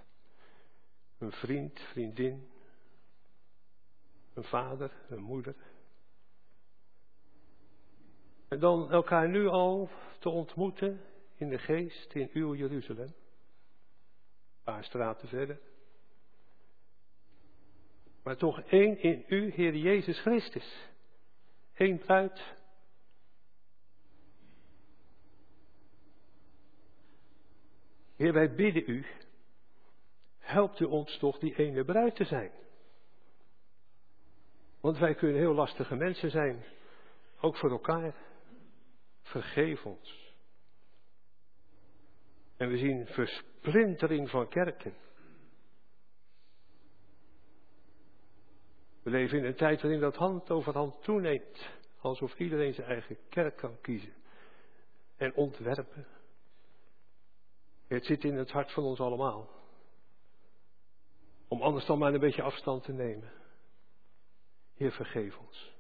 Een 1.18 1.32
vriend, 1.32 1.80
vriendin. 1.80 2.50
Een 4.34 4.44
vader, 4.44 4.92
een 5.10 5.22
moeder. 5.22 5.56
En 8.48 8.60
dan 8.60 8.92
elkaar 8.92 9.30
nu 9.30 9.48
al 9.48 9.90
te 10.20 10.30
ontmoeten 10.30 11.02
in 11.36 11.50
de 11.50 11.58
geest 11.58 12.14
in 12.14 12.30
uw 12.34 12.56
Jeruzalem. 12.56 13.08
Een 13.08 13.14
paar 14.64 14.84
straten 14.84 15.28
verder. 15.28 15.60
Maar 18.24 18.38
toch 18.38 18.62
één 18.62 19.02
in 19.02 19.26
u, 19.28 19.52
Heer 19.52 19.76
Jezus 19.76 20.20
Christus. 20.20 20.90
Eén 21.74 21.98
bruid 21.98 22.61
Heer, 28.22 28.34
wij 28.34 28.54
bidden 28.54 28.84
u, 28.90 29.06
helpt 30.38 30.80
u 30.80 30.86
ons 30.86 31.18
toch 31.18 31.40
die 31.40 31.56
ene 31.56 31.86
bruid 31.86 32.16
te 32.16 32.24
zijn. 32.24 32.52
Want 34.82 34.98
wij 34.98 35.16
kunnen 35.16 35.38
heel 35.38 35.54
lastige 35.54 35.96
mensen 35.96 36.32
zijn, 36.32 36.64
ook 37.40 37.56
voor 37.58 37.72
elkaar. 37.72 38.16
Vergeef 39.22 39.86
ons. 39.86 40.34
En 42.58 42.70
we 42.70 42.78
zien 42.78 43.06
versplintering 43.06 44.30
van 44.30 44.48
kerken. 44.48 44.94
We 49.04 49.10
leven 49.10 49.38
in 49.38 49.46
een 49.46 49.56
tijd 49.56 49.82
waarin 49.82 50.00
dat 50.00 50.16
hand 50.16 50.52
over 50.52 50.74
hand 50.74 51.04
toeneemt, 51.04 51.70
alsof 52.00 52.40
iedereen 52.40 52.74
zijn 52.74 52.88
eigen 52.88 53.18
kerk 53.30 53.58
kan 53.58 53.82
kiezen 53.82 54.14
en 55.18 55.36
ontwerpen. 55.36 56.21
Het 57.92 58.06
zit 58.06 58.24
in 58.24 58.38
het 58.38 58.52
hart 58.52 58.72
van 58.72 58.84
ons 58.84 59.00
allemaal. 59.00 59.50
Om 61.48 61.62
anders 61.62 61.86
dan 61.86 61.98
maar 61.98 62.14
een 62.14 62.20
beetje 62.20 62.42
afstand 62.42 62.84
te 62.84 62.92
nemen. 62.92 63.32
Heer, 64.76 64.92
vergeef 64.92 65.38
ons. 65.38 65.76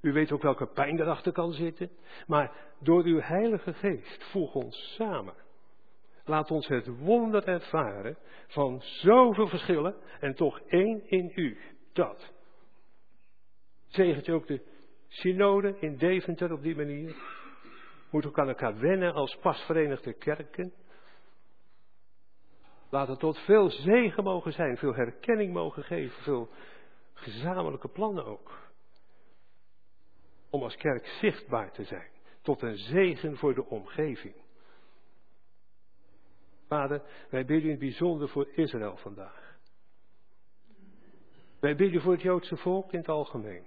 U 0.00 0.12
weet 0.12 0.32
ook 0.32 0.42
welke 0.42 0.66
pijn 0.66 1.00
erachter 1.00 1.32
kan 1.32 1.52
zitten. 1.52 1.90
Maar 2.26 2.74
door 2.80 3.04
uw 3.04 3.20
Heilige 3.20 3.72
Geest, 3.72 4.24
voeg 4.24 4.54
ons 4.54 4.94
samen. 4.94 5.34
Laat 6.24 6.50
ons 6.50 6.66
het 6.66 6.98
wonder 6.98 7.48
ervaren 7.48 8.18
van 8.46 8.80
zoveel 8.82 9.48
verschillen 9.48 9.96
en 10.20 10.34
toch 10.34 10.60
één 10.60 11.08
in 11.10 11.32
u. 11.34 11.58
Dat. 11.92 12.32
Zegent 13.86 14.26
u 14.26 14.32
ook 14.32 14.46
de 14.46 14.62
synode 15.08 15.76
in 15.80 15.96
Deventer 15.96 16.52
op 16.52 16.62
die 16.62 16.76
manier? 16.76 17.44
Moet 18.10 18.26
ook 18.26 18.38
aan 18.38 18.48
elkaar 18.48 18.78
wennen 18.78 19.14
als 19.14 19.36
pasverenigde 19.36 20.12
kerken. 20.12 20.72
Laat 22.90 23.08
het 23.08 23.18
tot 23.18 23.38
veel 23.38 23.70
zegen 23.70 24.24
mogen 24.24 24.52
zijn, 24.52 24.76
veel 24.76 24.94
herkenning 24.94 25.52
mogen 25.52 25.84
geven, 25.84 26.22
veel 26.22 26.48
gezamenlijke 27.12 27.88
plannen 27.88 28.24
ook. 28.24 28.58
Om 30.50 30.62
als 30.62 30.76
kerk 30.76 31.06
zichtbaar 31.06 31.72
te 31.72 31.84
zijn, 31.84 32.10
tot 32.42 32.62
een 32.62 32.76
zegen 32.76 33.36
voor 33.36 33.54
de 33.54 33.66
omgeving. 33.66 34.34
Vader, 36.68 37.02
wij 37.30 37.44
bidden 37.44 37.64
in 37.64 37.70
het 37.70 37.78
bijzonder 37.78 38.28
voor 38.28 38.48
Israël 38.48 38.96
vandaag. 38.96 39.56
Wij 41.60 41.76
bidden 41.76 42.00
voor 42.00 42.12
het 42.12 42.22
Joodse 42.22 42.56
volk 42.56 42.92
in 42.92 42.98
het 42.98 43.08
algemeen. 43.08 43.64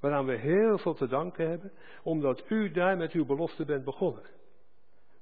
Waaraan 0.00 0.26
we 0.26 0.36
heel 0.36 0.78
veel 0.78 0.94
te 0.94 1.06
danken 1.06 1.48
hebben, 1.48 1.72
omdat 2.02 2.50
u 2.50 2.70
daar 2.70 2.96
met 2.96 3.12
uw 3.12 3.24
belofte 3.24 3.64
bent 3.64 3.84
begonnen. 3.84 4.24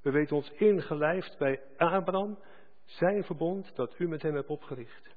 We 0.03 0.11
weten 0.11 0.37
ons 0.37 0.51
ingelijfd 0.51 1.39
bij 1.39 1.61
Abraham, 1.77 2.39
zijn 2.85 3.25
verbond 3.25 3.77
dat 3.77 3.99
u 3.99 4.09
met 4.09 4.23
hem 4.23 4.35
hebt 4.35 4.49
opgericht. 4.49 5.17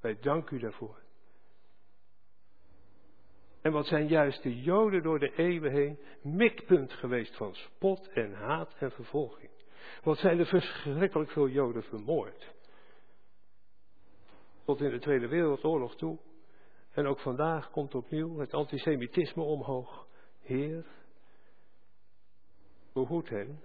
Wij 0.00 0.18
danken 0.20 0.56
u 0.56 0.60
daarvoor. 0.60 1.04
En 3.60 3.72
wat 3.72 3.86
zijn 3.86 4.06
juist 4.06 4.42
de 4.42 4.60
Joden 4.60 5.02
door 5.02 5.18
de 5.18 5.32
eeuwen 5.36 5.72
heen 5.72 5.98
mikpunt 6.22 6.92
geweest 6.92 7.36
van 7.36 7.54
spot 7.54 8.08
en 8.08 8.32
haat 8.32 8.74
en 8.78 8.90
vervolging. 8.90 9.50
Wat 10.02 10.18
zijn 10.18 10.38
er 10.38 10.46
verschrikkelijk 10.46 11.30
veel 11.30 11.48
Joden 11.48 11.82
vermoord. 11.82 12.54
Tot 14.64 14.80
in 14.80 14.90
de 14.90 14.98
Tweede 14.98 15.28
Wereldoorlog 15.28 15.96
toe. 15.96 16.18
En 16.96 17.06
ook 17.06 17.20
vandaag 17.20 17.70
komt 17.70 17.94
opnieuw 17.94 18.38
het 18.38 18.54
antisemitisme 18.54 19.42
omhoog. 19.42 20.06
Heer, 20.40 20.86
behoed 22.92 23.28
hen 23.28 23.60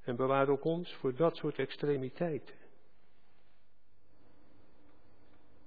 en 0.00 0.16
bewaar 0.16 0.48
ook 0.48 0.64
ons 0.64 0.94
voor 0.94 1.14
dat 1.14 1.36
soort 1.36 1.58
extremiteiten. 1.58 2.54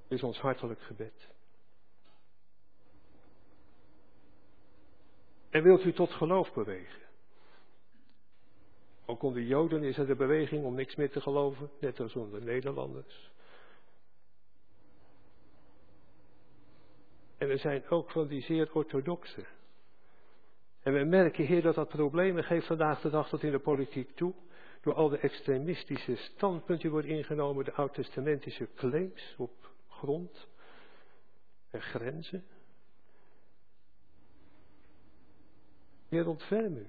Is 0.07 0.23
ons 0.23 0.39
hartelijk 0.39 0.81
gebed. 0.81 1.30
En 5.49 5.63
wilt 5.63 5.84
u 5.84 5.93
tot 5.93 6.11
geloof 6.11 6.53
bewegen? 6.53 7.01
Ook 9.05 9.22
onder 9.22 9.41
Joden 9.41 9.84
is 9.84 9.97
er 9.97 10.07
de 10.07 10.15
beweging 10.15 10.65
om 10.65 10.76
niks 10.76 10.95
meer 10.95 11.11
te 11.11 11.22
geloven, 11.22 11.69
net 11.80 11.99
als 11.99 12.15
onder 12.15 12.43
Nederlanders. 12.43 13.31
En 17.41 17.49
er 17.49 17.59
zijn 17.59 17.89
ook 17.89 18.11
van 18.11 18.27
die 18.27 18.41
zeer 18.41 18.73
orthodoxe. 18.73 19.45
En 20.81 20.93
we 20.93 21.03
merken, 21.03 21.45
Heer, 21.45 21.61
dat 21.61 21.76
dat 21.76 21.89
problemen 21.89 22.43
geeft 22.43 22.68
vandaag 22.68 23.01
de 23.01 23.09
dag 23.09 23.30
tot 23.30 23.43
in 23.43 23.51
de 23.51 23.59
politiek 23.59 24.15
toe. 24.15 24.34
Door 24.81 24.93
al 24.93 25.09
de 25.09 25.18
extremistische 25.18 26.15
standpunten 26.15 26.80
die 26.80 26.91
worden 26.91 27.11
ingenomen, 27.11 27.65
de 27.65 27.73
oud-testamentische 27.73 28.69
claims 28.76 29.35
op 29.38 29.72
grond 29.88 30.47
en 31.69 31.81
grenzen. 31.81 32.43
Heer, 36.09 36.27
ontferm 36.27 36.76
u. 36.76 36.88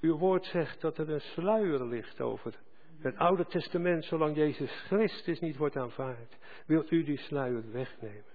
Uw 0.00 0.18
woord 0.18 0.44
zegt 0.44 0.80
dat 0.80 0.98
er 0.98 1.10
een 1.10 1.20
sluier 1.20 1.84
ligt 1.84 2.20
over 2.20 2.58
het 2.98 3.16
Oude 3.16 3.46
Testament, 3.46 4.04
zolang 4.04 4.36
Jezus 4.36 4.70
Christus 4.70 5.40
niet 5.40 5.56
wordt 5.56 5.76
aanvaard. 5.76 6.36
Wilt 6.66 6.90
u 6.90 7.04
die 7.04 7.18
sluier 7.18 7.70
wegnemen? 7.70 8.34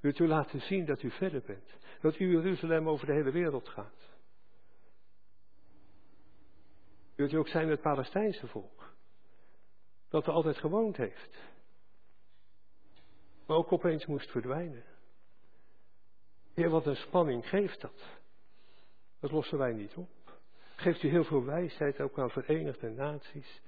Wilt 0.00 0.18
u 0.18 0.26
laten 0.26 0.60
zien 0.60 0.84
dat 0.84 1.02
u 1.02 1.10
verder 1.10 1.42
bent? 1.46 1.76
Dat 2.00 2.18
u 2.18 2.30
Jeruzalem 2.30 2.88
over 2.88 3.06
de 3.06 3.12
hele 3.12 3.30
wereld 3.30 3.68
gaat? 3.68 4.12
Wilt 7.14 7.32
u 7.32 7.36
ook 7.36 7.48
zijn 7.48 7.68
met 7.68 7.72
het 7.72 7.92
Palestijnse 7.92 8.46
volk? 8.46 8.92
Dat 10.08 10.26
er 10.26 10.32
altijd 10.32 10.56
gewoond 10.56 10.96
heeft. 10.96 11.42
Maar 13.46 13.56
ook 13.56 13.72
opeens 13.72 14.06
moest 14.06 14.30
verdwijnen. 14.30 14.84
Heer, 16.54 16.68
wat 16.68 16.86
een 16.86 16.96
spanning 16.96 17.48
geeft 17.48 17.80
dat. 17.80 18.04
Dat 19.20 19.30
lossen 19.30 19.58
wij 19.58 19.72
niet 19.72 19.94
op. 19.94 20.23
Geeft 20.76 21.02
u 21.02 21.08
heel 21.08 21.24
veel 21.24 21.44
wijsheid 21.44 22.00
ook 22.00 22.18
aan 22.18 22.30
Verenigde 22.30 22.90
Naties. 22.90 23.62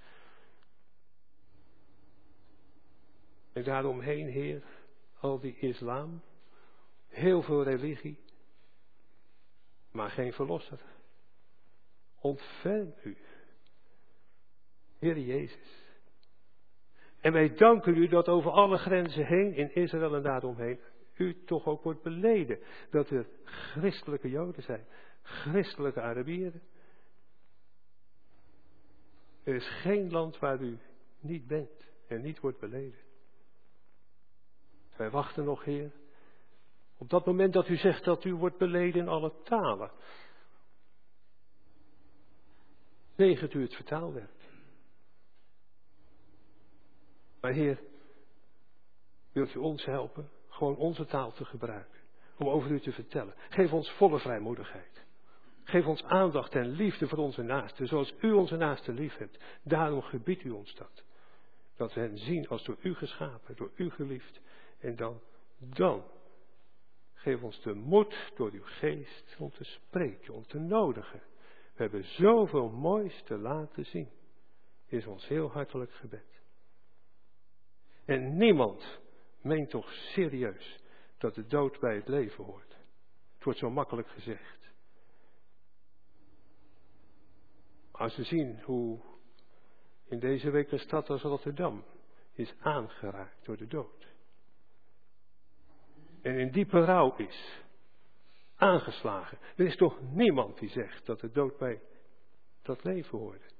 En 3.52 3.62
daaromheen, 3.62 4.26
Heer, 4.26 4.62
al 5.20 5.40
die 5.40 5.56
islam. 5.58 6.22
Heel 7.08 7.42
veel 7.42 7.62
religie. 7.62 8.18
Maar 9.92 10.10
geen 10.10 10.32
verlosser. 10.32 10.80
Ontferm 12.20 12.94
u. 13.02 13.16
Heer 14.98 15.18
Jezus. 15.18 15.84
En 17.20 17.32
wij 17.32 17.54
danken 17.54 17.96
u 17.96 18.08
dat 18.08 18.28
over 18.28 18.50
alle 18.50 18.78
grenzen 18.78 19.26
heen, 19.26 19.54
in 19.54 19.74
Israël 19.74 20.14
en 20.14 20.22
daaromheen, 20.22 20.80
u 21.16 21.44
toch 21.44 21.66
ook 21.66 21.82
wordt 21.82 22.02
beleden. 22.02 22.58
Dat 22.90 23.10
er 23.10 23.26
christelijke 23.44 24.30
Joden 24.30 24.62
zijn, 24.62 24.86
christelijke 25.22 26.00
Arabieren. 26.00 26.62
Er 29.46 29.54
is 29.54 29.68
geen 29.68 30.10
land 30.10 30.38
waar 30.38 30.60
u 30.60 30.78
niet 31.20 31.46
bent 31.46 31.90
en 32.06 32.22
niet 32.22 32.40
wordt 32.40 32.58
beleden. 32.58 33.00
Wij 34.96 35.10
wachten 35.10 35.44
nog, 35.44 35.64
Heer, 35.64 35.92
op 36.96 37.10
dat 37.10 37.26
moment 37.26 37.52
dat 37.52 37.68
u 37.68 37.76
zegt 37.76 38.04
dat 38.04 38.24
u 38.24 38.34
wordt 38.34 38.58
beleden 38.58 39.00
in 39.00 39.08
alle 39.08 39.42
talen. 39.42 39.90
Zegent 43.16 43.54
u 43.54 43.62
het 43.62 43.74
vertaalwerk. 43.74 44.50
Maar 47.40 47.52
Heer, 47.52 47.82
wilt 49.32 49.54
u 49.54 49.58
ons 49.58 49.84
helpen 49.84 50.30
gewoon 50.48 50.76
onze 50.76 51.04
taal 51.04 51.32
te 51.32 51.44
gebruiken 51.44 52.00
om 52.38 52.48
over 52.48 52.70
u 52.70 52.80
te 52.80 52.92
vertellen? 52.92 53.34
Geef 53.48 53.72
ons 53.72 53.90
volle 53.90 54.18
vrijmoedigheid. 54.18 55.05
Geef 55.66 55.86
ons 55.86 56.04
aandacht 56.04 56.54
en 56.54 56.70
liefde 56.70 57.08
voor 57.08 57.18
onze 57.18 57.42
naasten, 57.42 57.86
zoals 57.86 58.14
u 58.20 58.32
onze 58.32 58.56
naasten 58.56 58.94
lief 58.94 59.16
hebt. 59.16 59.38
Daarom 59.62 60.02
gebiedt 60.02 60.44
u 60.44 60.50
ons 60.50 60.74
dat. 60.74 61.04
Dat 61.76 61.94
we 61.94 62.00
hen 62.00 62.18
zien 62.18 62.48
als 62.48 62.64
door 62.64 62.76
u 62.80 62.94
geschapen, 62.94 63.56
door 63.56 63.70
u 63.74 63.90
geliefd. 63.90 64.40
En 64.78 64.96
dan, 64.96 65.20
dan, 65.58 66.04
geef 67.14 67.42
ons 67.42 67.62
de 67.62 67.74
moed 67.74 68.32
door 68.36 68.50
uw 68.50 68.64
geest 68.64 69.36
om 69.38 69.50
te 69.50 69.64
spreken, 69.64 70.34
om 70.34 70.46
te 70.46 70.58
nodigen. 70.58 71.22
We 71.74 71.82
hebben 71.82 72.04
zoveel 72.04 72.68
moois 72.68 73.22
te 73.22 73.38
laten 73.38 73.84
zien. 73.84 74.08
Is 74.86 75.06
ons 75.06 75.28
heel 75.28 75.50
hartelijk 75.50 75.92
gebed. 75.92 76.40
En 78.04 78.36
niemand 78.36 79.00
meent 79.40 79.70
toch 79.70 79.92
serieus 79.92 80.78
dat 81.18 81.34
de 81.34 81.46
dood 81.46 81.80
bij 81.80 81.94
het 81.94 82.08
leven 82.08 82.44
hoort. 82.44 82.76
Het 83.34 83.44
wordt 83.44 83.58
zo 83.58 83.70
makkelijk 83.70 84.08
gezegd. 84.08 84.65
Als 87.96 88.16
we 88.16 88.24
zien 88.24 88.60
hoe 88.62 89.00
in 90.08 90.18
deze 90.18 90.50
week 90.50 90.72
een 90.72 90.78
stad 90.78 91.10
als 91.10 91.22
Rotterdam 91.22 91.84
is 92.32 92.54
aangeraakt 92.60 93.44
door 93.44 93.56
de 93.56 93.66
dood. 93.66 94.06
En 96.22 96.38
in 96.38 96.50
diepe 96.50 96.84
rouw 96.84 97.16
is. 97.16 97.64
Aangeslagen. 98.56 99.38
Er 99.56 99.66
is 99.66 99.76
toch 99.76 100.00
niemand 100.00 100.58
die 100.58 100.68
zegt 100.68 101.06
dat 101.06 101.20
de 101.20 101.30
dood 101.30 101.58
bij 101.58 101.80
dat 102.62 102.84
leven 102.84 103.18
hoort. 103.18 103.54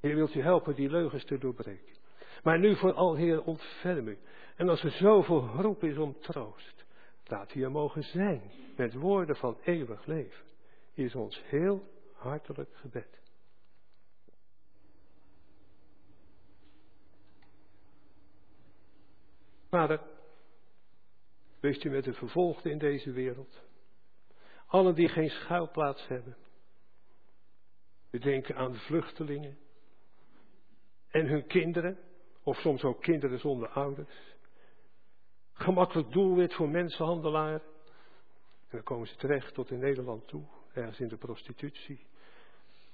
Heer, 0.00 0.14
wilt 0.14 0.34
u 0.34 0.40
helpen 0.40 0.74
die 0.74 0.90
leugens 0.90 1.24
te 1.24 1.38
doorbreken. 1.38 1.96
Maar 2.42 2.58
nu 2.58 2.76
vooral, 2.76 3.14
Heer, 3.14 3.42
ontferm 3.42 4.08
u. 4.08 4.18
En 4.56 4.68
als 4.68 4.82
er 4.82 4.90
zoveel 4.90 5.46
roep 5.46 5.84
is 5.84 5.96
om 5.96 6.20
troost, 6.20 6.84
laat 7.28 7.54
u 7.54 7.62
er 7.62 7.70
mogen 7.70 8.02
zijn 8.02 8.42
met 8.76 8.94
woorden 8.94 9.36
van 9.36 9.58
eeuwig 9.62 10.06
leven, 10.06 10.44
is 10.94 11.14
ons 11.14 11.42
heel 11.44 11.88
hartelijk 12.12 12.74
gebed. 12.74 13.20
Vader, 19.68 20.00
wees 21.60 21.84
u 21.84 21.90
met 21.90 22.04
de 22.04 22.12
vervolgden 22.12 22.72
in 22.72 22.78
deze 22.78 23.12
wereld. 23.12 23.62
Allen 24.66 24.94
die 24.94 25.08
geen 25.08 25.30
schuilplaats 25.30 26.06
hebben. 26.06 26.36
We 28.10 28.18
denken 28.18 28.56
aan 28.56 28.72
de 28.72 28.78
vluchtelingen, 28.78 29.58
en 31.08 31.26
hun 31.26 31.46
kinderen, 31.46 31.98
of 32.42 32.56
soms 32.56 32.84
ook 32.84 33.02
kinderen 33.02 33.38
zonder 33.38 33.68
ouders. 33.68 34.36
Gemakkelijk 35.58 36.12
doelwit 36.12 36.54
voor 36.54 36.68
mensenhandelaren. 36.68 37.62
En 38.60 38.76
dan 38.76 38.82
komen 38.82 39.06
ze 39.06 39.16
terecht 39.16 39.54
tot 39.54 39.70
in 39.70 39.78
Nederland 39.78 40.28
toe, 40.28 40.44
ergens 40.72 41.00
in 41.00 41.08
de 41.08 41.16
prostitutie. 41.16 42.06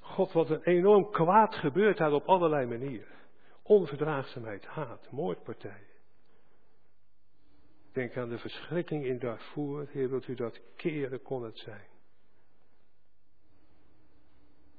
God, 0.01 0.33
wat 0.33 0.51
een 0.51 0.63
enorm 0.63 1.11
kwaad 1.11 1.55
gebeurt 1.55 1.97
daar 1.97 2.13
op 2.13 2.27
allerlei 2.27 2.67
manieren. 2.67 3.15
Onverdraagzaamheid, 3.63 4.67
haat, 4.67 5.11
moordpartijen. 5.11 5.93
Denk 7.93 8.17
aan 8.17 8.29
de 8.29 8.39
verschrikking 8.39 9.05
in 9.05 9.19
Darfur. 9.19 9.89
Heer, 9.91 10.11
wilt 10.11 10.29
u 10.29 10.35
dat 10.35 10.61
keren 10.77 11.23
kon 11.23 11.43
het 11.43 11.59
zijn. 11.59 11.87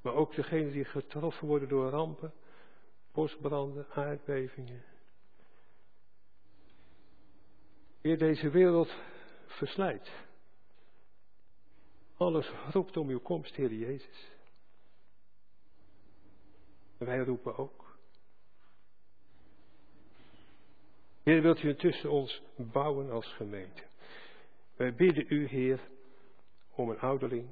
Maar 0.02 0.14
ook 0.14 0.34
degenen 0.34 0.72
die 0.72 0.84
getroffen 0.84 1.46
worden 1.46 1.68
door 1.68 1.90
rampen 1.90 2.32
bosbranden, 3.16 3.86
aardbevingen. 3.90 4.84
Heer, 8.06 8.18
deze 8.18 8.50
wereld 8.50 8.94
verslijt. 9.46 10.10
Alles 12.16 12.52
roept 12.70 12.96
om 12.96 13.08
uw 13.08 13.20
komst, 13.20 13.54
Heer 13.54 13.72
Jezus. 13.72 14.30
Wij 16.98 17.18
roepen 17.18 17.56
ook. 17.56 17.98
Heer, 21.22 21.42
wilt 21.42 21.62
u 21.62 21.68
intussen 21.68 22.10
ons 22.10 22.42
bouwen 22.56 23.10
als 23.10 23.32
gemeente? 23.32 23.82
Wij 24.76 24.94
bidden 24.94 25.26
u, 25.28 25.46
Heer, 25.46 25.80
om 26.74 26.90
een 26.90 27.00
ouderling. 27.00 27.48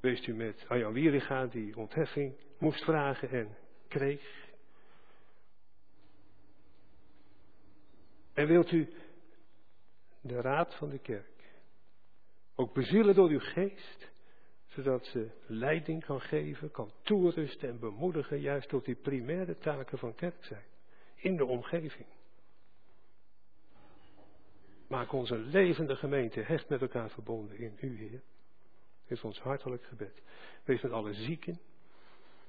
Wees 0.00 0.26
u 0.26 0.34
met 0.34 0.64
Arjan 0.68 0.92
Wieriga, 0.92 1.46
die 1.46 1.76
ontheffing 1.76 2.34
moest 2.58 2.84
vragen 2.84 3.30
en 3.30 3.56
kreeg. 3.88 4.43
En 8.34 8.46
wilt 8.46 8.70
u 8.70 8.92
de 10.20 10.40
raad 10.40 10.74
van 10.74 10.88
de 10.88 10.98
kerk 10.98 11.34
ook 12.54 12.74
bezielen 12.74 13.14
door 13.14 13.28
uw 13.28 13.40
geest, 13.40 14.12
zodat 14.66 15.06
ze 15.06 15.30
leiding 15.46 16.04
kan 16.04 16.20
geven, 16.20 16.70
kan 16.70 16.92
toerusten 17.02 17.68
en 17.68 17.78
bemoedigen, 17.78 18.40
juist 18.40 18.68
tot 18.68 18.84
die 18.84 18.94
primaire 18.94 19.58
taken 19.58 19.98
van 19.98 20.14
kerk 20.14 20.44
zijn, 20.44 20.64
in 21.14 21.36
de 21.36 21.44
omgeving. 21.44 22.06
Maak 24.88 25.12
onze 25.12 25.38
levende 25.38 25.96
gemeente 25.96 26.40
hecht 26.40 26.68
met 26.68 26.80
elkaar 26.80 27.10
verbonden 27.10 27.58
in 27.58 27.76
u, 27.80 27.96
Heer. 27.96 28.22
Dit 29.06 29.18
is 29.18 29.22
ons 29.22 29.40
hartelijk 29.40 29.84
gebed. 29.84 30.22
Wees 30.64 30.82
met 30.82 30.92
alle 30.92 31.14
zieken, 31.14 31.60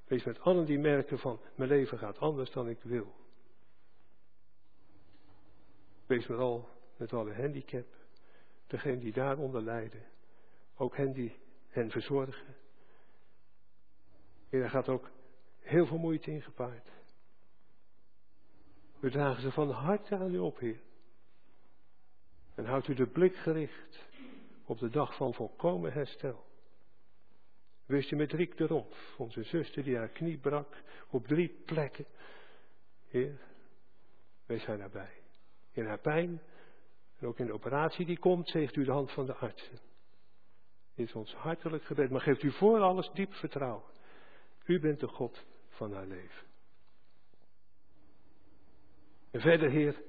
Wees 0.07 0.24
met 0.24 0.40
allen 0.40 0.66
die 0.66 0.80
merken 0.80 1.20
van 1.20 1.40
mijn 1.56 1.70
leven 1.70 1.98
gaat 1.98 2.18
anders 2.20 2.52
dan 2.52 2.70
ik 2.70 2.82
wil. 2.82 3.14
Wees 6.06 6.30
al, 6.30 6.69
met 6.98 7.14
alle 7.14 7.34
handicap, 7.34 7.88
degenen 8.68 8.99
die 8.99 9.14
daaronder 9.14 9.61
lijden. 9.61 10.03
Ook 10.76 10.98
hen 10.98 11.14
die 11.14 11.36
hen 11.69 11.91
verzorgen. 11.91 12.56
Heer, 14.49 14.61
daar 14.61 14.69
gaat 14.69 14.90
ook 14.90 15.10
heel 15.60 15.86
veel 15.86 15.98
moeite 15.98 16.32
in 16.32 16.41
gepaard. 16.41 16.90
We 18.99 19.10
dragen 19.10 19.41
ze 19.41 19.52
van 19.52 19.69
harte 19.69 20.15
aan 20.15 20.34
u 20.34 20.38
op, 20.38 20.60
Heer. 20.60 20.80
En 22.56 22.65
houdt 22.65 22.88
u 22.88 22.94
de 22.94 23.07
blik 23.07 23.36
gericht 23.36 23.99
op 24.65 24.80
de 24.80 24.90
dag 24.90 25.15
van 25.15 25.34
volkomen 25.34 25.94
herstel. 25.94 26.45
Wees 27.86 28.10
je 28.10 28.15
met 28.15 28.32
Riek 28.32 28.57
de 28.57 28.68
Romp, 28.68 28.95
onze 29.18 29.44
zuster 29.44 29.84
die 29.84 29.98
haar 29.98 30.10
knie 30.10 30.38
brak 30.38 30.84
op 31.10 31.27
drie 31.27 31.49
plekken. 31.65 32.06
Heer, 33.07 33.40
Wees 34.45 34.65
haar 34.65 34.77
nabij. 34.77 35.24
In 35.76 35.85
haar 35.85 35.99
pijn 35.99 36.41
en 37.18 37.27
ook 37.27 37.39
in 37.39 37.45
de 37.45 37.53
operatie 37.53 38.06
die 38.06 38.19
komt, 38.19 38.49
zegt 38.49 38.76
u 38.76 38.84
de 38.84 38.91
hand 38.91 39.11
van 39.11 39.26
de 39.26 39.34
artsen. 39.34 39.80
Is 40.93 41.14
ons 41.14 41.34
hartelijk 41.34 41.84
gebed, 41.84 42.10
maar 42.10 42.22
geeft 42.22 42.43
u 42.43 42.52
voor 42.52 42.80
alles 42.80 43.10
diep 43.14 43.34
vertrouwen. 43.34 43.84
U 44.65 44.80
bent 44.80 44.99
de 44.99 45.07
God 45.07 45.45
van 45.69 45.93
haar 45.93 46.07
leven. 46.07 46.45
En 49.31 49.41
verder, 49.41 49.69
Heer, 49.69 50.02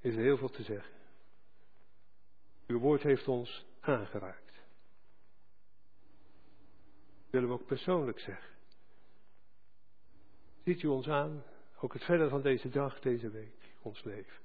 is 0.00 0.14
er 0.14 0.22
heel 0.22 0.36
veel 0.36 0.50
te 0.50 0.62
zeggen. 0.62 0.94
Uw 2.66 2.78
woord 2.78 3.02
heeft 3.02 3.28
ons 3.28 3.66
aangeraakt. 3.80 4.62
Willen 7.30 7.48
we 7.48 7.54
ook 7.54 7.66
persoonlijk 7.66 8.18
zeggen. 8.18 8.54
Ziet 10.64 10.82
u 10.82 10.86
ons 10.86 11.08
aan, 11.08 11.44
ook 11.80 11.92
het 11.92 12.04
verder 12.04 12.28
van 12.28 12.42
deze 12.42 12.68
dag, 12.68 13.00
deze 13.00 13.30
week, 13.30 13.55
ons 13.86 14.04
leven. 14.04 14.42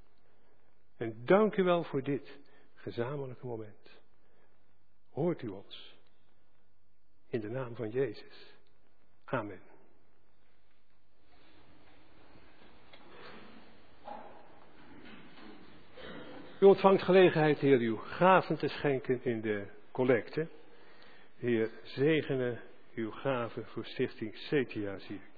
En 0.97 1.25
dank 1.25 1.57
u 1.57 1.63
wel 1.63 1.83
voor 1.83 2.03
dit 2.03 2.39
gezamenlijke 2.75 3.45
moment. 3.45 3.99
Hoort 5.09 5.41
u 5.41 5.47
ons. 5.47 5.95
In 7.27 7.39
de 7.39 7.49
naam 7.49 7.75
van 7.75 7.89
Jezus. 7.89 8.55
Amen. 9.25 9.61
U 16.59 16.65
ontvangt 16.65 17.01
gelegenheid, 17.01 17.59
Heer, 17.59 17.79
uw 17.79 17.97
gaven 17.97 18.57
te 18.57 18.67
schenken 18.67 19.23
in 19.23 19.41
de 19.41 19.65
collecte. 19.91 20.47
Heer, 21.37 21.69
zegene 21.83 22.59
uw 22.93 23.11
gaven 23.11 23.65
voor 23.65 23.85
stichting 23.85 24.35
Cetia, 24.35 24.97
zie 24.97 25.15
ik. 25.15 25.30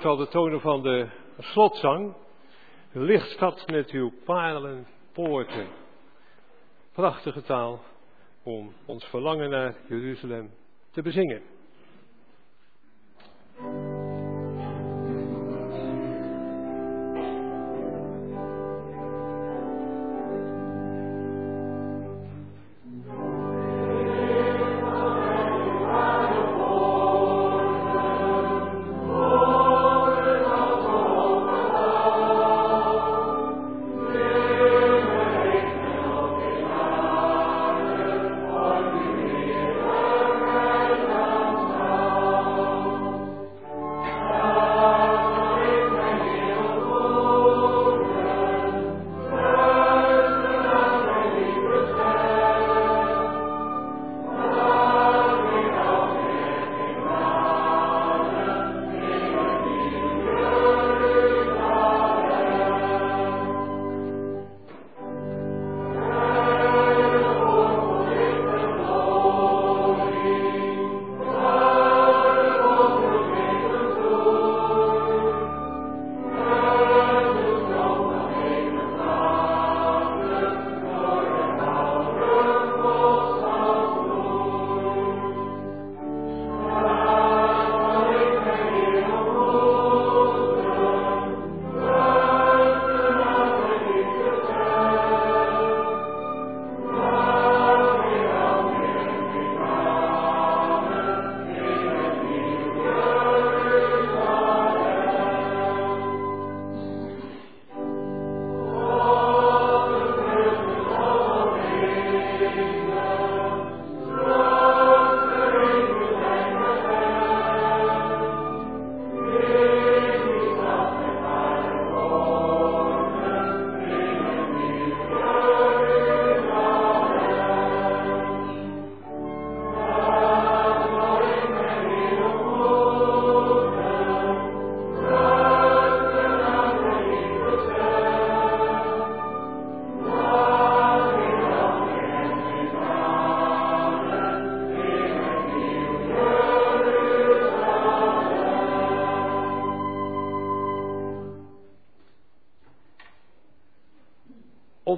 Hoort 0.00 0.18
al 0.18 0.24
de 0.24 0.30
tonen 0.30 0.60
van 0.60 0.82
de 0.82 1.08
slotzang. 1.38 2.14
Lichtstad 2.92 3.66
met 3.66 3.90
uw 3.90 4.12
parelen, 4.24 4.86
poorten. 5.12 5.68
Prachtige 6.92 7.42
taal 7.42 7.80
om 8.42 8.72
ons 8.86 9.04
verlangen 9.04 9.50
naar 9.50 9.74
Jeruzalem 9.88 10.50
te 10.90 11.02
bezingen. 11.02 11.42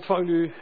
Ontvang 0.02 0.28
u 0.28 0.52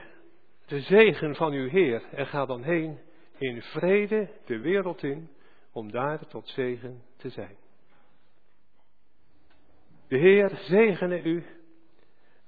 de 0.67 0.81
zegen 0.81 1.35
van 1.35 1.53
uw 1.53 1.69
Heer 1.69 2.03
en 2.13 2.27
ga 2.27 2.47
dan 2.47 2.63
heen 2.63 2.99
in 3.39 3.63
vrede 3.63 4.29
de 4.45 4.59
wereld 4.59 5.03
in 5.03 5.29
om 5.73 5.91
daar 5.91 6.27
tot 6.27 6.49
zegen 6.49 7.03
te 7.17 7.29
zijn. 7.31 7.57
De 10.09 10.17
Heer 10.17 10.51
zegene 10.57 11.23
u 11.23 11.45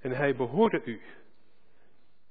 en 0.00 0.10
hij 0.10 0.34
behoorde 0.34 0.82
u. 0.84 1.00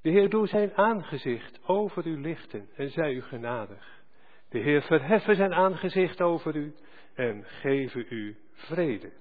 De 0.02 0.10
Heer 0.10 0.30
doe 0.30 0.48
zijn 0.48 0.74
aangezicht 0.74 1.68
over 1.68 2.06
u 2.06 2.22
lichten 2.22 2.70
en 2.76 2.90
zij 2.90 3.14
u 3.14 3.22
genadig. 3.22 4.04
De 4.50 4.60
Heer 4.60 4.82
verheffen 4.82 5.36
zijn 5.36 5.54
aangezicht 5.54 6.22
over 6.22 6.56
u 6.56 6.74
en 7.14 7.44
geven 7.46 8.06
u 8.10 8.38
vrede. 8.52 9.12